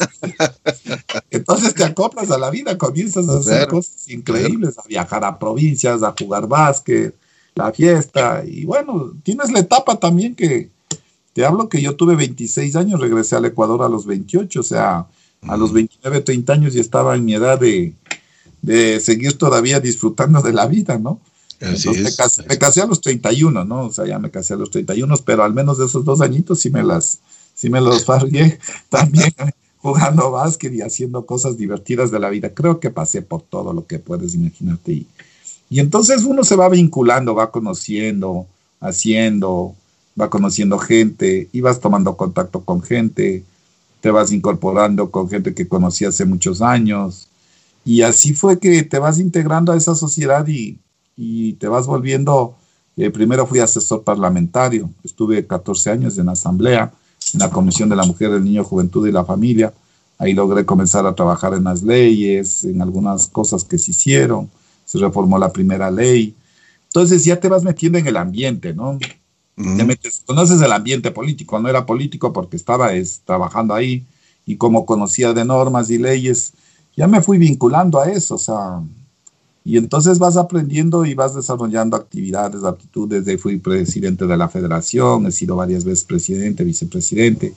entonces 1.31 1.75
te 1.75 1.85
acoplas 1.85 2.31
a 2.31 2.39
la 2.39 2.51
vida, 2.51 2.79
comienzas 2.79 3.29
a 3.29 3.39
hacer 3.39 3.69
cosas 3.69 4.09
increíbles, 4.09 4.79
a 4.79 4.83
viajar 4.87 5.25
a 5.25 5.39
provincias, 5.39 6.03
a 6.03 6.15
jugar 6.19 6.47
básquet, 6.47 7.15
la 7.55 7.73
fiesta, 7.73 8.45
y 8.47 8.65
bueno, 8.65 9.13
tienes 9.25 9.51
la 9.51 9.61
etapa 9.61 9.97
también 9.97 10.35
que 10.35 10.71
te 11.33 11.45
hablo 11.45 11.69
que 11.69 11.81
yo 11.81 11.95
tuve 11.95 12.17
26 12.17 12.75
años, 12.77 13.01
regresé 13.01 13.37
al 13.37 13.45
Ecuador 13.45 13.83
a 13.83 13.89
los 13.89 14.07
28, 14.07 14.59
o 14.59 14.63
sea, 14.65 15.07
a 15.43 15.57
los 15.57 15.73
29, 15.73 16.21
30 16.21 16.53
años 16.53 16.75
y 16.75 16.81
estaba 16.81 17.15
en 17.15 17.25
mi 17.25 17.35
edad 17.35 17.61
de, 17.61 17.95
seguir 19.01 19.39
todavía 19.39 19.79
disfrutando 19.79 20.43
de 20.43 20.53
la 20.53 20.67
vida, 20.67 20.99
¿no? 20.99 21.21
Entonces 21.61 22.19
me, 22.49 22.57
casé, 22.59 22.81
a 22.81 22.87
los 22.87 23.01
31, 23.01 23.65
¿no? 23.65 23.87
O 23.87 23.93
sea, 23.93 24.07
ya 24.07 24.19
me 24.19 24.31
casé 24.31 24.55
a 24.55 24.57
los 24.57 24.71
31, 24.71 25.17
pero 25.25 25.43
al 25.43 25.53
menos 25.53 25.79
de 25.79 25.87
esos 25.87 26.05
dos 26.05 26.21
añitos 26.21 26.61
sí 26.61 26.71
me 26.71 26.85
las, 26.85 27.19
sí 27.55 27.69
me 27.69 27.81
los 27.81 28.05
fargué 28.05 28.59
también 28.89 29.33
jugando 29.79 30.31
básquet 30.31 30.73
y 30.73 30.83
haciendo 30.83 31.27
cosas 31.27 31.57
divertidas 31.57 32.11
de 32.11 32.21
la 32.21 32.31
vida. 32.31 32.55
Creo 32.55 32.79
que 32.79 32.91
pasé 32.91 33.23
por 33.23 33.43
todo 33.43 33.73
lo 33.73 33.87
que 33.87 33.99
puedes 33.99 34.35
imaginarte. 34.35 34.93
Y, 34.93 35.07
y 35.69 35.81
entonces 35.81 36.23
uno 36.25 36.45
se 36.45 36.57
va 36.57 36.69
vinculando, 36.69 37.35
va 37.35 37.51
conociendo, 37.51 38.47
haciendo, 38.81 39.75
va 40.21 40.31
conociendo 40.31 40.79
gente 40.79 41.49
y 41.53 41.61
vas 41.61 41.81
tomando 41.81 42.17
contacto 42.17 42.61
con 42.65 42.83
gente, 42.83 43.43
te 44.01 44.11
vas 44.13 44.31
incorporando 44.31 45.11
con 45.11 45.29
gente 45.29 45.55
que 45.55 45.67
conocí 45.67 46.05
hace 46.05 46.25
muchos 46.25 46.63
años. 46.63 47.29
Y 47.85 48.03
así 48.03 48.33
fue 48.35 48.61
que 48.61 48.85
te 48.85 48.99
vas 48.99 49.19
integrando 49.19 49.73
a 49.73 49.77
esa 49.77 49.95
sociedad 49.95 50.47
y, 50.47 50.79
te 51.55 51.67
vas 51.67 51.87
volviendo, 51.87 52.55
eh, 52.97 53.11
primero 53.11 53.47
fui 53.47 53.59
asesor 53.59 54.05
parlamentario, 54.05 54.89
estuve 55.03 55.47
14 55.47 55.91
años 55.91 56.19
en 56.19 56.27
la 56.27 56.33
Asamblea, 56.33 56.93
en 57.35 57.41
la 57.41 57.51
Comisión 57.51 57.89
de 57.89 57.97
la 57.97 58.05
Mujer, 58.05 58.31
el 58.31 58.45
Niño, 58.45 58.65
Juventud 58.65 59.07
y 59.07 59.13
la 59.13 59.25
Familia. 59.25 59.73
Ahí 60.19 60.33
logré 60.33 60.65
comenzar 60.65 61.07
a 61.07 61.15
trabajar 61.15 61.55
en 61.55 61.65
las 61.65 61.83
leyes, 61.83 62.65
en 62.65 62.81
algunas 62.83 63.27
cosas 63.27 63.65
que 63.65 63.79
se 63.79 63.91
hicieron, 63.91 64.49
se 64.85 64.99
reformó 64.99 65.39
la 65.39 65.53
primera 65.53 65.91
ley. 65.91 66.35
Entonces 66.85 67.25
ya 67.25 67.39
te 67.39 67.49
vas 67.49 67.63
metiendo 67.63 67.99
en 67.99 68.07
el 68.07 68.17
ambiente, 68.17 68.73
¿no? 68.73 68.99
conoces 70.25 70.61
el 70.61 70.71
ambiente 70.71 71.11
político, 71.11 71.59
no 71.59 71.69
era 71.69 71.85
político 71.85 72.33
porque 72.33 72.57
estaba 72.57 72.91
trabajando 73.25 73.75
ahí 73.75 74.05
y 74.47 74.57
como 74.57 74.87
conocía 74.87 75.33
de 75.33 75.45
normas 75.45 75.91
y 75.91 75.99
leyes, 75.99 76.53
ya 76.97 77.07
me 77.07 77.21
fui 77.21 77.39
vinculando 77.39 78.01
a 78.01 78.09
eso, 78.09 78.37
o 78.37 78.39
sea, 78.39 78.81
y 79.65 79.77
entonces 79.77 80.19
vas 80.19 80.37
aprendiendo 80.37 81.05
y 81.05 81.15
vas 81.15 81.35
desarrollando 81.35 81.97
actividades, 81.97 82.65
aptitudes, 82.65 83.25
de 83.25 83.39
fui 83.39 83.59
presidente 83.59 84.27
de 84.27 84.37
la 84.37 84.49
federación, 84.49 85.27
he 85.27 85.33
sido 85.33 85.57
varias 85.57 85.85
veces 85.85 86.05
presidente, 86.05 86.65
vicepresidente. 86.65 87.53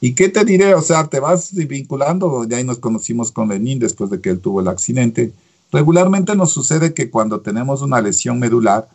¿Y 0.00 0.14
qué 0.14 0.28
te 0.28 0.44
diré? 0.44 0.74
O 0.74 0.82
sea, 0.82 1.06
te 1.06 1.20
vas 1.20 1.54
vinculando, 1.54 2.44
ya 2.44 2.56
ahí 2.56 2.64
nos 2.64 2.78
conocimos 2.78 3.30
con 3.30 3.48
Lenín 3.48 3.78
después 3.78 4.10
de 4.10 4.20
que 4.20 4.30
él 4.30 4.40
tuvo 4.40 4.60
el 4.60 4.68
accidente. 4.68 5.32
Regularmente 5.72 6.34
nos 6.34 6.52
sucede 6.52 6.94
que 6.94 7.10
cuando 7.10 7.40
tenemos 7.40 7.80
una 7.80 8.00
lesión 8.00 8.38
medular, 8.38 8.88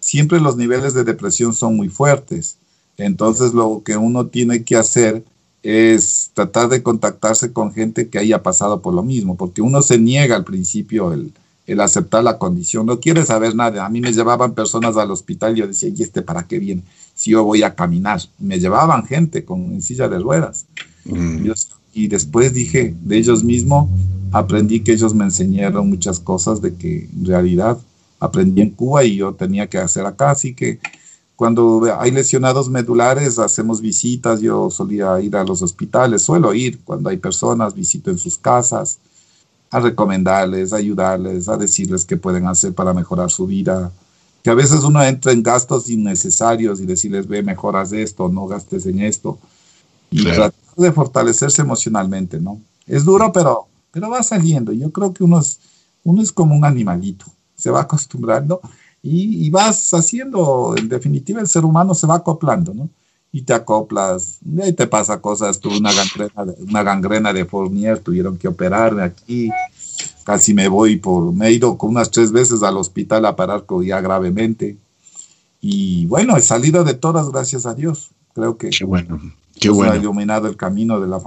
siempre 0.00 0.40
los 0.40 0.56
niveles 0.56 0.94
de 0.94 1.04
depresión 1.04 1.52
son 1.52 1.76
muy 1.76 1.88
fuertes. 1.88 2.58
Entonces 2.96 3.54
lo 3.54 3.82
que 3.84 3.96
uno 3.96 4.26
tiene 4.26 4.64
que 4.64 4.76
hacer 4.76 5.24
es 5.62 6.30
tratar 6.34 6.68
de 6.68 6.82
contactarse 6.82 7.52
con 7.52 7.72
gente 7.72 8.08
que 8.08 8.18
haya 8.18 8.42
pasado 8.42 8.80
por 8.80 8.94
lo 8.94 9.02
mismo, 9.02 9.36
porque 9.36 9.60
uno 9.60 9.82
se 9.82 9.98
niega 9.98 10.36
al 10.36 10.44
principio 10.44 11.12
el, 11.12 11.32
aceptar 11.80 12.24
la 12.24 12.38
condición, 12.38 12.86
no 12.86 13.00
quiere 13.00 13.24
saber 13.24 13.54
nada. 13.54 13.84
A 13.84 13.88
mí 13.88 14.00
me 14.00 14.12
llevaban 14.12 14.54
personas 14.54 14.96
al 14.96 15.10
hospital 15.10 15.54
y 15.56 15.60
yo 15.60 15.66
decía, 15.66 15.90
¿y 15.94 16.02
este 16.02 16.22
para 16.22 16.46
qué 16.46 16.58
viene? 16.58 16.82
Si 17.14 17.30
yo 17.30 17.44
voy 17.44 17.62
a 17.62 17.74
caminar. 17.74 18.20
Me 18.38 18.58
llevaban 18.58 19.04
gente 19.04 19.44
con 19.44 19.72
en 19.72 19.82
silla 19.82 20.08
de 20.08 20.18
ruedas. 20.18 20.66
Mm. 21.04 21.50
y 21.94 22.06
después 22.06 22.52
dije, 22.52 22.94
de 23.02 23.16
ellos 23.16 23.42
mismos, 23.42 23.88
aprendí 24.30 24.80
que 24.80 24.92
ellos 24.92 25.14
me 25.14 25.24
enseñaron 25.24 25.88
muchas 25.88 26.20
cosas 26.20 26.60
de 26.60 26.74
que 26.74 27.08
en 27.16 27.24
realidad 27.24 27.78
aprendí 28.20 28.60
en 28.62 28.70
Cuba 28.70 29.04
y 29.04 29.16
yo 29.16 29.32
tenía 29.32 29.68
que 29.68 29.78
hacer 29.78 30.04
acá, 30.04 30.30
así 30.30 30.54
que 30.54 30.80
cuando 31.38 31.84
hay 32.00 32.10
lesionados 32.10 32.68
medulares 32.68 33.38
hacemos 33.38 33.80
visitas, 33.80 34.40
yo 34.40 34.70
solía 34.70 35.20
ir 35.20 35.36
a 35.36 35.44
los 35.44 35.62
hospitales, 35.62 36.22
suelo 36.22 36.52
ir 36.52 36.80
cuando 36.80 37.10
hay 37.10 37.16
personas, 37.16 37.74
visito 37.74 38.10
en 38.10 38.18
sus 38.18 38.36
casas, 38.36 38.98
a 39.70 39.80
recomendarles, 39.80 40.72
a 40.72 40.76
ayudarles, 40.76 41.48
a 41.48 41.56
decirles 41.56 42.04
qué 42.04 42.16
pueden 42.16 42.46
hacer 42.46 42.74
para 42.74 42.94
mejorar 42.94 43.30
su 43.30 43.46
vida, 43.46 43.92
que 44.42 44.50
a 44.50 44.54
veces 44.54 44.82
uno 44.82 45.02
entra 45.02 45.32
en 45.32 45.42
gastos 45.42 45.90
innecesarios 45.90 46.80
y 46.80 46.86
decirles, 46.86 47.26
ve, 47.26 47.42
mejoras 47.42 47.92
esto, 47.92 48.28
no 48.28 48.46
gastes 48.46 48.86
en 48.86 49.00
esto, 49.00 49.38
y 50.10 50.24
tratar 50.24 50.52
de 50.76 50.92
fortalecerse 50.92 51.62
emocionalmente, 51.62 52.40
¿no? 52.40 52.60
Es 52.86 53.04
duro, 53.04 53.30
pero, 53.32 53.66
pero 53.90 54.08
va 54.08 54.22
saliendo. 54.22 54.72
Yo 54.72 54.90
creo 54.90 55.12
que 55.12 55.22
uno 55.22 55.40
es, 55.40 55.60
uno 56.04 56.22
es 56.22 56.32
como 56.32 56.54
un 56.54 56.64
animalito 56.64 57.26
se 57.58 57.70
va 57.70 57.82
acostumbrando 57.82 58.60
y, 59.02 59.48
vas 59.50 59.92
haciendo, 59.94 60.74
en 60.76 60.88
definitiva, 60.88 61.40
el 61.40 61.48
ser 61.48 61.64
humano 61.64 61.94
se 61.94 62.06
va 62.06 62.16
acoplando, 62.16 62.74
¿no? 62.74 62.88
Y 63.30 63.42
te 63.42 63.52
acoplas, 63.52 64.38
y 64.44 64.62
ahí 64.62 64.72
te 64.72 64.86
pasa 64.86 65.20
cosas, 65.20 65.60
tuve 65.60 65.78
una 65.78 65.92
gangrena, 65.92 66.54
una 66.66 66.82
gangrena 66.82 67.32
de 67.32 67.44
Fournier, 67.44 67.98
tuvieron 67.98 68.38
que 68.38 68.48
operarme 68.48 69.02
aquí, 69.02 69.50
casi 70.24 70.54
me 70.54 70.68
voy 70.68 70.96
por, 70.96 71.32
me 71.34 71.48
he 71.48 71.52
ido 71.52 71.76
con 71.76 71.90
unas 71.90 72.10
tres 72.10 72.32
veces 72.32 72.62
al 72.62 72.78
hospital 72.78 73.26
a 73.26 73.36
parar 73.36 73.64
ya 73.84 74.00
gravemente. 74.00 74.76
Y 75.60 76.06
bueno, 76.06 76.36
he 76.36 76.40
salido 76.40 76.84
de 76.84 76.94
todas, 76.94 77.28
gracias 77.30 77.66
a 77.66 77.74
Dios. 77.74 78.10
Creo 78.34 78.56
que 78.56 78.70
qué 78.70 78.84
bueno, 78.84 79.20
qué 79.60 79.68
bueno. 79.68 79.92
ha 79.92 79.96
iluminado 79.96 80.48
el 80.48 80.56
camino 80.56 80.98
de 81.00 81.08
la 81.08 81.20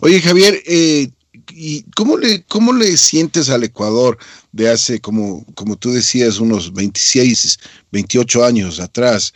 Oye, 0.00 0.20
Javier, 0.20 0.62
eh, 0.66 1.10
¿Y 1.50 1.82
cómo 1.96 2.16
le, 2.16 2.44
cómo 2.44 2.72
le 2.72 2.96
sientes 2.96 3.50
al 3.50 3.64
Ecuador 3.64 4.18
de 4.52 4.70
hace, 4.70 5.00
como, 5.00 5.44
como 5.54 5.76
tú 5.76 5.92
decías, 5.92 6.38
unos 6.38 6.72
26, 6.72 7.58
28 7.90 8.44
años 8.44 8.80
atrás? 8.80 9.32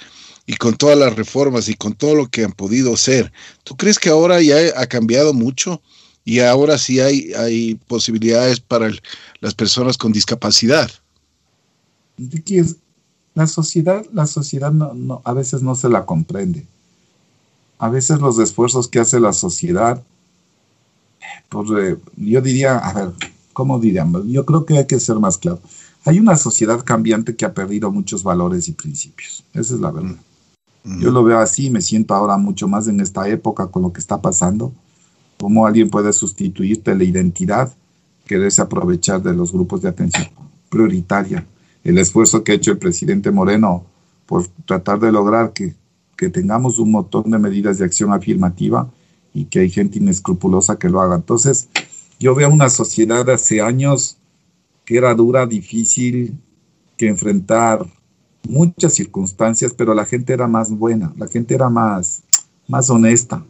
Y 0.48 0.56
con 0.56 0.74
todas 0.74 0.98
las 0.98 1.14
reformas 1.14 1.68
y 1.68 1.74
con 1.74 1.92
todo 1.92 2.14
lo 2.14 2.26
que 2.26 2.42
han 2.42 2.52
podido 2.52 2.96
ser, 2.96 3.30
¿tú 3.64 3.76
crees 3.76 3.98
que 3.98 4.08
ahora 4.08 4.40
ya 4.40 4.56
ha 4.76 4.86
cambiado 4.86 5.34
mucho 5.34 5.82
y 6.24 6.40
ahora 6.40 6.78
sí 6.78 7.00
hay, 7.00 7.34
hay 7.34 7.74
posibilidades 7.86 8.58
para 8.58 8.90
las 9.40 9.54
personas 9.54 9.98
con 9.98 10.10
discapacidad? 10.10 10.90
la 13.34 13.46
sociedad, 13.46 14.06
la 14.14 14.26
sociedad 14.26 14.72
no, 14.72 15.20
a 15.22 15.34
veces 15.34 15.60
no 15.60 15.74
se 15.74 15.90
la 15.90 16.06
comprende. 16.06 16.66
A 17.78 17.90
veces 17.90 18.18
los 18.18 18.38
esfuerzos 18.38 18.88
que 18.88 19.00
hace 19.00 19.20
la 19.20 19.34
sociedad, 19.34 20.02
pues, 21.50 21.68
eh, 21.78 21.98
yo 22.16 22.40
diría, 22.40 22.78
a 22.78 22.94
ver, 22.94 23.12
¿cómo 23.52 23.78
diríamos? 23.78 24.22
Yo 24.26 24.46
creo 24.46 24.64
que 24.64 24.78
hay 24.78 24.86
que 24.86 24.98
ser 24.98 25.16
más 25.16 25.36
claro. 25.36 25.60
Hay 26.06 26.18
una 26.18 26.36
sociedad 26.36 26.82
cambiante 26.82 27.36
que 27.36 27.44
ha 27.44 27.52
perdido 27.52 27.92
muchos 27.92 28.22
valores 28.22 28.66
y 28.68 28.72
principios. 28.72 29.44
Esa 29.52 29.74
es 29.74 29.80
la 29.80 29.90
verdad. 29.90 30.16
Yo 30.98 31.10
lo 31.10 31.22
veo 31.22 31.38
así, 31.38 31.70
me 31.70 31.82
siento 31.82 32.14
ahora 32.14 32.38
mucho 32.38 32.66
más 32.66 32.88
en 32.88 33.00
esta 33.00 33.28
época 33.28 33.66
con 33.66 33.82
lo 33.82 33.92
que 33.92 34.00
está 34.00 34.20
pasando. 34.20 34.72
Cómo 35.38 35.66
alguien 35.66 35.90
puede 35.90 36.12
sustituirte 36.12 36.94
la 36.94 37.04
identidad, 37.04 37.72
quererse 38.26 38.62
aprovechar 38.62 39.22
de 39.22 39.34
los 39.34 39.52
grupos 39.52 39.82
de 39.82 39.88
atención 39.88 40.28
prioritaria. 40.68 41.46
El 41.84 41.98
esfuerzo 41.98 42.42
que 42.42 42.52
ha 42.52 42.54
hecho 42.54 42.72
el 42.72 42.78
presidente 42.78 43.30
Moreno 43.30 43.84
por 44.26 44.46
tratar 44.66 44.98
de 44.98 45.12
lograr 45.12 45.52
que, 45.52 45.74
que 46.16 46.30
tengamos 46.30 46.78
un 46.78 46.90
montón 46.90 47.30
de 47.30 47.38
medidas 47.38 47.78
de 47.78 47.84
acción 47.84 48.12
afirmativa 48.12 48.90
y 49.34 49.44
que 49.44 49.60
hay 49.60 49.70
gente 49.70 49.98
inescrupulosa 49.98 50.78
que 50.78 50.88
lo 50.88 51.00
haga. 51.00 51.16
Entonces, 51.16 51.68
yo 52.18 52.34
veo 52.34 52.50
una 52.50 52.68
sociedad 52.70 53.28
hace 53.30 53.60
años 53.60 54.18
que 54.84 54.96
era 54.96 55.14
dura, 55.14 55.46
difícil, 55.46 56.38
que 56.96 57.08
enfrentar 57.08 57.86
muchas 58.46 58.94
circunstancias, 58.94 59.74
pero 59.76 59.94
la 59.94 60.04
gente 60.04 60.32
era 60.32 60.46
más 60.46 60.70
buena, 60.70 61.12
la 61.16 61.28
gente 61.28 61.54
era 61.54 61.68
más, 61.68 62.22
más 62.66 62.90
honesta. 62.90 63.44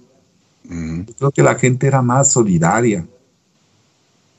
Creo 1.16 1.30
que 1.30 1.42
la 1.42 1.54
gente 1.54 1.86
era 1.86 2.02
más 2.02 2.30
solidaria. 2.30 3.06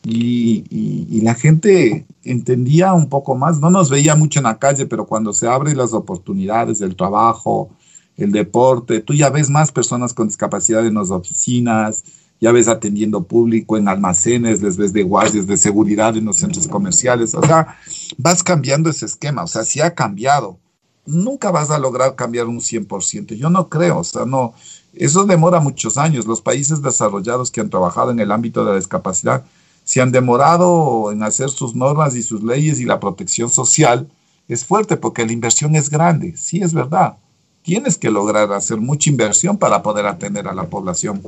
Y, 0.04 1.22
la 1.22 1.36
gente 1.36 2.06
entendía 2.24 2.94
un 2.94 3.10
poco 3.10 3.36
más, 3.36 3.60
no 3.60 3.70
nos 3.70 3.90
veía 3.90 4.16
mucho 4.16 4.40
en 4.40 4.46
la 4.46 4.58
calle, 4.58 4.86
pero 4.86 5.06
cuando 5.06 5.34
se 5.34 5.48
abren 5.48 5.78
las 5.78 5.94
oportunidades 5.94 6.80
del 6.80 6.96
trabajo, 6.96 7.70
el 8.18 8.32
deporte, 8.32 9.02
tú 9.02 9.14
ya 9.14 9.30
ves 9.30 9.50
más 9.50 9.72
personas 9.72 10.14
con 10.14 10.28
discapacidad 10.28 10.86
en 10.86 10.96
las 10.96 11.10
oficinas, 11.10 12.04
ya 12.40 12.52
ves 12.52 12.68
atendiendo 12.68 13.24
público 13.24 13.78
en 13.78 13.88
almacenes, 13.88 14.62
les 14.62 14.78
ves 14.78 14.94
de 14.94 15.04
guardias 15.04 15.46
de 15.46 15.58
seguridad 15.58 16.16
en 16.16 16.26
los 16.26 16.38
centros 16.38 16.68
comerciales, 16.68 17.36
o 17.36 17.42
sea, 17.42 17.78
vas 18.18 18.44
cambiando 18.44 18.90
ese 18.90 19.06
esquema, 19.06 19.44
o 19.44 19.48
sea, 19.48 19.64
si 19.64 19.82
ha 19.82 19.94
cambiado. 19.94 20.58
Nunca 21.06 21.50
vas 21.50 21.72
a 21.72 21.80
lograr 21.80 22.16
cambiar 22.16 22.48
un 22.48 22.60
100%, 22.60 23.36
yo 23.36 23.50
no 23.50 23.68
creo, 23.68 24.00
o 24.00 24.04
sea, 24.04 24.26
no, 24.26 24.54
eso 24.94 25.26
demora 25.26 25.60
muchos 25.60 25.98
años. 25.98 26.28
Los 26.28 26.42
países 26.42 26.82
desarrollados 26.82 27.50
que 27.50 27.62
han 27.62 27.70
trabajado 27.70 28.12
en 28.12 28.20
el 28.20 28.32
ámbito 28.32 28.64
de 28.64 28.72
la 28.72 28.78
discapacidad 28.78 29.44
se 29.84 30.02
han 30.02 30.12
demorado 30.12 31.12
en 31.12 31.24
hacer 31.24 31.50
sus 31.50 31.76
normas 31.76 32.16
y 32.16 32.22
sus 32.22 32.44
leyes 32.44 32.80
y 32.80 32.86
la 32.86 33.00
protección 33.00 33.50
social 33.50 34.08
es 34.48 34.66
fuerte 34.66 34.98
porque 34.98 35.26
la 35.26 35.32
inversión 35.32 35.76
es 35.76 35.90
grande, 35.90 36.36
sí 36.38 36.62
es 36.62 36.74
verdad 36.74 37.18
tienes 37.64 37.98
que 37.98 38.10
lograr 38.10 38.52
hacer 38.54 38.78
mucha 38.78 39.10
inversión 39.10 39.58
para 39.58 39.84
poder 39.84 40.06
atender 40.06 40.48
a 40.48 40.54
la 40.54 40.68
población 40.68 41.22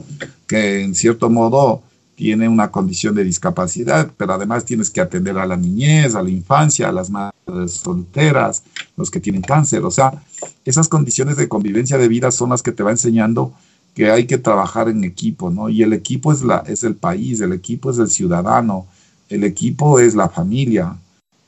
que 0.47 0.82
en 0.82 0.95
cierto 0.95 1.29
modo 1.29 1.84
tiene 2.15 2.47
una 2.47 2.69
condición 2.69 3.15
de 3.15 3.23
discapacidad, 3.23 4.11
pero 4.15 4.34
además 4.34 4.65
tienes 4.65 4.89
que 4.89 5.01
atender 5.01 5.38
a 5.38 5.45
la 5.45 5.57
niñez, 5.57 6.13
a 6.13 6.21
la 6.21 6.29
infancia, 6.29 6.89
a 6.89 6.91
las 6.91 7.09
madres 7.09 7.71
solteras, 7.71 8.63
los 8.95 9.09
que 9.09 9.19
tienen 9.19 9.41
cáncer. 9.41 9.84
O 9.84 9.91
sea, 9.91 10.21
esas 10.63 10.88
condiciones 10.88 11.38
de 11.38 11.47
convivencia 11.47 11.97
de 11.97 12.07
vida 12.07 12.29
son 12.29 12.51
las 12.51 12.61
que 12.61 12.71
te 12.71 12.84
va 12.84 12.91
enseñando 12.91 13.53
que 13.95 14.11
hay 14.11 14.25
que 14.25 14.38
trabajar 14.38 14.88
en 14.88 15.03
equipo, 15.03 15.49
¿no? 15.49 15.69
Y 15.69 15.82
el 15.84 15.93
equipo 15.93 16.32
es, 16.32 16.43
la, 16.43 16.63
es 16.67 16.84
el 16.84 16.95
país, 16.95 17.41
el 17.41 17.53
equipo 17.53 17.89
es 17.89 17.97
el 17.97 18.09
ciudadano, 18.09 18.86
el 19.29 19.43
equipo 19.43 19.99
es 19.99 20.13
la 20.13 20.29
familia, 20.29 20.95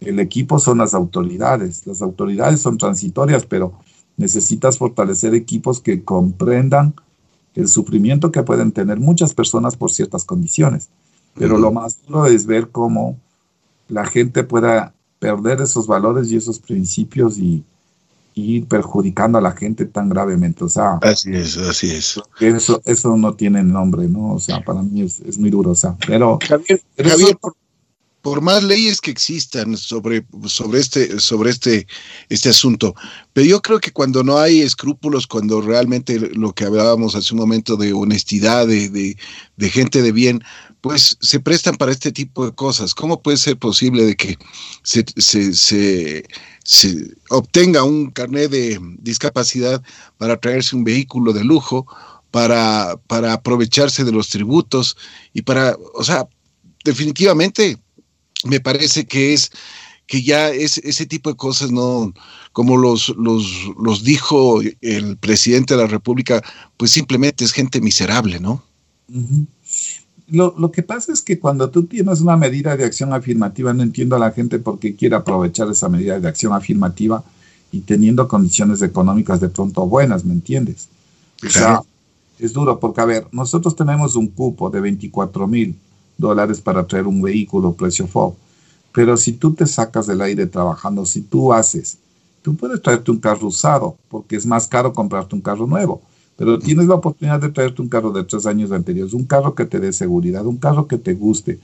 el 0.01 0.19
equipo 0.19 0.59
son 0.59 0.79
las 0.79 0.93
autoridades. 0.93 1.85
Las 1.85 2.01
autoridades 2.01 2.61
son 2.61 2.77
transitorias, 2.77 3.45
pero 3.45 3.73
necesitas 4.17 4.77
fortalecer 4.77 5.33
equipos 5.33 5.79
que 5.79 6.03
comprendan 6.03 6.93
el 7.55 7.67
sufrimiento 7.67 8.31
que 8.31 8.43
pueden 8.43 8.71
tener 8.71 8.99
muchas 8.99 9.33
personas 9.33 9.75
por 9.75 9.91
ciertas 9.91 10.25
condiciones. 10.25 10.89
Pero 11.35 11.57
lo 11.57 11.71
más 11.71 12.03
duro 12.05 12.27
es 12.27 12.45
ver 12.45 12.69
cómo 12.69 13.17
la 13.87 14.05
gente 14.05 14.43
pueda 14.43 14.93
perder 15.19 15.61
esos 15.61 15.87
valores 15.87 16.31
y 16.31 16.37
esos 16.37 16.59
principios 16.59 17.37
y, 17.37 17.63
ir 18.35 18.67
perjudicando 18.67 19.37
a 19.37 19.41
la 19.41 19.51
gente 19.51 19.85
tan 19.85 20.09
gravemente. 20.09 20.63
O 20.63 20.67
sea, 20.67 20.97
así 21.03 21.35
es, 21.35 21.55
así 21.55 21.91
es. 21.91 22.19
Eso, 22.39 22.81
eso 22.83 23.15
no 23.15 23.35
tiene 23.35 23.63
nombre, 23.63 24.07
¿no? 24.07 24.33
O 24.33 24.39
sea, 24.39 24.63
para 24.65 24.81
mí 24.81 25.03
es, 25.03 25.37
muy 25.37 25.51
duro. 25.51 25.69
O 25.69 25.75
sea, 25.75 25.95
pero, 26.07 26.39
Javier, 26.41 26.81
por 27.39 27.55
más 28.41 28.63
leyes 28.63 29.01
que 29.01 29.11
existan 29.11 29.75
sobre, 29.75 30.25
sobre, 30.45 30.79
este, 30.79 31.19
sobre 31.19 31.51
este, 31.51 31.87
este 32.29 32.49
asunto, 32.49 32.95
pero 33.33 33.45
yo 33.45 33.61
creo 33.61 33.79
que 33.79 33.91
cuando 33.91 34.23
no 34.23 34.37
hay 34.37 34.61
escrúpulos, 34.61 35.27
cuando 35.27 35.59
realmente 35.61 36.17
lo 36.33 36.53
que 36.53 36.63
hablábamos 36.63 37.15
hace 37.15 37.33
un 37.33 37.41
momento 37.41 37.75
de 37.75 37.91
honestidad, 37.91 38.65
de, 38.65 38.89
de, 38.89 39.69
gente 39.69 40.01
de 40.01 40.13
bien, 40.13 40.41
pues 40.79 41.17
se 41.19 41.41
prestan 41.41 41.75
para 41.75 41.91
este 41.91 42.13
tipo 42.13 42.45
de 42.45 42.53
cosas. 42.53 42.93
¿Cómo 42.95 43.21
puede 43.21 43.37
ser 43.37 43.57
posible 43.57 44.05
de 44.05 44.15
que 44.15 44.37
se, 44.83 45.03
se, 45.17 45.53
se, 45.53 46.25
se 46.63 47.15
obtenga 47.29 47.83
un 47.83 48.09
carnet 48.09 48.49
de 48.49 48.79
discapacidad 48.99 49.83
para 50.17 50.37
traerse 50.37 50.77
un 50.77 50.85
vehículo 50.85 51.33
de 51.33 51.43
lujo, 51.43 51.87
para, 52.31 52.97
para 53.07 53.33
aprovecharse 53.33 54.05
de 54.05 54.11
los 54.13 54.29
tributos 54.29 54.95
y 55.33 55.41
para, 55.41 55.77
o 55.93 56.03
sea, 56.03 56.27
definitivamente 56.85 57.77
me 58.45 58.59
parece 58.59 59.05
que 59.05 59.33
es 59.33 59.51
que 60.05 60.21
ya 60.21 60.49
es 60.49 60.77
ese 60.79 61.05
tipo 61.05 61.29
de 61.29 61.35
cosas 61.35 61.71
no 61.71 62.13
como 62.51 62.77
los, 62.77 63.09
los, 63.17 63.45
los 63.81 64.03
dijo 64.03 64.61
el 64.81 65.17
presidente 65.17 65.75
de 65.75 65.81
la 65.81 65.87
República, 65.87 66.43
pues 66.77 66.91
simplemente 66.91 67.43
es 67.43 67.51
gente 67.51 67.81
miserable, 67.81 68.39
¿no? 68.39 68.63
lo, 70.27 70.55
lo, 70.57 70.71
que 70.71 70.83
pasa 70.83 71.11
es 71.11 71.21
que 71.21 71.39
cuando 71.39 71.69
tú 71.69 71.85
tienes 71.85 72.21
una 72.21 72.37
medida 72.37 72.77
de 72.77 72.85
acción 72.85 73.11
afirmativa, 73.13 73.73
no 73.73 73.83
entiendo 73.83 74.15
a 74.15 74.19
la 74.19 74.31
gente 74.31 74.59
por 74.59 74.79
qué 74.79 74.95
quiere 74.95 75.15
aprovechar 75.15 75.69
esa 75.69 75.89
medida 75.89 76.19
de 76.19 76.27
acción 76.27 76.53
afirmativa 76.53 77.23
y 77.71 77.81
teniendo 77.81 78.27
condiciones 78.27 78.81
económicas 78.81 79.39
de 79.39 79.49
pronto 79.49 79.87
buenas, 79.87 80.23
¿me 80.23 80.33
entiendes? 80.33 80.89
O 81.45 81.49
sea, 81.49 81.81
es 82.39 82.53
duro 82.53 82.79
porque, 82.79 83.01
a 83.01 83.05
ver, 83.05 83.27
nosotros 83.31 83.75
tenemos 83.75 84.15
un 84.15 84.27
cupo 84.27 84.69
de 84.69 84.79
24 84.79 85.47
mil 85.47 85.75
dólares 86.17 86.61
para 86.61 86.85
traer 86.85 87.07
un 87.07 87.21
vehículo 87.21 87.73
precio 87.73 88.07
FOB. 88.07 88.35
Pero 88.93 89.17
si 89.17 89.33
tú 89.33 89.53
te 89.53 89.65
sacas 89.65 90.07
del 90.07 90.21
aire 90.21 90.45
trabajando, 90.45 91.05
si 91.05 91.21
tú 91.21 91.51
haces, 91.51 91.97
tú 92.41 92.55
puedes 92.55 92.81
traerte 92.81 93.09
un 93.11 93.17
carro 93.17 93.47
usado, 93.47 93.97
porque 94.07 94.35
es 94.35 94.45
más 94.45 94.67
caro 94.67 94.93
comprarte 94.93 95.35
un 95.35 95.41
carro 95.41 95.65
nuevo. 95.65 96.01
Pero 96.37 96.59
tienes 96.59 96.87
la 96.87 96.95
oportunidad 96.95 97.39
de 97.39 97.49
traerte 97.49 97.81
un 97.81 97.89
carro 97.89 98.11
de 98.11 98.23
tres 98.23 98.45
años 98.45 98.71
anteriores, 98.71 99.13
un 99.13 99.25
carro 99.25 99.55
que 99.55 99.65
te 99.65 99.79
dé 99.79 99.91
seguridad, 99.91 100.45
un 100.45 100.57
carro 100.57 100.87
que 100.87 100.97
te 100.97 101.13
guste. 101.13 101.59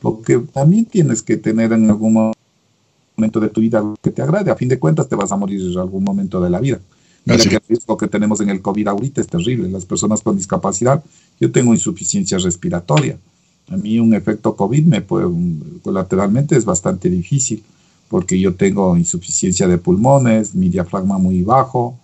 Porque 0.00 0.38
también 0.38 0.84
tienes 0.84 1.22
que 1.22 1.36
tener 1.36 1.72
en 1.72 1.88
algún 1.88 2.32
momento 3.16 3.40
de 3.40 3.48
tu 3.48 3.60
vida 3.60 3.78
algo 3.78 3.96
que 4.02 4.10
te 4.10 4.22
agrade. 4.22 4.50
A 4.50 4.56
fin 4.56 4.68
de 4.68 4.78
cuentas, 4.78 5.08
te 5.08 5.16
vas 5.16 5.30
a 5.30 5.36
morir 5.36 5.60
en 5.60 5.78
algún 5.78 6.02
momento 6.02 6.40
de 6.40 6.50
la 6.50 6.60
vida. 6.60 6.80
Mira 7.24 7.42
que 7.42 7.54
el 7.54 7.62
riesgo 7.68 7.96
que 7.96 8.06
tenemos 8.06 8.40
en 8.40 8.50
el 8.50 8.60
COVID 8.60 8.88
ahorita 8.88 9.20
es 9.20 9.28
terrible. 9.28 9.68
Las 9.70 9.84
personas 9.84 10.22
con 10.22 10.36
discapacidad, 10.36 11.02
yo 11.40 11.50
tengo 11.50 11.72
insuficiencia 11.72 12.38
respiratoria 12.38 13.16
a 13.70 13.76
mí 13.76 13.98
un 13.98 14.14
efecto 14.14 14.56
COVID 14.56 14.84
me 14.84 15.00
puede, 15.00 15.26
colateralmente 15.82 16.56
es 16.56 16.64
bastante 16.64 17.08
difícil 17.08 17.62
porque 18.08 18.38
yo 18.38 18.54
tengo 18.54 18.96
insuficiencia 18.96 19.66
de 19.66 19.78
pulmones, 19.78 20.54
mi 20.54 20.68
diafragma 20.68 21.18
muy 21.18 21.42
bajo, 21.42 21.80
o 21.86 21.98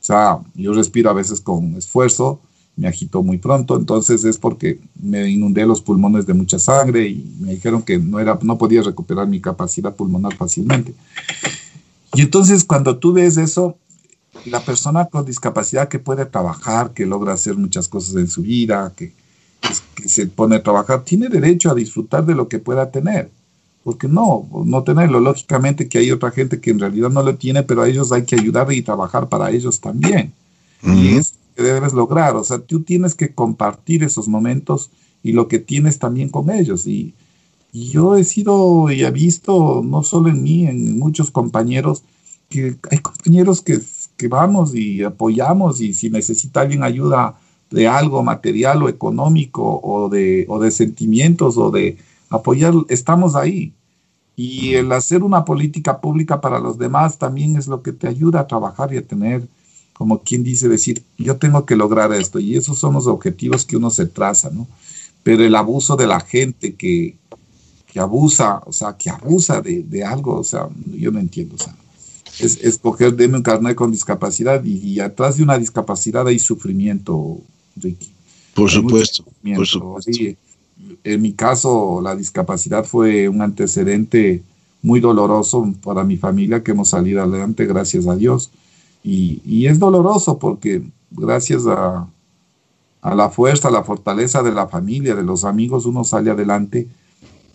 sea, 0.00 0.38
yo 0.54 0.72
respiro 0.72 1.10
a 1.10 1.14
veces 1.14 1.40
con 1.40 1.74
esfuerzo, 1.74 2.40
me 2.76 2.86
agito 2.86 3.22
muy 3.22 3.38
pronto, 3.38 3.76
entonces 3.76 4.24
es 4.24 4.38
porque 4.38 4.78
me 5.02 5.28
inundé 5.28 5.66
los 5.66 5.80
pulmones 5.80 6.26
de 6.26 6.34
mucha 6.34 6.58
sangre 6.58 7.08
y 7.08 7.36
me 7.40 7.54
dijeron 7.54 7.82
que 7.82 7.98
no, 7.98 8.20
era, 8.20 8.38
no 8.42 8.56
podía 8.56 8.82
recuperar 8.82 9.26
mi 9.26 9.40
capacidad 9.40 9.94
pulmonar 9.96 10.36
fácilmente. 10.36 10.94
Y 12.14 12.20
entonces 12.20 12.64
cuando 12.64 12.96
tú 12.96 13.12
ves 13.12 13.36
eso, 13.36 13.76
la 14.44 14.60
persona 14.60 15.06
con 15.06 15.24
discapacidad 15.26 15.88
que 15.88 15.98
puede 15.98 16.24
trabajar, 16.24 16.92
que 16.92 17.04
logra 17.04 17.32
hacer 17.32 17.56
muchas 17.56 17.88
cosas 17.88 18.14
en 18.14 18.28
su 18.28 18.42
vida, 18.42 18.92
que, 18.96 19.12
que 19.94 20.08
se 20.08 20.26
pone 20.26 20.56
a 20.56 20.62
trabajar, 20.62 21.04
tiene 21.04 21.28
derecho 21.28 21.70
a 21.70 21.74
disfrutar 21.74 22.24
de 22.24 22.34
lo 22.34 22.48
que 22.48 22.58
pueda 22.58 22.90
tener. 22.90 23.30
Porque 23.84 24.08
no, 24.08 24.46
no 24.64 24.82
tenerlo. 24.82 25.20
Lógicamente 25.20 25.88
que 25.88 25.98
hay 25.98 26.10
otra 26.10 26.30
gente 26.30 26.60
que 26.60 26.70
en 26.70 26.78
realidad 26.78 27.10
no 27.10 27.22
lo 27.22 27.36
tiene, 27.36 27.62
pero 27.62 27.82
a 27.82 27.88
ellos 27.88 28.12
hay 28.12 28.24
que 28.24 28.36
ayudar 28.36 28.70
y 28.72 28.82
trabajar 28.82 29.28
para 29.28 29.50
ellos 29.50 29.80
también. 29.80 30.32
Y 30.82 31.16
es 31.16 31.34
que 31.56 31.62
debes 31.62 31.92
lograr. 31.92 32.36
O 32.36 32.44
sea, 32.44 32.58
tú 32.58 32.82
tienes 32.82 33.14
que 33.14 33.34
compartir 33.34 34.04
esos 34.04 34.28
momentos 34.28 34.90
y 35.22 35.32
lo 35.32 35.48
que 35.48 35.58
tienes 35.58 35.98
también 35.98 36.28
con 36.28 36.50
ellos. 36.50 36.86
Y, 36.86 37.14
yo 37.72 38.16
he 38.16 38.24
sido 38.24 38.90
y 38.90 39.04
he 39.04 39.10
visto, 39.10 39.82
no 39.84 40.02
solo 40.02 40.30
en 40.30 40.42
mí, 40.42 40.66
en 40.66 40.98
muchos 40.98 41.30
compañeros, 41.30 42.02
que 42.48 42.76
hay 42.90 42.98
compañeros 42.98 43.60
que, 43.60 43.78
que 44.16 44.26
vamos 44.26 44.74
y 44.74 45.04
apoyamos 45.04 45.80
y 45.80 45.92
si 45.92 46.10
necesita 46.10 46.62
alguien 46.62 46.82
ayuda 46.82 47.38
de 47.70 47.86
algo 47.88 48.22
material 48.22 48.82
o 48.82 48.88
económico 48.88 49.80
o 49.82 50.08
de, 50.08 50.46
o 50.48 50.58
de 50.58 50.70
sentimientos 50.70 51.56
o 51.56 51.70
de 51.70 51.98
apoyar, 52.30 52.74
estamos 52.88 53.34
ahí. 53.34 53.72
Y 54.36 54.74
el 54.74 54.92
hacer 54.92 55.22
una 55.22 55.44
política 55.44 56.00
pública 56.00 56.40
para 56.40 56.60
los 56.60 56.78
demás 56.78 57.18
también 57.18 57.56
es 57.56 57.66
lo 57.66 57.82
que 57.82 57.92
te 57.92 58.06
ayuda 58.06 58.40
a 58.40 58.46
trabajar 58.46 58.92
y 58.94 58.96
a 58.96 59.06
tener, 59.06 59.42
como 59.92 60.22
quien 60.22 60.44
dice, 60.44 60.68
decir, 60.68 61.02
yo 61.18 61.36
tengo 61.36 61.66
que 61.66 61.74
lograr 61.74 62.12
esto. 62.12 62.38
Y 62.38 62.56
esos 62.56 62.78
son 62.78 62.94
los 62.94 63.06
objetivos 63.08 63.64
que 63.64 63.76
uno 63.76 63.90
se 63.90 64.06
traza, 64.06 64.50
¿no? 64.50 64.68
Pero 65.24 65.44
el 65.44 65.56
abuso 65.56 65.96
de 65.96 66.06
la 66.06 66.20
gente 66.20 66.74
que, 66.74 67.16
que 67.92 68.00
abusa, 68.00 68.62
o 68.64 68.72
sea, 68.72 68.96
que 68.96 69.10
abusa 69.10 69.60
de, 69.60 69.82
de, 69.82 70.04
algo, 70.04 70.38
o 70.38 70.44
sea, 70.44 70.68
yo 70.86 71.10
no 71.10 71.18
entiendo, 71.18 71.56
o 71.56 71.58
sea, 71.58 71.74
es 72.38 72.58
escoger, 72.62 73.14
deme 73.14 73.36
un 73.36 73.42
carnet 73.42 73.74
con 73.74 73.90
discapacidad 73.90 74.62
y, 74.64 75.00
atrás 75.00 75.36
de 75.36 75.42
una 75.42 75.58
discapacidad 75.58 76.26
hay 76.26 76.38
sufrimiento, 76.38 77.38
Ricky. 77.80 78.10
Por 78.54 78.70
supuesto, 78.70 79.24
por 79.54 79.66
supuesto. 79.66 80.10
en 81.04 81.22
mi 81.22 81.32
caso, 81.32 82.00
la 82.02 82.16
discapacidad 82.16 82.84
fue 82.84 83.28
un 83.28 83.40
antecedente 83.42 84.42
muy 84.82 85.00
doloroso 85.00 85.72
para 85.82 86.04
mi 86.04 86.16
familia 86.16 86.62
que 86.62 86.72
hemos 86.72 86.90
salido 86.90 87.22
adelante, 87.22 87.66
gracias 87.66 88.06
a 88.06 88.16
Dios. 88.16 88.50
Y, 89.04 89.40
y 89.44 89.66
es 89.66 89.78
doloroso 89.78 90.38
porque 90.38 90.82
gracias 91.10 91.66
a, 91.66 92.08
a 93.00 93.14
la 93.14 93.30
fuerza, 93.30 93.68
a 93.68 93.70
la 93.70 93.84
fortaleza 93.84 94.42
de 94.42 94.52
la 94.52 94.66
familia, 94.66 95.14
de 95.14 95.22
los 95.22 95.44
amigos, 95.44 95.86
uno 95.86 96.04
sale 96.04 96.30
adelante 96.30 96.88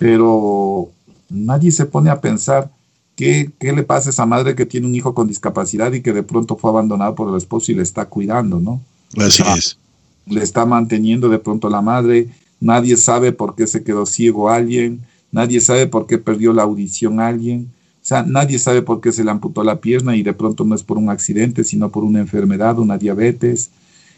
pero 0.04 0.90
nadie 1.30 1.72
se 1.72 1.86
pone 1.86 2.10
a 2.10 2.20
pensar 2.20 2.70
qué, 3.16 3.52
le 3.62 3.84
pasa 3.84 4.10
a 4.10 4.12
esa 4.12 4.26
madre 4.26 4.54
que 4.54 4.66
tiene 4.66 4.88
un 4.88 4.96
hijo 4.96 5.14
con 5.14 5.30
discapacidad 5.30 5.94
y 5.94 6.02
que 6.02 6.12
de 6.12 6.24
pronto 6.24 6.58
fue 6.58 6.72
abandonado 6.72 7.16
por 7.16 7.30
el 7.30 7.38
esposo 7.38 7.72
y 7.72 7.76
le 7.76 7.84
está 7.84 8.06
cuidando, 8.06 8.60
¿no? 8.60 8.82
Así 9.18 9.44
es. 9.58 9.78
Le 10.26 10.42
está 10.42 10.66
manteniendo 10.66 11.30
de 11.30 11.40
pronto 11.40 11.70
la 11.70 11.82
madre, 11.82 12.30
nadie 12.60 12.98
sabe 12.98 13.32
por 13.32 13.56
qué 13.56 13.68
se 13.68 13.84
quedó 13.84 14.06
ciego 14.06 14.50
alguien, 14.50 15.02
nadie 15.32 15.60
sabe 15.60 15.88
por 15.88 16.08
qué 16.08 16.18
perdió 16.18 16.54
la 16.54 16.64
audición 16.64 17.20
alguien, 17.20 17.70
o 18.04 18.06
sea, 18.06 18.24
nadie 18.24 18.60
sabe 18.60 18.82
por 18.82 19.00
qué 19.00 19.12
se 19.12 19.24
le 19.24 19.32
amputó 19.32 19.64
la 19.64 19.80
pierna 19.80 20.16
y 20.16 20.24
de 20.24 20.34
pronto 20.34 20.66
no 20.66 20.76
es 20.76 20.84
por 20.84 20.98
un 20.98 21.10
accidente, 21.10 21.64
sino 21.64 21.90
por 21.90 22.04
una 22.04 22.20
enfermedad, 22.20 22.78
una 22.78 22.98
diabetes. 22.98 23.70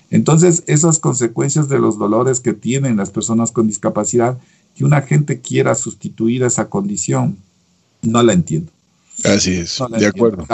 Entonces, 0.09 0.63
esas 0.65 0.97
consecuencias 0.97 1.69
de 1.69 1.77
los 1.77 1.99
dolores 1.99 2.39
que 2.39 2.53
tienen 2.53 2.97
las 2.97 3.11
personas 3.11 3.51
con 3.51 3.67
discapacidad 3.67 4.39
que 4.75 4.85
una 4.85 5.01
gente 5.03 5.39
quiera 5.39 5.75
sustituir 5.75 6.43
esa 6.43 6.67
condición, 6.67 7.37
no 8.01 8.21
la 8.23 8.33
entiendo. 8.33 8.71
Así 9.23 9.53
es, 9.53 9.79
de 9.97 10.05
acuerdo. 10.07 10.45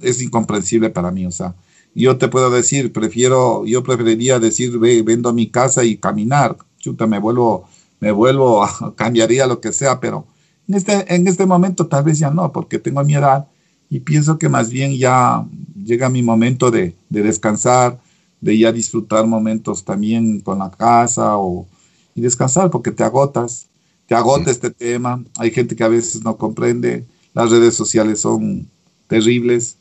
es 0.00 0.22
incomprensible 0.22 0.88
para 0.88 1.10
mí, 1.10 1.26
o 1.26 1.30
sea, 1.30 1.54
yo 2.02 2.18
te 2.18 2.28
puedo 2.28 2.50
decir, 2.50 2.92
prefiero, 2.92 3.64
yo 3.64 3.82
preferiría 3.82 4.38
decir, 4.38 4.78
ve, 4.78 5.00
vendo 5.02 5.32
mi 5.32 5.48
casa 5.48 5.82
y 5.82 5.96
caminar, 5.96 6.56
chuta, 6.78 7.06
me 7.06 7.18
vuelvo, 7.18 7.66
me 8.00 8.12
vuelvo, 8.12 8.66
cambiaría 8.96 9.46
lo 9.46 9.60
que 9.60 9.72
sea, 9.72 9.98
pero 9.98 10.26
en 10.68 10.74
este, 10.74 11.14
en 11.14 11.26
este 11.26 11.46
momento 11.46 11.86
tal 11.86 12.04
vez 12.04 12.18
ya 12.18 12.30
no, 12.30 12.52
porque 12.52 12.78
tengo 12.78 13.02
mi 13.02 13.14
edad 13.14 13.46
y 13.88 14.00
pienso 14.00 14.38
que 14.38 14.50
más 14.50 14.68
bien 14.68 14.96
ya 14.96 15.46
llega 15.82 16.10
mi 16.10 16.22
momento 16.22 16.70
de, 16.70 16.94
de 17.08 17.22
descansar, 17.22 17.98
de 18.42 18.58
ya 18.58 18.72
disfrutar 18.72 19.26
momentos 19.26 19.82
también 19.82 20.40
con 20.40 20.58
la 20.58 20.70
casa 20.70 21.38
o, 21.38 21.66
y 22.14 22.20
descansar 22.20 22.70
porque 22.70 22.90
te 22.90 23.04
agotas, 23.04 23.68
te 24.06 24.14
agota 24.14 24.50
este 24.50 24.70
tema, 24.70 25.24
hay 25.38 25.50
gente 25.50 25.74
que 25.74 25.84
a 25.84 25.88
veces 25.88 26.22
no 26.22 26.36
comprende, 26.36 27.06
las 27.32 27.50
redes 27.50 27.74
sociales 27.74 28.20
son 28.20 28.68
terribles 29.08 29.78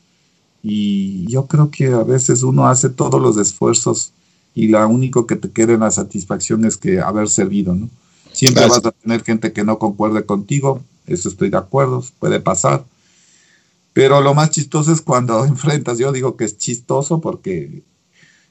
y 0.68 1.28
yo 1.28 1.46
creo 1.46 1.70
que 1.70 1.86
a 1.90 2.02
veces 2.02 2.42
uno 2.42 2.68
hace 2.68 2.90
todos 2.90 3.22
los 3.22 3.38
esfuerzos 3.38 4.14
y 4.56 4.68
lo 4.68 4.84
único 4.90 5.28
que 5.28 5.36
te 5.36 5.52
queda 5.52 5.74
en 5.74 5.82
la 5.82 5.92
satisfacción 5.92 6.66
es 6.66 6.76
que 6.76 7.00
haber 7.00 7.30
servido, 7.30 7.76
¿no? 7.76 7.88
Siempre 8.32 8.66
vas 8.66 8.84
a 8.84 8.92
tener 8.92 9.24
gente 9.24 9.54
que 9.54 9.64
no 9.64 9.78
concuerde 9.78 10.26
contigo, 10.26 10.82
eso 11.06 11.30
estoy 11.30 11.52
de 11.52 11.58
acuerdo, 11.58 12.04
puede 12.18 12.40
pasar. 12.40 12.84
Pero 13.94 14.22
lo 14.22 14.34
más 14.34 14.50
chistoso 14.50 14.92
es 14.92 15.02
cuando 15.02 15.46
enfrentas, 15.46 16.00
yo 16.00 16.12
digo 16.12 16.36
que 16.36 16.46
es 16.46 16.58
chistoso 16.58 17.22
porque 17.22 17.84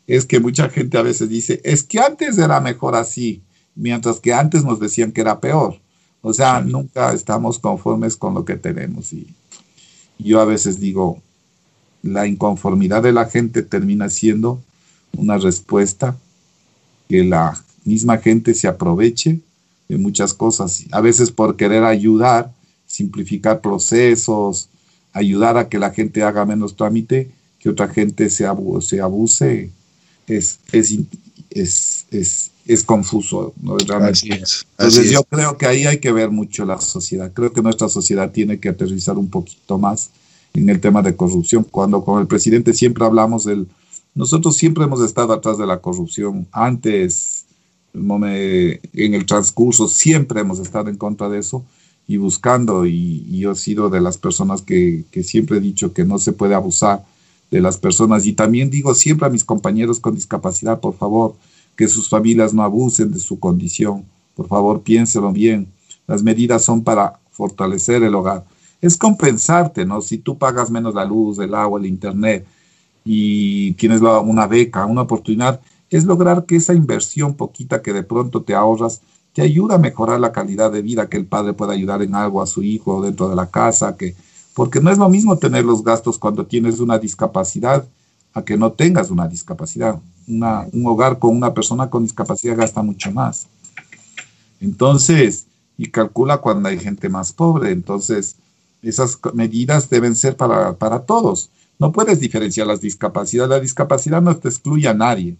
es 0.06 0.24
que 0.24 0.38
mucha 0.38 0.68
gente 0.68 0.96
a 0.96 1.02
veces 1.02 1.28
dice, 1.28 1.60
es 1.64 1.82
que 1.82 1.98
antes 1.98 2.38
era 2.38 2.60
mejor 2.60 2.94
así 2.94 3.42
mientras 3.74 4.20
que 4.20 4.32
antes 4.32 4.62
nos 4.62 4.78
decían 4.78 5.10
que 5.10 5.22
era 5.22 5.40
peor. 5.40 5.80
O 6.22 6.32
sea, 6.32 6.60
nunca 6.60 7.12
estamos 7.12 7.58
conformes 7.58 8.16
con 8.16 8.34
lo 8.34 8.44
que 8.44 8.54
tenemos. 8.54 9.12
Y 9.12 9.26
yo 10.16 10.40
a 10.40 10.44
veces 10.44 10.78
digo, 10.78 11.20
la 12.04 12.26
inconformidad 12.26 13.02
de 13.02 13.12
la 13.12 13.24
gente 13.24 13.62
termina 13.62 14.10
siendo 14.10 14.62
una 15.16 15.38
respuesta 15.38 16.16
que 17.08 17.24
la 17.24 17.58
misma 17.84 18.18
gente 18.18 18.54
se 18.54 18.68
aproveche 18.68 19.40
de 19.88 19.96
muchas 19.96 20.34
cosas. 20.34 20.84
A 20.92 21.00
veces 21.00 21.30
por 21.30 21.56
querer 21.56 21.82
ayudar, 21.84 22.52
simplificar 22.86 23.60
procesos, 23.60 24.68
ayudar 25.12 25.56
a 25.56 25.68
que 25.68 25.78
la 25.78 25.90
gente 25.90 26.22
haga 26.22 26.44
menos 26.44 26.76
trámite, 26.76 27.30
que 27.58 27.70
otra 27.70 27.88
gente 27.88 28.28
se, 28.28 28.44
abuse, 28.44 28.96
se 28.96 29.00
abuse 29.00 29.70
es, 30.26 30.58
es, 30.72 30.98
es, 31.50 32.06
es, 32.10 32.50
es 32.66 32.84
confuso. 32.84 33.54
¿no? 33.62 33.76
Así 34.02 34.28
es. 34.30 34.66
Entonces 34.78 35.10
yo 35.10 35.24
creo 35.24 35.56
que 35.56 35.66
ahí 35.66 35.86
hay 35.86 35.98
que 35.98 36.12
ver 36.12 36.30
mucho 36.30 36.66
la 36.66 36.78
sociedad. 36.80 37.32
Creo 37.32 37.52
que 37.52 37.62
nuestra 37.62 37.88
sociedad 37.88 38.30
tiene 38.30 38.60
que 38.60 38.68
aterrizar 38.68 39.16
un 39.16 39.30
poquito 39.30 39.78
más 39.78 40.10
en 40.54 40.70
el 40.70 40.80
tema 40.80 41.02
de 41.02 41.16
corrupción. 41.16 41.64
Cuando 41.64 42.04
con 42.04 42.20
el 42.20 42.26
presidente 42.26 42.72
siempre 42.72 43.04
hablamos 43.04 43.44
del... 43.44 43.68
Nosotros 44.14 44.56
siempre 44.56 44.84
hemos 44.84 45.02
estado 45.02 45.32
atrás 45.32 45.58
de 45.58 45.66
la 45.66 45.80
corrupción. 45.80 46.46
Antes, 46.52 47.44
en 47.92 49.14
el 49.14 49.26
transcurso, 49.26 49.88
siempre 49.88 50.40
hemos 50.40 50.60
estado 50.60 50.88
en 50.88 50.96
contra 50.96 51.28
de 51.28 51.40
eso 51.40 51.64
y 52.06 52.16
buscando. 52.16 52.86
Y, 52.86 53.38
yo 53.38 53.52
he 53.52 53.56
sido 53.56 53.90
de 53.90 54.00
las 54.00 54.16
personas 54.16 54.62
que, 54.62 55.04
que 55.10 55.24
siempre 55.24 55.58
he 55.58 55.60
dicho 55.60 55.92
que 55.92 56.04
no 56.04 56.18
se 56.18 56.32
puede 56.32 56.54
abusar 56.54 57.04
de 57.50 57.60
las 57.60 57.76
personas. 57.76 58.24
Y 58.24 58.32
también 58.32 58.70
digo 58.70 58.94
siempre 58.94 59.26
a 59.26 59.30
mis 59.30 59.42
compañeros 59.42 59.98
con 59.98 60.14
discapacidad, 60.14 60.78
por 60.78 60.96
favor, 60.96 61.34
que 61.76 61.88
sus 61.88 62.08
familias 62.08 62.54
no 62.54 62.62
abusen 62.62 63.10
de 63.10 63.18
su 63.18 63.40
condición. 63.40 64.04
Por 64.36 64.46
favor, 64.46 64.82
piénselo 64.82 65.32
bien. 65.32 65.66
Las 66.06 66.22
medidas 66.22 66.64
son 66.64 66.84
para 66.84 67.18
fortalecer 67.32 68.04
el 68.04 68.14
hogar. 68.14 68.44
Es 68.84 68.98
compensarte, 68.98 69.86
¿no? 69.86 70.02
Si 70.02 70.18
tú 70.18 70.36
pagas 70.36 70.70
menos 70.70 70.94
la 70.94 71.06
luz, 71.06 71.38
el 71.38 71.54
agua, 71.54 71.80
el 71.80 71.86
internet 71.86 72.46
y 73.02 73.72
tienes 73.72 74.02
una 74.02 74.46
beca, 74.46 74.84
una 74.84 75.02
oportunidad, 75.02 75.58
es 75.88 76.04
lograr 76.04 76.44
que 76.44 76.56
esa 76.56 76.74
inversión 76.74 77.34
poquita 77.34 77.80
que 77.80 77.94
de 77.94 78.02
pronto 78.02 78.42
te 78.42 78.54
ahorras 78.54 79.00
te 79.32 79.40
ayuda 79.40 79.76
a 79.76 79.78
mejorar 79.78 80.20
la 80.20 80.32
calidad 80.32 80.70
de 80.70 80.82
vida, 80.82 81.08
que 81.08 81.16
el 81.16 81.24
padre 81.24 81.54
pueda 81.54 81.72
ayudar 81.72 82.02
en 82.02 82.14
algo 82.14 82.42
a 82.42 82.46
su 82.46 82.62
hijo 82.62 83.00
dentro 83.00 83.28
de 83.28 83.34
la 83.36 83.46
casa, 83.46 83.96
que 83.96 84.14
porque 84.54 84.80
no 84.80 84.90
es 84.90 84.98
lo 84.98 85.08
mismo 85.08 85.38
tener 85.38 85.64
los 85.64 85.82
gastos 85.82 86.18
cuando 86.18 86.44
tienes 86.44 86.78
una 86.78 86.98
discapacidad 86.98 87.84
a 88.34 88.44
que 88.44 88.58
no 88.58 88.70
tengas 88.70 89.10
una 89.10 89.26
discapacidad. 89.26 89.98
un 90.28 90.86
hogar 90.86 91.18
con 91.18 91.34
una 91.34 91.54
persona 91.54 91.88
con 91.88 92.02
discapacidad 92.02 92.56
gasta 92.56 92.82
mucho 92.82 93.10
más. 93.10 93.46
Entonces, 94.60 95.46
y 95.76 95.90
calcula 95.90 96.36
cuando 96.38 96.68
hay 96.68 96.78
gente 96.78 97.08
más 97.08 97.32
pobre. 97.32 97.72
Entonces, 97.72 98.36
esas 98.88 99.18
medidas 99.32 99.88
deben 99.88 100.14
ser 100.14 100.36
para, 100.36 100.76
para 100.76 101.00
todos. 101.00 101.50
No 101.78 101.92
puedes 101.92 102.20
diferenciar 102.20 102.66
las 102.66 102.80
discapacidades. 102.80 103.50
La 103.50 103.60
discapacidad 103.60 104.22
no 104.22 104.36
te 104.36 104.48
excluye 104.48 104.88
a 104.88 104.94
nadie. 104.94 105.36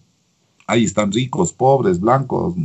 Ahí 0.67 0.85
están 0.85 1.11
ricos, 1.11 1.53
pobres, 1.53 1.99
blancos, 1.99 2.55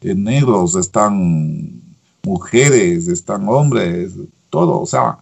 eh, 0.00 0.14
negros, 0.14 0.74
están 0.74 1.80
mujeres, 2.22 3.08
están 3.08 3.48
hombres, 3.48 4.12
todo. 4.50 4.80
O 4.80 4.86
sea, 4.86 5.18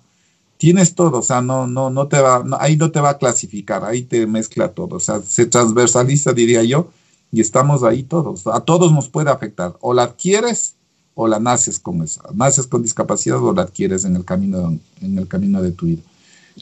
tienes 0.59 0.95
todo, 0.95 1.21
o 1.21 1.23
sea, 1.23 1.41
no, 1.41 1.67
no, 1.67 1.89
no 1.89 2.09
te 2.09 2.21
va, 2.21 2.45
ahí 2.59 2.77
no 2.77 2.91
te 2.91 3.01
va 3.01 3.11
a 3.11 3.19
clasificar, 3.19 3.85
ahí 3.85 4.03
te 4.03 4.27
mezcla 4.27 4.69
todo, 4.69 4.97
o 4.97 5.01
sea, 5.01 5.21
se 5.21 5.47
transversaliza, 5.47 6.33
diría 6.33 6.63
yo, 6.65 6.91
y 7.33 7.41
estamos 7.41 7.85
ahí 7.85 8.03
todos, 8.03 8.47
a 8.47 8.61
todos 8.61 8.93
nos 8.93 9.09
puede 9.09 9.31
afectar, 9.31 9.77
o 9.81 9.95
la 9.95 10.03
adquieres 10.03 10.75
o 11.21 11.27
la 11.27 11.41
naces 11.41 11.81
con 11.81 12.01
esa, 12.01 12.23
naces 12.33 12.65
con 12.69 12.81
discapacidad 12.81 13.43
o 13.43 13.53
la 13.53 13.63
adquieres 13.63 14.05
en 14.05 14.15
el 14.15 14.25
camino, 14.25 14.79
en 15.01 15.19
el 15.19 15.27
camino 15.27 15.61
de 15.61 15.73
tu 15.73 15.87
vida. 15.87 16.03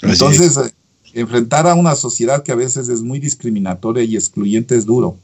Entonces, 0.00 0.56
eh, 0.56 0.72
enfrentar 1.12 1.66
a 1.66 1.74
una 1.74 1.94
sociedad 1.94 2.42
que 2.42 2.52
a 2.52 2.54
veces 2.54 2.88
es 2.88 3.02
muy 3.02 3.20
discriminatoria 3.20 4.02
y 4.02 4.16
excluyente 4.16 4.74
es 4.74 4.86
duro. 4.86 5.18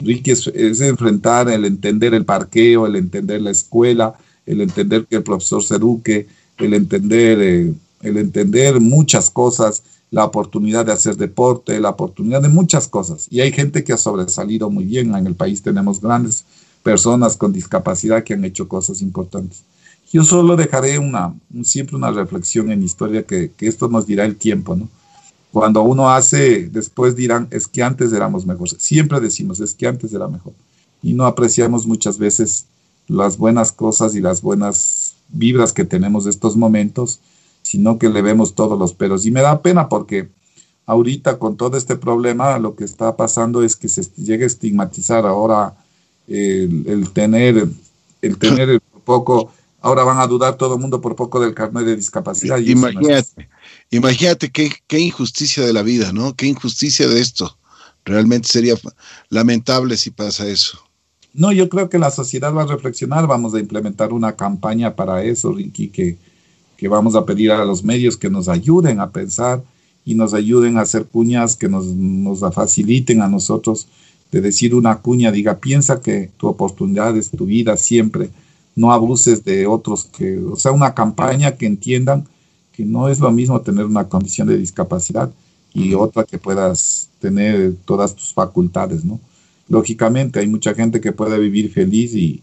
Ricky, 0.00 0.32
es, 0.32 0.80
enfrentar 0.80 1.48
el 1.48 1.64
entender 1.64 2.12
el 2.12 2.24
parqueo, 2.24 2.88
el 2.88 2.96
entender 2.96 3.40
la 3.40 3.52
escuela, 3.52 4.14
el 4.46 4.60
entender 4.60 5.06
que 5.06 5.14
el 5.14 5.22
profesor 5.22 5.62
se 5.62 5.76
eduque, 5.76 6.26
el 6.58 6.74
entender 6.74 7.38
eh, 7.40 7.72
el 8.02 8.16
entender 8.16 8.80
muchas 8.80 9.30
cosas, 9.30 9.84
la 10.10 10.24
oportunidad 10.24 10.84
de 10.84 10.92
hacer 10.92 11.16
deporte, 11.16 11.78
la 11.78 11.90
oportunidad 11.90 12.42
de 12.42 12.48
muchas 12.48 12.88
cosas. 12.88 13.28
Y 13.30 13.42
hay 13.42 13.52
gente 13.52 13.84
que 13.84 13.92
ha 13.92 13.96
sobresalido 13.96 14.70
muy 14.70 14.86
bien. 14.86 15.14
En 15.14 15.28
el 15.28 15.36
país 15.36 15.62
tenemos 15.62 16.00
grandes 16.00 16.44
personas 16.86 17.36
con 17.36 17.52
discapacidad 17.52 18.22
que 18.22 18.34
han 18.34 18.44
hecho 18.44 18.68
cosas 18.68 19.02
importantes. 19.02 19.64
Yo 20.12 20.22
solo 20.22 20.54
dejaré 20.54 21.00
una, 21.00 21.34
siempre 21.64 21.96
una 21.96 22.12
reflexión 22.12 22.70
en 22.70 22.84
historia 22.84 23.24
que, 23.24 23.50
esto 23.58 23.88
nos 23.88 24.06
dirá 24.06 24.24
el 24.24 24.36
tiempo, 24.36 24.76
¿no? 24.76 24.88
Cuando 25.50 25.82
uno 25.82 26.08
hace, 26.08 26.68
después 26.68 27.16
dirán, 27.16 27.48
es 27.50 27.66
que 27.66 27.82
antes 27.82 28.12
éramos 28.12 28.46
mejores. 28.46 28.76
Siempre 28.78 29.18
decimos, 29.18 29.58
es 29.58 29.74
que 29.74 29.88
antes 29.88 30.12
era 30.12 30.28
mejor. 30.28 30.52
Y 31.02 31.12
no 31.12 31.26
apreciamos 31.26 31.88
muchas 31.88 32.18
veces 32.18 32.66
las 33.08 33.36
buenas 33.36 33.72
cosas 33.72 34.14
y 34.14 34.20
las 34.20 34.40
buenas 34.40 35.16
vibras 35.28 35.72
que 35.72 35.84
tenemos 35.84 36.22
de 36.22 36.30
estos 36.30 36.56
momentos, 36.56 37.18
sino 37.62 37.98
que 37.98 38.08
le 38.08 38.22
vemos 38.22 38.54
todos 38.54 38.78
los 38.78 38.94
peros. 38.94 39.26
Y 39.26 39.32
me 39.32 39.42
da 39.42 39.60
pena 39.60 39.88
porque 39.88 40.28
ahorita 40.86 41.40
con 41.40 41.56
todo 41.56 41.76
este 41.76 41.96
problema 41.96 42.60
lo 42.60 42.76
que 42.76 42.84
está 42.84 43.16
pasando 43.16 43.64
es 43.64 43.74
que 43.74 43.88
se 43.88 44.02
llega 44.16 44.44
a 44.44 44.46
estigmatizar 44.46 45.26
ahora 45.26 45.74
el, 46.28 47.10
tener, 47.12 47.66
el 48.22 48.38
tener 48.38 48.80
poco, 49.04 49.52
ahora 49.80 50.04
van 50.04 50.18
a 50.18 50.26
dudar 50.26 50.56
todo 50.56 50.74
el 50.74 50.80
mundo 50.80 51.00
por 51.00 51.16
poco 51.16 51.40
del 51.40 51.54
carnet 51.54 51.84
de 51.84 51.96
discapacidad. 51.96 52.58
imagínate, 52.58 53.48
imagínate 53.90 54.50
qué, 54.50 54.72
qué 54.86 54.98
injusticia 54.98 55.64
de 55.64 55.72
la 55.72 55.82
vida, 55.82 56.12
¿no? 56.12 56.34
Qué 56.34 56.46
injusticia 56.46 57.08
de 57.08 57.20
esto. 57.20 57.56
Realmente 58.04 58.48
sería 58.48 58.74
lamentable 59.30 59.96
si 59.96 60.10
pasa 60.10 60.46
eso. 60.48 60.78
No, 61.34 61.52
yo 61.52 61.68
creo 61.68 61.90
que 61.90 61.98
la 61.98 62.10
sociedad 62.10 62.54
va 62.54 62.62
a 62.62 62.66
reflexionar, 62.66 63.26
vamos 63.26 63.52
a 63.54 63.58
implementar 63.60 64.12
una 64.12 64.36
campaña 64.36 64.94
para 64.94 65.22
eso, 65.22 65.52
Ricky, 65.52 65.88
que, 65.88 66.16
que 66.76 66.88
vamos 66.88 67.14
a 67.14 67.26
pedir 67.26 67.52
a 67.52 67.64
los 67.64 67.84
medios 67.84 68.16
que 68.16 68.30
nos 68.30 68.48
ayuden 68.48 69.00
a 69.00 69.10
pensar 69.10 69.62
y 70.04 70.14
nos 70.14 70.32
ayuden 70.34 70.78
a 70.78 70.82
hacer 70.82 71.04
cuñas 71.04 71.56
que 71.56 71.68
nos, 71.68 71.86
nos 71.86 72.40
faciliten 72.54 73.20
a 73.20 73.28
nosotros 73.28 73.88
de 74.32 74.40
decir 74.40 74.74
una 74.74 74.98
cuña, 74.98 75.30
diga, 75.30 75.58
piensa 75.58 76.00
que 76.00 76.30
tu 76.36 76.48
oportunidad 76.48 77.16
es 77.16 77.30
tu 77.30 77.46
vida 77.46 77.76
siempre, 77.76 78.30
no 78.74 78.92
abuses 78.92 79.44
de 79.44 79.66
otros, 79.66 80.04
que, 80.04 80.38
o 80.38 80.56
sea, 80.56 80.72
una 80.72 80.94
campaña 80.94 81.56
que 81.56 81.66
entiendan 81.66 82.26
que 82.72 82.84
no 82.84 83.08
es 83.08 83.20
lo 83.20 83.30
mismo 83.30 83.60
tener 83.60 83.86
una 83.86 84.08
condición 84.08 84.48
de 84.48 84.58
discapacidad 84.58 85.30
y 85.72 85.94
otra 85.94 86.24
que 86.24 86.38
puedas 86.38 87.08
tener 87.20 87.74
todas 87.84 88.14
tus 88.14 88.32
facultades, 88.32 89.04
¿no? 89.04 89.18
Lógicamente 89.68 90.40
hay 90.40 90.46
mucha 90.46 90.74
gente 90.74 91.00
que 91.00 91.12
puede 91.12 91.38
vivir 91.38 91.72
feliz 91.72 92.14
y, 92.14 92.42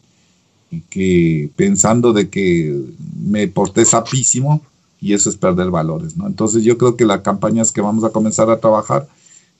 y 0.71 0.81
que 0.81 1.49
pensando 1.55 2.13
de 2.13 2.29
que 2.29 2.81
me 3.23 3.47
porté 3.47 3.85
sapísimo, 3.85 4.61
y 5.03 5.13
eso 5.13 5.29
es 5.29 5.35
perder 5.35 5.69
valores, 5.69 6.15
¿no? 6.15 6.27
Entonces 6.27 6.63
yo 6.63 6.77
creo 6.77 6.95
que 6.95 7.05
las 7.05 7.21
campañas 7.21 7.73
que 7.73 7.81
vamos 7.81 8.05
a 8.05 8.09
comenzar 8.09 8.49
a 8.49 8.59
trabajar 8.59 9.05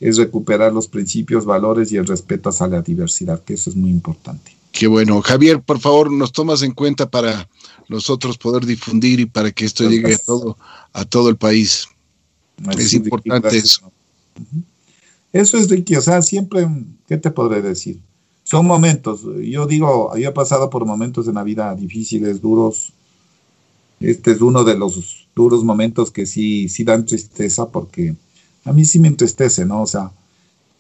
es 0.04 0.18
recuperar 0.18 0.74
los 0.74 0.90
principios, 0.90 1.46
valores 1.46 1.94
y 1.94 1.96
el 1.96 2.06
respeto 2.06 2.50
hacia 2.50 2.68
la 2.68 2.82
diversidad, 2.82 3.42
que 3.42 3.54
eso 3.54 3.70
es 3.70 3.76
muy 3.78 3.90
importante. 3.90 4.54
Qué 4.74 4.86
bueno. 4.88 5.22
Javier, 5.22 5.62
por 5.62 5.80
favor, 5.80 6.12
nos 6.12 6.34
tomas 6.34 6.62
en 6.62 6.74
cuenta 6.74 7.10
para 7.10 7.48
nosotros 7.88 8.38
poder 8.38 8.66
difundir 8.66 9.22
y 9.22 9.26
para 9.26 9.50
que 9.52 9.64
esto 9.64 9.90
llegue 9.90 10.16
a 10.16 10.18
todo, 10.18 10.58
a 10.92 11.06
todo 11.06 11.30
el 11.30 11.38
país. 11.38 11.88
es 12.78 12.94
importante 12.94 13.56
eso. 13.56 13.90
Eso 15.32 15.58
es 15.58 15.70
Ricky, 15.70 15.96
o 15.96 16.02
sea, 16.02 16.22
siempre, 16.22 16.68
¿qué 17.08 17.18
te 17.18 17.32
podré 17.32 17.62
decir? 17.62 17.98
Son 18.44 18.66
momentos, 18.66 19.22
yo 19.42 19.66
digo, 19.66 20.12
yo 20.18 20.30
he 20.30 20.34
pasado 20.34 20.70
por 20.70 20.86
momentos 20.86 21.30
en 21.30 21.36
la 21.36 21.44
vida 21.44 21.74
difíciles, 21.76 22.42
duros. 22.42 22.92
Este 24.02 24.34
es 24.34 24.42
uno 24.42 24.66
de 24.66 24.78
los 24.78 25.28
duros 25.34 25.64
momentos 25.64 26.12
que 26.12 26.26
sí, 26.26 26.68
sí 26.68 26.84
dan 26.84 27.06
tristeza 27.06 27.70
porque 27.70 28.16
a 28.66 28.74
mí 28.74 28.86
sí 28.86 29.00
me 29.00 29.08
entristece, 29.08 29.66
¿no? 29.66 29.82
O 29.82 29.88
sea, 29.88 30.12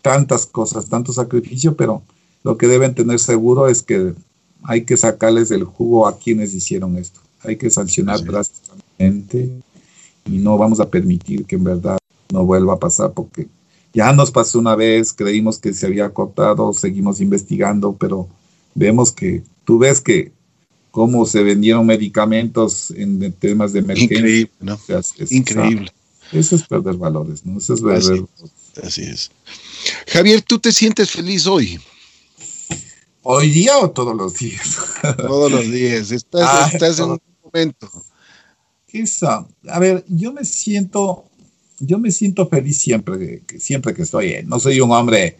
tantas 0.01 0.45
cosas, 0.45 0.87
tanto 0.87 1.13
sacrificio, 1.13 1.75
pero 1.75 2.01
lo 2.43 2.57
que 2.57 2.67
deben 2.67 2.93
tener 2.93 3.19
seguro 3.19 3.67
es 3.67 3.81
que 3.81 4.13
hay 4.63 4.83
que 4.83 4.97
sacarles 4.97 5.51
el 5.51 5.63
jugo 5.63 6.07
a 6.07 6.17
quienes 6.17 6.53
hicieron 6.53 6.97
esto. 6.97 7.19
Hay 7.41 7.57
que 7.57 7.69
sancionar 7.69 8.23
drásticamente 8.23 9.49
y 10.25 10.37
no 10.37 10.57
vamos 10.57 10.79
a 10.79 10.89
permitir 10.89 11.45
que 11.45 11.55
en 11.55 11.63
verdad 11.63 11.97
no 12.31 12.45
vuelva 12.45 12.73
a 12.73 12.79
pasar 12.79 13.11
porque 13.11 13.47
ya 13.93 14.11
nos 14.13 14.31
pasó 14.31 14.59
una 14.59 14.75
vez, 14.75 15.13
creímos 15.13 15.59
que 15.59 15.73
se 15.73 15.85
había 15.85 16.09
cortado, 16.09 16.73
seguimos 16.73 17.21
investigando, 17.21 17.93
pero 17.93 18.27
vemos 18.73 19.11
que 19.11 19.43
tú 19.65 19.77
ves 19.77 20.01
que 20.01 20.31
cómo 20.91 21.25
se 21.25 21.43
vendieron 21.43 21.85
medicamentos 21.85 22.91
en 22.91 23.31
temas 23.33 23.73
de 23.73 23.79
emergencia. 23.79 24.17
Increíble, 24.17 24.51
¿no? 24.61 24.79
Increíble. 25.29 25.91
Eso 26.31 26.55
es 26.55 26.63
perder 26.63 26.95
valores, 26.95 27.45
¿no? 27.45 27.57
Eso 27.57 27.73
es 27.73 27.81
perder. 27.81 28.25
Así, 28.83 29.03
es. 29.03 29.31
Javier, 30.07 30.41
¿tú 30.41 30.59
te 30.59 30.71
sientes 30.71 31.11
feliz 31.11 31.45
hoy? 31.45 31.79
¿Hoy 33.21 33.49
día 33.49 33.77
o 33.77 33.91
todos 33.91 34.15
los 34.15 34.35
días? 34.35 34.77
todos 35.17 35.51
los 35.51 35.69
días. 35.69 36.11
Estás, 36.11 36.73
estás 36.73 36.99
en 36.99 37.11
un 37.11 37.21
momento. 37.43 37.89
Quizá. 38.87 39.45
A 39.69 39.79
ver, 39.79 40.03
yo 40.07 40.33
me 40.33 40.43
siento, 40.43 41.25
yo 41.79 41.99
me 41.99 42.11
siento 42.11 42.47
feliz 42.47 42.79
siempre, 42.79 43.43
siempre 43.59 43.93
que 43.93 44.01
estoy. 44.01 44.43
No 44.45 44.59
soy 44.59 44.79
un 44.81 44.91
hombre 44.91 45.37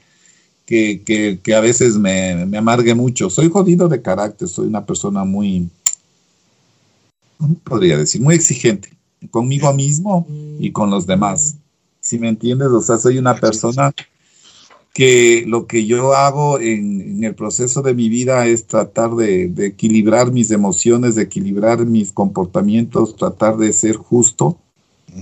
que, 0.66 1.42
a 1.56 1.60
veces 1.60 1.96
me, 1.96 2.46
me, 2.46 2.58
amargue 2.58 2.94
mucho. 2.96 3.30
Soy 3.30 3.50
jodido 3.50 3.88
de 3.88 4.02
carácter, 4.02 4.48
soy 4.48 4.68
una 4.68 4.86
persona 4.86 5.24
muy, 5.24 5.70
podría 7.64 7.98
decir, 7.98 8.22
muy 8.22 8.36
exigente 8.36 8.90
conmigo 9.32 9.74
mismo 9.74 10.28
y 10.60 10.72
con 10.72 10.90
los 10.90 11.06
demás. 11.06 11.58
Si 12.00 12.20
me 12.20 12.30
entiendes, 12.30 12.70
o 12.70 12.82
sea, 12.82 12.98
soy 12.98 13.18
una 13.18 13.36
persona 13.36 13.94
que 14.94 15.44
lo 15.48 15.66
que 15.66 15.86
yo 15.86 16.14
hago 16.14 16.60
en, 16.60 17.24
el 17.24 17.34
proceso 17.34 17.82
de 17.82 17.96
mi 17.96 18.10
vida 18.10 18.46
es 18.46 18.68
tratar 18.68 19.16
de, 19.16 19.48
de, 19.48 19.68
equilibrar 19.68 20.32
mis 20.32 20.52
emociones, 20.52 21.16
de 21.16 21.24
equilibrar 21.24 21.86
mis 21.86 22.12
comportamientos, 22.12 23.16
tratar 23.16 23.58
de 23.58 23.74
ser 23.74 23.96
justo 23.96 24.58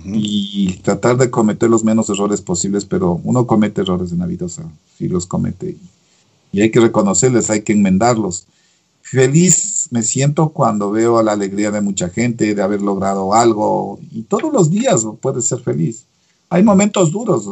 y 0.05 0.73
tratar 0.83 1.17
de 1.17 1.29
cometer 1.29 1.69
los 1.69 1.83
menos 1.83 2.09
errores 2.09 2.41
posibles, 2.41 2.85
pero 2.85 3.19
uno 3.23 3.45
comete 3.45 3.81
errores 3.81 4.11
en 4.11 4.19
la 4.19 4.25
vida, 4.25 4.45
o 4.45 4.49
sea, 4.49 4.65
sí 4.97 5.07
los 5.07 5.25
comete 5.25 5.75
y, 6.51 6.61
hay 6.61 6.71
que 6.71 6.79
reconocerles, 6.79 7.49
hay 7.49 7.61
que 7.61 7.73
enmendarlos. 7.73 8.45
Feliz 9.11 9.89
me 9.91 10.03
siento 10.03 10.53
cuando 10.53 10.89
veo 10.89 11.21
la 11.21 11.33
alegría 11.33 11.69
de 11.69 11.81
mucha 11.81 12.07
gente, 12.07 12.55
de 12.55 12.61
haber 12.61 12.81
logrado 12.81 13.33
algo 13.33 13.99
y 14.09 14.21
todos 14.21 14.53
los 14.53 14.69
días 14.69 15.05
puedes 15.19 15.43
ser 15.43 15.59
feliz. 15.59 16.05
Hay 16.49 16.63
momentos 16.63 17.11
duros, 17.11 17.45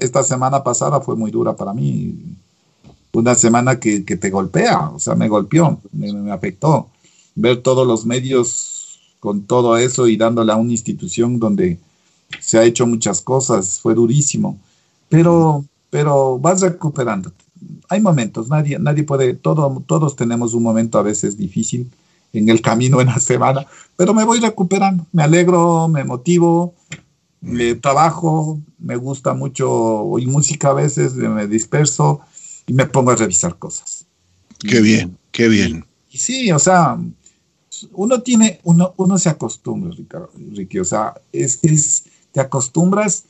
esta 0.00 0.24
semana 0.24 0.64
pasada 0.64 1.00
fue 1.00 1.14
muy 1.14 1.30
dura 1.30 1.54
para 1.54 1.72
mí, 1.72 2.12
una 3.12 3.36
semana 3.36 3.78
que, 3.78 4.04
que 4.04 4.16
te 4.16 4.30
golpea, 4.30 4.90
o 4.90 4.98
sea, 4.98 5.14
me 5.14 5.28
golpeó, 5.28 5.78
me, 5.92 6.12
me 6.12 6.32
afectó. 6.32 6.88
Ver 7.36 7.62
todos 7.62 7.86
los 7.86 8.04
medios 8.04 8.98
con 9.20 9.42
todo 9.42 9.76
eso 9.76 10.08
y 10.08 10.16
dándole 10.16 10.50
a 10.50 10.56
una 10.56 10.72
institución 10.72 11.38
donde 11.38 11.78
se 12.40 12.58
ha 12.58 12.64
hecho 12.64 12.84
muchas 12.84 13.20
cosas, 13.20 13.78
fue 13.78 13.94
durísimo, 13.94 14.58
pero, 15.08 15.64
pero 15.88 16.36
vas 16.36 16.62
recuperando. 16.62 17.30
Hay 17.88 18.00
momentos, 18.00 18.48
nadie, 18.48 18.78
nadie 18.78 19.04
puede, 19.04 19.34
todo, 19.34 19.82
todos 19.86 20.16
tenemos 20.16 20.54
un 20.54 20.62
momento 20.62 20.98
a 20.98 21.02
veces 21.02 21.36
difícil 21.36 21.90
en 22.32 22.48
el 22.48 22.60
camino, 22.60 23.00
en 23.00 23.08
la 23.08 23.18
semana, 23.18 23.66
pero 23.96 24.12
me 24.12 24.24
voy 24.24 24.40
recuperando, 24.40 25.06
me 25.12 25.22
alegro, 25.22 25.88
me 25.88 26.04
motivo, 26.04 26.74
me 27.40 27.74
trabajo, 27.74 28.60
me 28.78 28.96
gusta 28.96 29.34
mucho 29.34 29.70
oír 29.70 30.28
música 30.28 30.70
a 30.70 30.74
veces, 30.74 31.14
me 31.14 31.46
disperso 31.46 32.20
y 32.66 32.72
me 32.72 32.86
pongo 32.86 33.12
a 33.12 33.16
revisar 33.16 33.56
cosas. 33.56 34.06
Qué 34.58 34.80
bien, 34.80 35.16
qué 35.30 35.48
bien. 35.48 35.84
y 36.10 36.18
sí, 36.18 36.50
o 36.50 36.58
sea, 36.58 36.98
uno 37.92 38.22
tiene, 38.22 38.60
uno, 38.64 38.94
uno 38.96 39.18
se 39.18 39.28
acostumbra, 39.28 39.94
Ricky, 40.52 40.78
o 40.78 40.84
sea, 40.84 41.14
es, 41.32 41.58
es 41.62 42.04
te 42.32 42.40
acostumbras 42.40 43.24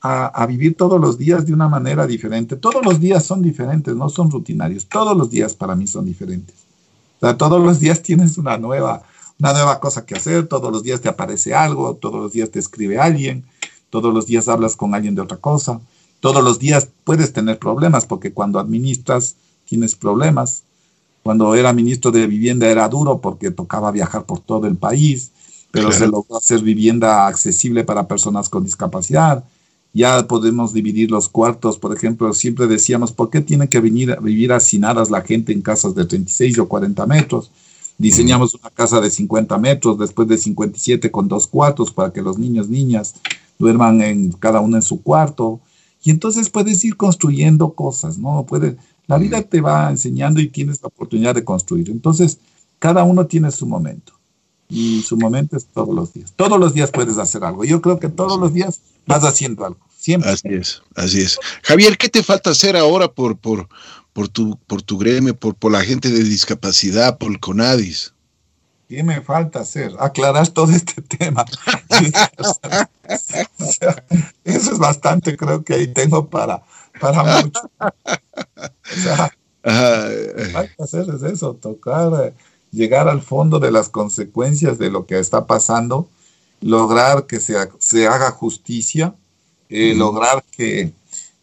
a, 0.00 0.26
a, 0.26 0.46
vivir 0.46 0.76
todos 0.76 1.00
los 1.00 1.18
días 1.18 1.46
de 1.46 1.52
una 1.52 1.68
manera 1.68 2.06
diferente. 2.06 2.56
Todos 2.56 2.84
los 2.84 3.00
días 3.00 3.24
son 3.24 3.42
diferentes, 3.42 3.94
no 3.94 4.08
son 4.08 4.30
rutinarios. 4.30 4.86
Todos 4.86 5.16
los 5.16 5.30
días 5.30 5.54
para 5.54 5.74
mí 5.74 5.86
son 5.86 6.04
diferentes. 6.04 6.54
O 7.16 7.20
sea, 7.20 7.36
todos 7.36 7.62
los 7.62 7.80
días 7.80 8.02
tienes 8.02 8.36
una 8.36 8.58
nueva, 8.58 9.02
una 9.38 9.52
nueva 9.52 9.80
cosa 9.80 10.04
que 10.04 10.14
hacer, 10.14 10.46
todos 10.46 10.70
los 10.70 10.82
días 10.82 11.00
te 11.00 11.08
aparece 11.08 11.54
algo, 11.54 11.94
todos 11.94 12.16
los 12.16 12.32
días 12.32 12.50
te 12.50 12.58
escribe 12.58 12.98
alguien, 12.98 13.44
todos 13.90 14.12
los 14.12 14.26
días 14.26 14.48
hablas 14.48 14.76
con 14.76 14.94
alguien 14.94 15.14
de 15.14 15.22
otra 15.22 15.38
cosa, 15.38 15.80
todos 16.20 16.44
los 16.44 16.58
días 16.58 16.88
puedes 17.04 17.32
tener 17.32 17.58
problemas 17.58 18.04
porque 18.04 18.32
cuando 18.32 18.58
administras 18.58 19.36
tienes 19.64 19.94
problemas, 19.94 20.64
cuando 21.22 21.54
era 21.54 21.72
ministro 21.72 22.10
de 22.10 22.26
Vivienda 22.26 22.68
era 22.68 22.88
duro 22.88 23.20
porque 23.20 23.50
tocaba 23.50 23.90
viajar 23.90 24.24
por 24.24 24.40
todo 24.40 24.66
el 24.66 24.76
país, 24.76 25.32
pero 25.70 25.92
se 25.92 26.06
logró 26.06 26.36
hacer 26.36 26.60
vivienda 26.60 27.26
accesible 27.26 27.84
para 27.84 28.08
personas 28.08 28.48
con 28.48 28.64
discapacidad. 28.64 29.44
Ya 29.96 30.28
podemos 30.28 30.74
dividir 30.74 31.10
los 31.10 31.26
cuartos, 31.26 31.78
por 31.78 31.96
ejemplo, 31.96 32.30
siempre 32.34 32.66
decíamos, 32.66 33.12
¿por 33.12 33.30
qué 33.30 33.40
tiene 33.40 33.66
que 33.70 33.80
venir 33.80 34.12
a 34.12 34.16
vivir 34.16 34.52
hacinadas 34.52 35.08
la 35.08 35.22
gente 35.22 35.54
en 35.54 35.62
casas 35.62 35.94
de 35.94 36.04
36 36.04 36.58
o 36.58 36.68
40 36.68 37.06
metros? 37.06 37.50
Diseñamos 37.96 38.52
una 38.52 38.68
casa 38.68 39.00
de 39.00 39.08
50 39.08 39.56
metros, 39.56 39.98
después 39.98 40.28
de 40.28 40.36
57 40.36 41.10
con 41.10 41.28
dos 41.28 41.46
cuartos 41.46 41.90
para 41.90 42.12
que 42.12 42.20
los 42.20 42.36
niños, 42.38 42.68
niñas 42.68 43.14
duerman 43.58 44.02
en 44.02 44.32
cada 44.32 44.60
uno 44.60 44.76
en 44.76 44.82
su 44.82 45.02
cuarto. 45.02 45.60
Y 46.04 46.10
entonces 46.10 46.50
puedes 46.50 46.84
ir 46.84 46.98
construyendo 46.98 47.72
cosas, 47.72 48.18
¿no? 48.18 48.44
Puede, 48.44 48.76
la 49.06 49.16
vida 49.16 49.40
te 49.40 49.62
va 49.62 49.88
enseñando 49.90 50.42
y 50.42 50.48
tienes 50.48 50.82
la 50.82 50.88
oportunidad 50.88 51.34
de 51.34 51.42
construir. 51.42 51.88
Entonces, 51.88 52.38
cada 52.78 53.02
uno 53.02 53.24
tiene 53.24 53.50
su 53.50 53.66
momento. 53.66 54.12
Y 54.68 55.02
su 55.02 55.16
momento 55.16 55.56
es 55.56 55.66
todos 55.66 55.94
los 55.94 56.12
días. 56.12 56.32
Todos 56.34 56.58
los 56.58 56.74
días 56.74 56.90
puedes 56.90 57.18
hacer 57.18 57.44
algo. 57.44 57.64
Yo 57.64 57.80
creo 57.80 57.98
que 57.98 58.08
todos 58.08 58.38
los 58.38 58.52
días 58.52 58.80
vas 59.06 59.24
haciendo 59.24 59.64
algo. 59.64 59.78
Siempre. 59.96 60.30
Así 60.30 60.48
es, 60.48 60.82
así 60.94 61.20
es. 61.20 61.38
Javier, 61.62 61.96
¿qué 61.98 62.08
te 62.08 62.22
falta 62.22 62.50
hacer 62.50 62.76
ahora 62.76 63.08
por, 63.08 63.36
por, 63.36 63.68
por, 64.12 64.28
tu, 64.28 64.58
por 64.66 64.82
tu 64.82 64.98
gremio, 64.98 65.36
por, 65.36 65.54
por 65.54 65.72
la 65.72 65.82
gente 65.82 66.10
de 66.10 66.22
discapacidad, 66.22 67.18
por 67.18 67.30
el 67.30 67.40
CONADIS? 67.40 68.12
¿Qué 68.88 69.02
me 69.02 69.20
falta 69.20 69.60
hacer? 69.60 69.92
Aclarar 69.98 70.46
todo 70.48 70.70
este 70.72 71.02
tema. 71.18 71.44
eso 74.44 74.72
es 74.72 74.78
bastante, 74.78 75.36
creo 75.36 75.64
que 75.64 75.74
ahí 75.74 75.88
tengo 75.88 76.28
para, 76.28 76.62
para 77.00 77.42
mucho. 77.42 77.60
O 78.88 79.00
sea, 79.02 79.32
falta 80.52 80.84
hacer 80.84 81.06
es 81.14 81.22
eso, 81.22 81.54
tocar, 81.54 82.26
eh, 82.26 82.34
llegar 82.70 83.08
al 83.08 83.22
fondo 83.22 83.58
de 83.58 83.70
las 83.70 83.88
consecuencias 83.88 84.78
de 84.78 84.90
lo 84.90 85.06
que 85.06 85.18
está 85.18 85.46
pasando, 85.46 86.08
lograr 86.60 87.26
que 87.26 87.40
se, 87.40 87.54
se 87.78 88.06
haga 88.06 88.30
justicia, 88.30 89.14
eh, 89.68 89.94
lograr 89.94 90.44
que, 90.50 90.92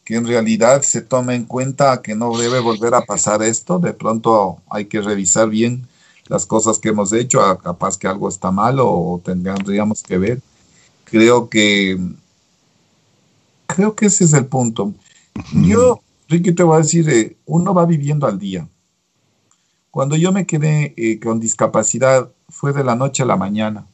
que 0.03 0.15
en 0.15 0.27
realidad 0.27 0.81
se 0.81 1.01
tome 1.01 1.35
en 1.35 1.45
cuenta 1.45 2.01
que 2.01 2.15
no 2.15 2.37
debe 2.37 2.59
volver 2.59 2.95
a 2.95 3.01
pasar 3.01 3.43
esto. 3.43 3.79
De 3.79 3.93
pronto 3.93 4.57
hay 4.69 4.85
que 4.85 5.01
revisar 5.01 5.49
bien 5.49 5.87
las 6.27 6.45
cosas 6.45 6.79
que 6.79 6.89
hemos 6.89 7.11
hecho, 7.13 7.39
capaz 7.61 7.97
que 7.97 8.07
algo 8.07 8.29
está 8.29 8.51
mal 8.51 8.77
o 8.79 9.21
tendríamos 9.23 10.03
que 10.03 10.17
ver. 10.17 10.41
Creo 11.05 11.49
que 11.49 11.99
creo 13.67 13.95
que 13.95 14.07
ese 14.07 14.23
es 14.23 14.33
el 14.33 14.45
punto. 14.45 14.93
Yo, 15.53 16.01
Ricky, 16.29 16.51
te 16.53 16.63
voy 16.63 16.75
a 16.75 16.81
decir, 16.81 17.09
eh, 17.09 17.35
uno 17.45 17.73
va 17.73 17.85
viviendo 17.85 18.27
al 18.27 18.37
día. 18.37 18.67
Cuando 19.93 20.15
yo 20.15 20.33
me 20.33 20.47
quedé 20.47 20.93
eh, 20.97 21.19
con 21.19 21.39
discapacidad, 21.39 22.27
fue 22.49 22.73
de 22.73 22.83
la 22.83 22.95
noche 22.95 23.21
a 23.21 23.27
la 23.27 23.37
mañana, 23.37 23.85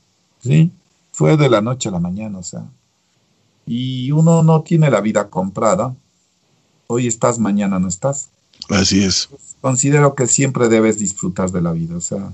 ¿sí? 0.42 0.72
Fue 1.12 1.36
de 1.36 1.50
la 1.50 1.62
noche 1.62 1.90
a 1.90 1.92
la 1.92 2.00
mañana, 2.00 2.40
o 2.40 2.44
sea. 2.44 2.66
Y 3.66 4.12
uno 4.12 4.42
no 4.42 4.62
tiene 4.62 4.90
la 4.90 5.02
vida 5.02 5.30
comprada. 5.30 5.94
Hoy 6.88 7.08
estás, 7.08 7.38
mañana 7.38 7.80
no 7.80 7.90
estás. 7.90 8.30
Así 8.70 9.04
es 9.04 9.30
considero 9.62 10.16
que 10.16 10.28
siempre 10.28 10.70
debes 10.70 10.98
disfrutar 10.98 11.52
de 11.52 11.62
la 11.62 11.72
vida, 11.72 11.98
o 11.98 12.02
sea, 12.02 12.32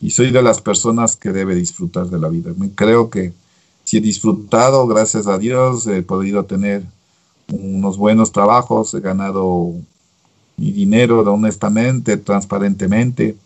y 0.00 0.10
soy 0.10 0.30
de 0.30 0.42
las 0.42 0.60
personas 0.60 1.16
que 1.16 1.30
debe 1.30 1.54
disfrutar 1.54 2.06
de 2.06 2.18
la 2.18 2.28
vida. 2.28 2.52
Creo 2.74 3.10
que 3.10 3.32
si 3.84 3.98
he 3.98 4.00
disfrutado, 4.00 4.86
gracias 4.86 5.26
a 5.26 5.38
Dios, 5.38 5.86
he 5.86 6.02
podido 6.02 6.44
tener 6.44 6.84
unos 7.52 7.96
buenos 7.96 8.32
trabajos, 8.32 8.94
he 8.94 9.00
ganado 9.00 9.74
mi 10.58 10.72
dinero 10.72 11.20
honestamente, 11.32 12.16
transparentemente, 12.16 13.36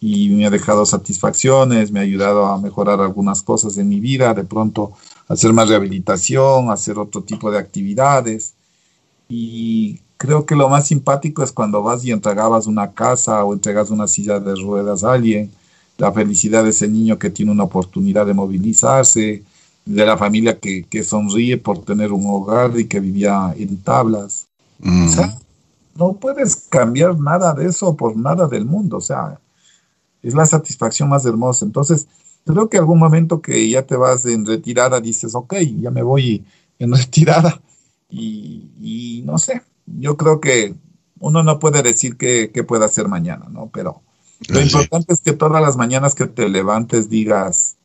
y 0.00 0.28
me 0.28 0.46
ha 0.46 0.50
dejado 0.50 0.84
satisfacciones, 0.84 1.90
me 1.90 2.00
ha 2.00 2.02
ayudado 2.02 2.44
a 2.46 2.60
mejorar 2.60 3.00
algunas 3.00 3.42
cosas 3.42 3.78
en 3.78 3.88
mi 3.88 4.00
vida, 4.00 4.34
de 4.34 4.44
pronto 4.44 4.92
hacer 5.28 5.54
más 5.54 5.68
rehabilitación, 5.70 6.70
hacer 6.70 6.98
otro 6.98 7.22
tipo 7.22 7.50
de 7.50 7.58
actividades. 7.58 8.52
Y 9.30 10.00
creo 10.18 10.44
que 10.44 10.56
lo 10.56 10.68
más 10.68 10.88
simpático 10.88 11.42
es 11.42 11.52
cuando 11.52 11.82
vas 11.82 12.04
y 12.04 12.12
entregabas 12.12 12.66
una 12.66 12.92
casa 12.92 13.42
o 13.44 13.54
entregas 13.54 13.88
una 13.88 14.06
silla 14.06 14.38
de 14.40 14.54
ruedas 14.54 15.04
a 15.04 15.12
alguien, 15.12 15.50
la 15.96 16.12
felicidad 16.12 16.64
de 16.64 16.70
ese 16.70 16.86
niño 16.86 17.18
que 17.18 17.30
tiene 17.30 17.52
una 17.52 17.64
oportunidad 17.64 18.26
de 18.26 18.34
movilizarse, 18.34 19.42
de 19.86 20.06
la 20.06 20.18
familia 20.18 20.58
que, 20.58 21.02
sonríe 21.02 21.56
por 21.56 21.82
tener 21.82 22.12
un 22.12 22.26
hogar 22.26 22.78
y 22.78 22.86
que 22.86 23.00
vivía 23.00 23.54
en 23.56 23.78
tablas. 23.78 24.48
O 24.82 25.08
sea, 25.08 25.38
no 25.96 26.14
puedes 26.14 26.56
cambiar 26.56 27.18
nada 27.18 27.54
de 27.54 27.66
eso 27.66 27.96
por 27.96 28.16
nada 28.16 28.46
del 28.48 28.64
mundo, 28.64 28.98
o 28.98 29.00
sea, 29.00 29.38
es 30.22 30.34
la 30.34 30.46
satisfacción 30.46 31.08
más 31.08 31.24
hermosa. 31.26 31.64
Entonces, 31.64 32.08
creo 32.44 32.68
que 32.68 32.78
algún 32.78 32.98
momento 32.98 33.40
que 33.40 33.68
ya 33.68 33.86
te 33.86 33.96
vas 33.96 34.26
en 34.26 34.44
retirada, 34.46 35.00
dices, 35.00 35.34
ok, 35.34 35.54
ya 35.80 35.90
me 35.90 36.02
voy 36.02 36.44
en 36.78 36.92
retirada 36.94 37.60
y, 38.08 38.70
y 38.80 39.22
no 39.24 39.38
sé, 39.38 39.62
yo 39.86 40.16
creo 40.16 40.40
que 40.40 40.74
uno 41.20 41.42
no 41.42 41.58
puede 41.58 41.82
decir 41.82 42.16
qué, 42.16 42.50
puede 42.66 42.84
hacer 42.84 43.08
mañana, 43.08 43.46
¿no? 43.50 43.70
Pero 43.72 44.02
lo 44.48 44.60
importante 44.60 45.14
es 45.14 45.20
que 45.20 45.32
todas 45.32 45.62
las 45.62 45.76
mañanas 45.76 46.14
que 46.14 46.26
te 46.26 46.48
levantes 46.48 47.08
digas, 47.08 47.76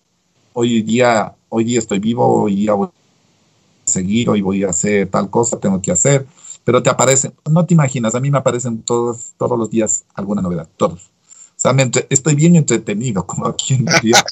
hoy 0.53 0.81
día, 0.81 1.35
hoy 1.47 1.63
día 1.63 1.79
estoy 1.79 1.99
vivo, 1.99 2.43
hoy 2.43 2.55
día 2.55 2.73
voy 2.73 2.89
a 2.89 3.91
seguir, 3.91 4.29
hoy 4.29 4.41
voy 4.41 4.63
a 4.63 4.71
hacer 4.71 5.07
tal 5.07 5.29
cosa, 5.29 5.59
tengo 5.59 5.81
que 5.81 5.91
hacer, 5.91 6.27
pero 6.63 6.83
te 6.83 6.89
aparecen, 6.89 7.33
no 7.49 7.65
te 7.65 7.73
imaginas, 7.73 8.15
a 8.15 8.19
mí 8.19 8.29
me 8.29 8.37
aparecen 8.37 8.81
todos, 8.83 9.33
todos 9.37 9.57
los 9.57 9.69
días 9.69 10.05
alguna 10.13 10.41
novedad, 10.41 10.67
todos. 10.77 11.11
O 11.57 11.61
sea, 11.61 11.75
estoy 12.09 12.35
bien 12.35 12.55
entretenido, 12.55 13.25
como 13.27 13.47
aquí 13.47 13.73
en 13.73 13.85
día, 14.01 14.23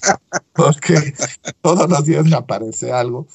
porque 0.53 1.13
todos 1.61 1.89
los 1.89 2.05
días 2.05 2.25
me 2.25 2.35
aparece 2.35 2.91
algo 2.91 3.27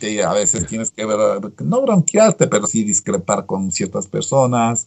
y 0.00 0.20
a 0.20 0.32
veces 0.32 0.66
tienes 0.66 0.90
que 0.90 1.04
ver, 1.04 1.18
no 1.64 1.82
bronquearte, 1.82 2.46
pero 2.46 2.66
sí 2.66 2.84
discrepar 2.84 3.46
con 3.46 3.70
ciertas 3.72 4.06
personas. 4.06 4.86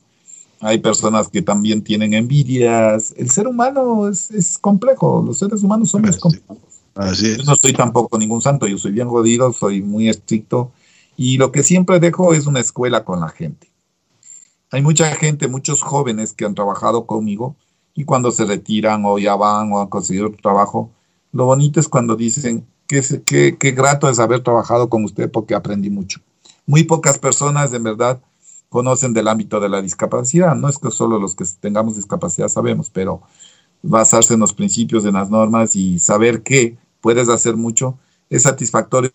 Hay 0.60 0.78
personas 0.78 1.28
que 1.28 1.42
también 1.42 1.84
tienen 1.84 2.14
envidias. 2.14 3.14
El 3.18 3.30
ser 3.30 3.48
humano 3.48 4.08
es, 4.08 4.58
complejo, 4.60 5.24
los 5.26 5.40
seres 5.40 5.64
humanos 5.64 5.90
son 5.90 6.04
muy 6.04 6.18
complejos. 6.18 6.58
Yo 7.20 7.44
no 7.46 7.56
soy 7.56 7.74
tampoco 7.74 8.18
ningún 8.18 8.42
santo, 8.42 8.68
yo 8.68 8.78
soy 8.78 8.92
bien 8.92 9.08
jodido, 9.08 9.52
soy 9.54 9.82
muy 9.82 10.10
estricto 10.10 10.72
y 11.18 11.38
lo 11.38 11.52
que 11.52 11.64
siempre 11.64 12.00
dejo 12.00 12.34
es 12.34 12.48
una 12.48 12.60
escuela 12.60 13.04
con 13.04 13.20
la 13.20 13.30
gente. 13.30 13.72
Hay 14.72 14.82
mucha 14.82 15.14
gente, 15.16 15.48
muchos 15.48 15.82
jóvenes 15.82 16.34
que 16.34 16.46
han 16.46 16.56
trabajado 16.56 17.06
conmigo 17.06 17.56
y 17.94 18.06
cuando 18.06 18.32
se 18.32 18.46
retiran 18.46 19.04
o 19.06 19.20
ya 19.20 19.36
van 19.36 19.72
o 19.74 19.82
han 19.82 19.88
conseguido 19.88 20.28
otro 20.28 20.40
trabajo, 20.42 20.92
lo 21.34 21.46
bonito 21.46 21.80
es 21.80 21.88
cuando 21.88 22.16
dicen, 22.16 22.66
qué, 22.88 23.56
qué, 23.58 23.72
grato 23.72 24.10
es 24.10 24.20
haber 24.20 24.42
trabajado 24.42 24.90
con 24.90 25.04
usted 25.04 25.30
porque 25.30 25.56
aprendí 25.56 25.90
mucho. 25.90 26.22
Muy 26.66 26.84
pocas 26.84 27.18
personas, 27.18 27.74
en 27.74 27.84
verdad, 27.84 28.22
conocen 28.70 29.14
del 29.14 29.28
ámbito 29.28 29.60
de 29.60 29.70
la 29.70 29.82
discapacidad. 29.82 30.56
No 30.56 30.70
es 30.70 30.78
que 30.78 30.92
solo 30.92 31.20
los 31.20 31.36
que 31.36 31.46
tengamos 31.60 31.96
discapacidad 31.96 32.48
sabemos, 32.48 32.90
pero 32.90 33.22
basarse 33.82 34.34
en 34.34 34.40
los 34.40 34.54
principios, 34.54 35.06
en 35.06 35.14
las 35.14 35.30
normas 35.30 35.76
y 35.76 36.00
saber 36.00 36.44
que 36.44 36.78
puedes 37.02 37.30
hacer 37.30 37.58
mucho 37.58 37.98
es 38.30 38.44
satisfactorio 38.44 39.12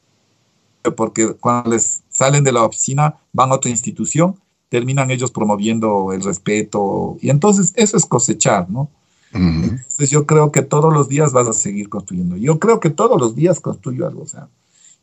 porque 0.91 1.35
cuando 1.35 1.71
les 1.71 2.03
salen 2.09 2.45
de 2.45 2.53
la 2.53 2.65
oficina 2.65 3.17
van 3.33 3.51
a 3.51 3.55
otra 3.55 3.71
institución, 3.71 4.37
terminan 4.69 5.11
ellos 5.11 5.31
promoviendo 5.31 6.13
el 6.13 6.23
respeto 6.23 7.17
y 7.21 7.31
entonces 7.31 7.73
eso 7.77 7.97
es 7.97 8.05
cosechar, 8.07 8.69
¿no? 8.71 8.91
Entonces 9.33 10.11
yo 10.11 10.25
creo 10.27 10.51
que 10.51 10.63
todos 10.63 10.93
los 10.93 11.09
días 11.09 11.33
vas 11.33 11.47
a 11.47 11.53
seguir 11.53 11.89
construyendo. 11.89 12.37
Yo 12.37 12.59
creo 12.59 12.81
que 12.81 12.91
todos 12.91 13.21
los 13.21 13.35
días 13.35 13.61
construyo 13.61 14.07
algo, 14.07 14.23
o 14.23 14.27
sea. 14.27 14.49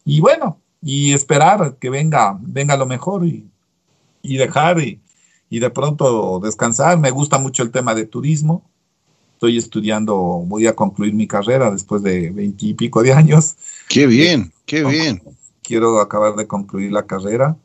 Y 0.06 0.22
bueno, 0.22 0.58
y 0.82 1.14
esperar 1.14 1.78
que 1.80 1.90
venga, 1.90 2.38
venga 2.42 2.76
lo 2.76 2.86
mejor 2.86 3.26
y, 3.26 3.48
dejar 4.24 4.80
y, 4.80 5.00
de 5.50 5.70
pronto 5.70 6.40
descansar. 6.44 6.98
Me 6.98 7.12
gusta 7.12 7.38
mucho 7.38 7.64
el 7.64 7.72
tema 7.72 7.94
de 7.94 8.06
turismo. 8.06 8.64
Estoy 9.34 9.58
estudiando, 9.58 10.16
voy 10.16 10.68
a 10.68 10.76
concluir 10.76 11.14
mi 11.14 11.28
carrera 11.28 11.70
después 11.70 12.02
de 12.02 12.32
veintipico 12.32 13.04
de 13.04 13.14
años. 13.14 13.56
Qué 13.88 14.08
bien, 14.08 14.52
qué 14.66 14.84
bien. 14.84 15.22
Quiero 15.64 16.00
acabar 16.00 16.36
de 16.36 16.46
concluir 16.46 16.92
la 16.92 17.08
carrera 17.08 17.58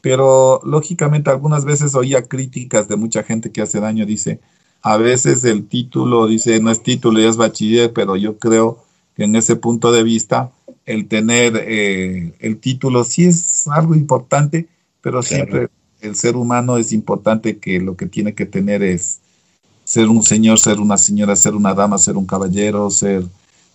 pero 0.00 0.60
lógicamente 0.64 1.30
algunas 1.30 1.64
veces 1.64 1.94
oía 1.94 2.22
críticas 2.22 2.88
de 2.88 2.96
mucha 2.96 3.22
gente 3.22 3.50
que 3.50 3.62
hace 3.62 3.80
daño, 3.80 4.06
dice, 4.06 4.40
a 4.82 4.96
veces 4.96 5.44
el 5.44 5.66
título 5.66 6.26
dice, 6.26 6.60
no 6.60 6.70
es 6.70 6.82
título, 6.82 7.20
es 7.20 7.36
bachiller, 7.36 7.92
pero 7.92 8.16
yo 8.16 8.38
creo 8.38 8.84
que 9.16 9.24
en 9.24 9.34
ese 9.34 9.56
punto 9.56 9.90
de 9.90 10.04
vista, 10.04 10.52
el 10.86 11.08
tener 11.08 11.62
eh, 11.66 12.32
el 12.38 12.58
título 12.58 13.04
sí 13.04 13.24
es 13.24 13.66
algo 13.66 13.94
importante, 13.94 14.68
pero 15.00 15.22
siempre 15.22 15.68
el 16.00 16.14
ser 16.14 16.36
humano 16.36 16.78
es 16.78 16.92
importante 16.92 17.58
que 17.58 17.80
lo 17.80 17.96
que 17.96 18.06
tiene 18.06 18.34
que 18.34 18.46
tener 18.46 18.82
es 18.82 19.18
ser 19.84 20.08
un 20.08 20.22
señor, 20.22 20.60
ser 20.60 20.78
una 20.78 20.96
señora, 20.96 21.34
ser 21.34 21.54
una 21.54 21.74
dama, 21.74 21.98
ser 21.98 22.16
un 22.16 22.26
caballero, 22.26 22.90
ser, 22.90 23.24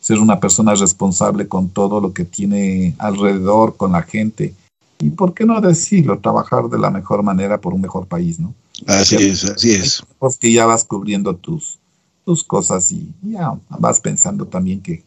ser 0.03 0.19
una 0.19 0.37
persona 0.37 0.75
responsable 0.75 1.47
con 1.47 1.69
todo 1.69 2.01
lo 2.01 2.11
que 2.11 2.25
tiene 2.25 2.93
alrededor, 2.97 3.77
con 3.77 3.93
la 3.93 4.01
gente. 4.01 4.53
Y 4.99 5.11
por 5.11 5.33
qué 5.33 5.45
no 5.45 5.61
decirlo, 5.61 6.19
trabajar 6.19 6.67
de 6.67 6.77
la 6.77 6.89
mejor 6.89 7.23
manera 7.23 7.61
por 7.61 7.73
un 7.73 7.79
mejor 7.79 8.05
país, 8.05 8.37
¿no? 8.37 8.53
Así 8.85 9.15
es, 9.15 9.45
así 9.45 9.71
es. 9.71 10.03
Porque 10.19 10.51
ya 10.51 10.65
vas 10.65 10.83
cubriendo 10.83 11.33
tus, 11.37 11.79
tus 12.25 12.43
cosas 12.43 12.91
y 12.91 13.13
ya 13.21 13.53
vas 13.69 14.01
pensando 14.01 14.45
también 14.45 14.81
que 14.81 15.05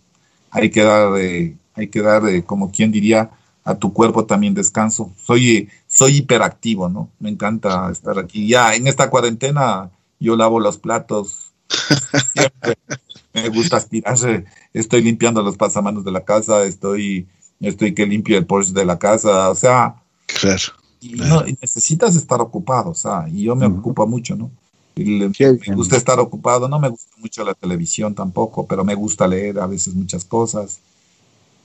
hay 0.51 0.70
que 0.70 0.82
dar, 0.82 1.12
hay 1.12 1.88
que 1.88 2.01
dar, 2.01 2.22
como 2.47 2.70
quien 2.70 2.90
diría, 2.90 3.30
a 3.64 3.74
tu 3.74 3.92
cuerpo 3.92 4.24
también 4.24 4.55
descanso. 4.55 5.12
Soy, 5.22 5.68
soy 5.86 6.16
hiperactivo, 6.16 6.88
¿no? 6.88 7.11
Me 7.18 7.28
encanta 7.28 7.90
estar 7.92 8.18
aquí. 8.18 8.49
Ya 8.49 8.74
en 8.74 8.86
esta 8.86 9.11
cuarentena 9.11 9.90
yo 10.18 10.36
lavo 10.36 10.59
los 10.59 10.78
platos. 10.78 11.53
me 13.43 13.49
gusta 13.49 13.76
aspirarse. 13.76 14.45
Estoy 14.72 15.03
limpiando 15.03 15.43
los 15.43 15.57
pasamanos 15.57 16.05
de 16.05 16.12
la 16.12 16.24
casa, 16.24 16.64
estoy, 16.64 17.26
estoy 17.61 17.95
que 17.95 18.07
limpio 18.07 18.39
el 18.39 18.47
Porsche 18.47 18.72
de 18.72 18.84
la 18.84 18.99
casa. 18.99 19.51
O 19.51 19.55
sea, 19.55 19.97
claro. 20.26 20.72
Y, 21.01 21.11
no, 21.11 21.45
necesitas 21.61 22.16
estar 22.16 22.41
ocupado, 22.41 22.91
o 22.91 22.95
sea, 22.95 23.28
y 23.28 23.45
yo 23.45 23.55
me 23.55 23.66
ocupo 23.66 24.07
mucho, 24.07 24.34
¿no? 24.34 24.51
me 24.97 25.74
gusta 25.74 25.97
estar 25.97 26.18
ocupado, 26.18 26.68
no 26.68 26.78
me 26.78 26.89
gusta 26.89 27.12
mucho 27.18 27.45
la 27.45 27.53
televisión 27.53 28.14
tampoco, 28.14 28.66
pero 28.66 28.82
me 28.82 28.95
gusta 28.95 29.28
leer 29.28 29.59
a 29.59 29.66
veces 29.66 29.95
muchas 29.95 30.24
cosas. 30.24 30.78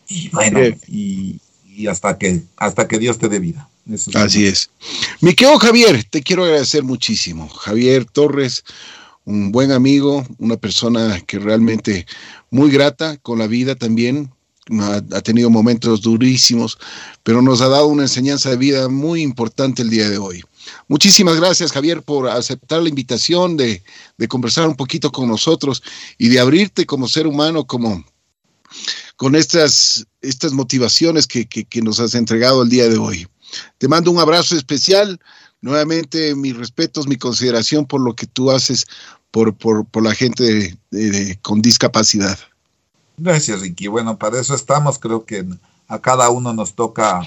Y 0.10 0.30
bueno, 0.30 0.60
y, 0.88 1.40
hasta 1.90 2.18
que 2.18 2.42
hasta 2.58 2.88
que 2.88 3.00
Dios 3.00 3.18
te 3.18 3.30
dé 3.30 3.40
vida. 3.40 3.70
Así 4.14 4.46
es. 4.46 4.70
Mi 5.22 5.34
querido 5.34 5.58
Javier, 5.58 6.04
te 6.04 6.22
quiero 6.22 6.44
agradecer 6.44 6.84
muchísimo. 6.84 7.48
Javier 7.48 8.06
Torres, 8.06 8.64
un 9.26 9.52
buen 9.52 9.72
amigo, 9.72 10.26
una 10.40 10.58
persona 10.58 11.20
que 11.22 11.40
realmente 11.40 12.06
muy 12.50 12.72
grata 12.72 13.18
con 13.18 13.40
la 13.40 13.48
vida 13.48 13.76
también, 13.76 14.32
ha, 14.80 15.22
tenido 15.22 15.50
momentos 15.50 16.02
durísimos, 16.02 16.78
pero 17.24 17.42
nos 17.42 17.62
ha 17.62 17.68
dado 17.68 17.88
una 17.88 18.04
enseñanza 18.04 18.50
de 18.50 18.58
vida 18.58 18.90
muy 18.90 19.22
importante 19.22 19.82
el 19.82 19.90
día 19.90 20.10
de 20.10 20.18
hoy. 20.18 20.44
Muchísimas 20.88 21.38
gracias, 21.38 21.72
Javier, 21.72 22.04
por 22.04 22.30
aceptar 22.30 22.82
la 22.82 22.90
invitación 22.90 23.58
de, 23.58 23.84
conversar 24.30 24.68
un 24.68 24.76
poquito 24.76 25.12
con 25.12 25.28
nosotros 25.28 25.82
y 26.18 26.30
de 26.30 26.40
abrirte 26.40 26.86
como 26.86 27.08
ser 27.08 27.28
humano, 27.28 27.66
como 27.66 28.06
con 29.16 29.36
estas, 29.36 30.06
estas 30.22 30.54
motivaciones 30.54 31.28
que, 31.28 31.48
nos 31.82 32.00
has 32.00 32.14
entregado 32.14 32.64
el 32.64 32.70
día 32.70 32.88
de 32.88 32.98
hoy. 32.98 33.28
Te 33.78 33.88
mando 33.88 34.12
un 34.12 34.20
abrazo 34.20 34.56
especial. 34.56 35.20
Nuevamente, 35.62 36.34
mis 36.36 36.58
respetos, 36.58 37.08
mi 37.08 37.18
consideración 37.18 37.86
por 37.86 38.02
lo 38.02 38.16
que 38.16 38.26
tú 38.26 38.52
haces 38.52 38.88
por, 39.30 39.56
la 40.04 40.14
gente 40.14 40.78
con 41.42 41.62
discapacidad. 41.62 42.38
Gracias, 43.18 43.62
Ricky. 43.62 43.88
Bueno, 43.88 44.18
para 44.18 44.40
eso 44.40 44.56
estamos. 44.56 44.98
Creo 44.98 45.26
que 45.26 45.46
a 45.88 46.00
cada 46.00 46.30
uno 46.30 46.54
nos 46.54 46.74
toca, 46.74 47.22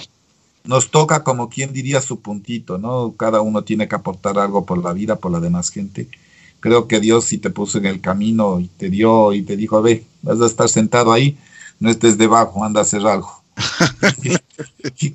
nos 0.65 0.91
toca 0.91 1.23
como 1.23 1.49
quien 1.49 1.73
diría 1.73 2.01
su 2.01 2.21
puntito, 2.21 2.79
¿no? 2.79 3.15
Cada 3.17 3.41
uno 3.41 3.63
tiene 3.63 3.87
que 3.87 3.95
aportar 3.95 4.39
algo 4.39 4.67
por 4.67 4.83
la 4.83 4.93
vida, 4.93 5.17
por 5.17 5.31
la 5.31 5.41
demás 5.41 5.71
gente. 5.71 6.09
Creo 6.59 6.89
que 6.89 6.99
Dios 6.99 7.27
sí 7.27 7.39
te 7.39 7.51
puso 7.51 7.79
en 7.79 7.87
el 7.87 8.01
camino 8.01 8.59
y 8.59 8.69
te 8.69 8.91
dio 8.91 9.33
y 9.33 9.43
te 9.43 9.57
dijo, 9.57 9.83
ve, 9.83 10.05
vas 10.23 10.41
a 10.41 10.47
estar 10.47 10.69
sentado 10.69 11.13
ahí, 11.13 11.39
no 11.79 11.91
estés 11.91 12.19
debajo, 12.19 12.65
anda 12.65 12.81
a 12.81 12.83
hacer 12.83 13.07
algo. 13.07 13.44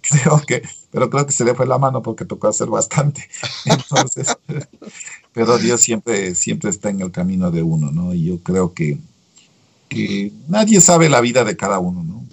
Creo 0.02 0.42
que, 0.48 0.62
pero 0.92 1.10
creo 1.10 1.26
que 1.26 1.34
se 1.34 1.46
le 1.46 1.56
fue 1.56 1.68
la 1.68 1.78
mano 1.78 2.02
porque 2.02 2.26
tocó 2.26 2.48
hacer 2.48 2.68
bastante. 2.68 3.28
Entonces, 3.66 4.36
pero 5.34 5.58
Dios 5.58 5.82
siempre, 5.82 6.36
siempre 6.36 6.70
está 6.70 6.90
en 6.90 7.02
el 7.02 7.12
camino 7.12 7.52
de 7.52 7.64
uno, 7.64 7.92
¿no? 7.92 8.14
Y 8.14 8.26
yo 8.26 8.40
creo 8.40 8.74
que 8.74 8.98
que 9.90 10.32
nadie 10.48 10.80
sabe 10.80 11.10
la 11.10 11.20
vida 11.20 11.44
de 11.44 11.58
cada 11.58 11.80
uno, 11.80 12.04
¿no? 12.04 12.24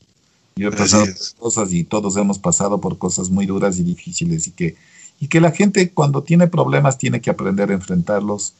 Yo 0.56 0.68
he 0.68 0.72
pasado 0.72 1.04
por 1.04 1.38
cosas 1.38 1.72
y 1.72 1.84
todos 1.84 2.16
hemos 2.16 2.38
pasado 2.38 2.80
por 2.80 2.98
cosas 2.98 3.30
muy 3.30 3.46
duras 3.46 3.78
y 3.78 3.82
difíciles 3.82 4.46
y 4.46 4.52
que, 4.52 4.76
y 5.20 5.28
que 5.28 5.40
la 5.40 5.50
gente 5.50 5.90
cuando 5.90 6.22
tiene 6.22 6.46
problemas 6.46 6.96
tiene 6.96 7.20
que 7.20 7.30
aprender 7.30 7.70
a 7.70 7.74
enfrentarlos, 7.74 8.54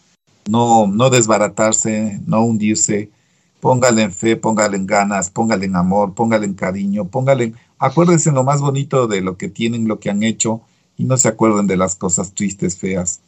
no, 0.49 0.87
no 0.87 1.09
desbaratarse, 1.09 2.21
no 2.27 2.45
hundirse, 2.45 3.11
póngale 3.67 4.03
en 4.03 4.13
fe, 4.13 4.37
póngale 4.37 4.77
en 4.77 4.87
ganas, 4.87 5.29
póngale 5.29 5.67
en 5.67 5.75
amor, 5.75 6.15
póngale 6.15 6.47
en 6.47 6.55
cariño, 6.55 7.09
póngale 7.09 7.45
en... 7.47 7.57
Acuérdense 7.81 8.31
lo 8.31 8.45
más 8.45 8.61
bonito 8.61 9.09
de 9.09 9.21
lo 9.23 9.37
que 9.37 9.49
tienen, 9.49 9.89
lo 9.89 9.99
que 9.99 10.09
han 10.09 10.23
hecho 10.23 10.61
y 10.97 11.03
no 11.03 11.17
se 11.17 11.27
acuerden 11.27 11.67
de 11.67 11.77
las 11.77 11.97
cosas 11.97 12.33
tristes, 12.33 12.79
feas. 12.79 13.19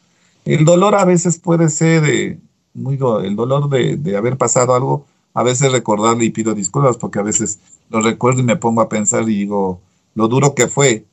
El 0.44 0.64
dolor 0.64 0.94
a 0.94 1.04
veces 1.04 1.40
puede 1.40 1.68
ser 1.70 2.04
eh, 2.04 2.38
muy... 2.72 3.00
El 3.24 3.34
dolor 3.34 3.68
de, 3.68 3.96
de 3.96 4.16
haber 4.16 4.36
pasado 4.36 4.76
algo 4.76 5.06
a 5.34 5.42
veces 5.42 5.72
recordarle 5.72 6.26
y 6.26 6.30
pido 6.30 6.54
disculpas 6.54 6.96
porque 6.98 7.18
a 7.18 7.22
veces 7.22 7.58
lo 7.90 8.00
recuerdo 8.00 8.38
y 8.38 8.44
me 8.44 8.54
pongo 8.54 8.80
a 8.80 8.88
pensar 8.88 9.24
y 9.24 9.38
digo 9.38 9.80
lo 10.14 10.28
duro 10.28 10.54
que 10.54 10.68
fue. 10.68 11.04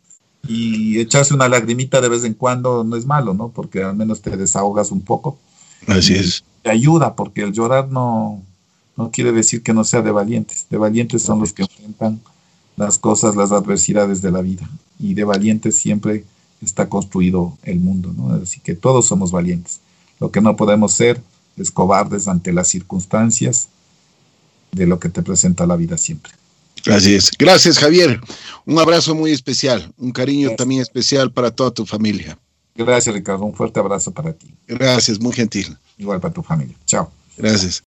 Y 0.47 0.99
echarse 0.99 1.33
una 1.33 1.49
lagrimita 1.49 1.99
de 1.99 2.09
vez 2.09 2.25
en 2.25 2.35
cuando 2.35 2.83
no 2.83 2.95
es 2.95 3.07
malo, 3.07 3.33
¿no? 3.33 3.49
Porque 3.49 3.81
al 3.81 3.95
menos 3.95 4.21
te 4.21 4.37
desahogas 4.37 4.91
un 4.91 5.01
poco. 5.01 5.39
Así 5.87 6.13
es. 6.13 6.43
Te 6.61 6.69
ayuda, 6.69 7.15
porque 7.15 7.41
el 7.41 7.53
llorar 7.53 7.89
no, 7.89 8.43
no 8.97 9.11
quiere 9.11 9.31
decir 9.31 9.61
que 9.61 9.73
no 9.73 9.83
sea 9.83 10.01
de 10.01 10.11
valientes. 10.11 10.67
De 10.69 10.77
valientes 10.77 11.21
son 11.21 11.39
los 11.39 11.53
que 11.53 11.63
enfrentan 11.63 12.21
las 12.77 12.97
cosas, 12.97 13.35
las 13.35 13.51
adversidades 13.51 14.21
de 14.21 14.31
la 14.31 14.41
vida. 14.41 14.69
Y 14.99 15.13
de 15.13 15.23
valientes 15.23 15.75
siempre 15.75 16.23
está 16.61 16.89
construido 16.89 17.57
el 17.63 17.79
mundo, 17.79 18.13
¿no? 18.15 18.33
Así 18.35 18.59
que 18.59 18.75
todos 18.75 19.05
somos 19.05 19.31
valientes. 19.31 19.79
Lo 20.19 20.31
que 20.31 20.41
no 20.41 20.55
podemos 20.55 20.93
ser 20.93 21.21
es 21.57 21.71
cobardes 21.71 22.27
ante 22.27 22.53
las 22.53 22.67
circunstancias 22.67 23.69
de 24.71 24.85
lo 24.85 24.99
que 24.99 25.09
te 25.09 25.21
presenta 25.21 25.65
la 25.65 25.75
vida 25.75 25.97
siempre. 25.97 26.33
Así 26.87 27.17
Gracias, 27.39 27.79
Javier. 27.79 28.21
Un 28.65 28.77
abrazo 28.79 29.15
muy 29.15 29.31
especial, 29.31 29.91
un 29.97 30.11
cariño 30.11 30.55
también 30.55 30.81
especial 30.81 31.31
para 31.31 31.51
toda 31.51 31.71
tu 31.71 31.85
familia. 31.85 32.37
Gracias, 32.75 33.15
Ricardo. 33.15 33.45
Un 33.45 33.53
fuerte 33.53 33.79
abrazo 33.79 34.11
para 34.11 34.33
ti. 34.33 34.53
Gracias, 34.67 35.19
muy 35.19 35.33
gentil. 35.33 35.77
Igual 35.97 36.19
para 36.19 36.33
tu 36.33 36.43
familia. 36.43 36.75
Chao. 36.85 37.09
Gracias. 37.37 37.84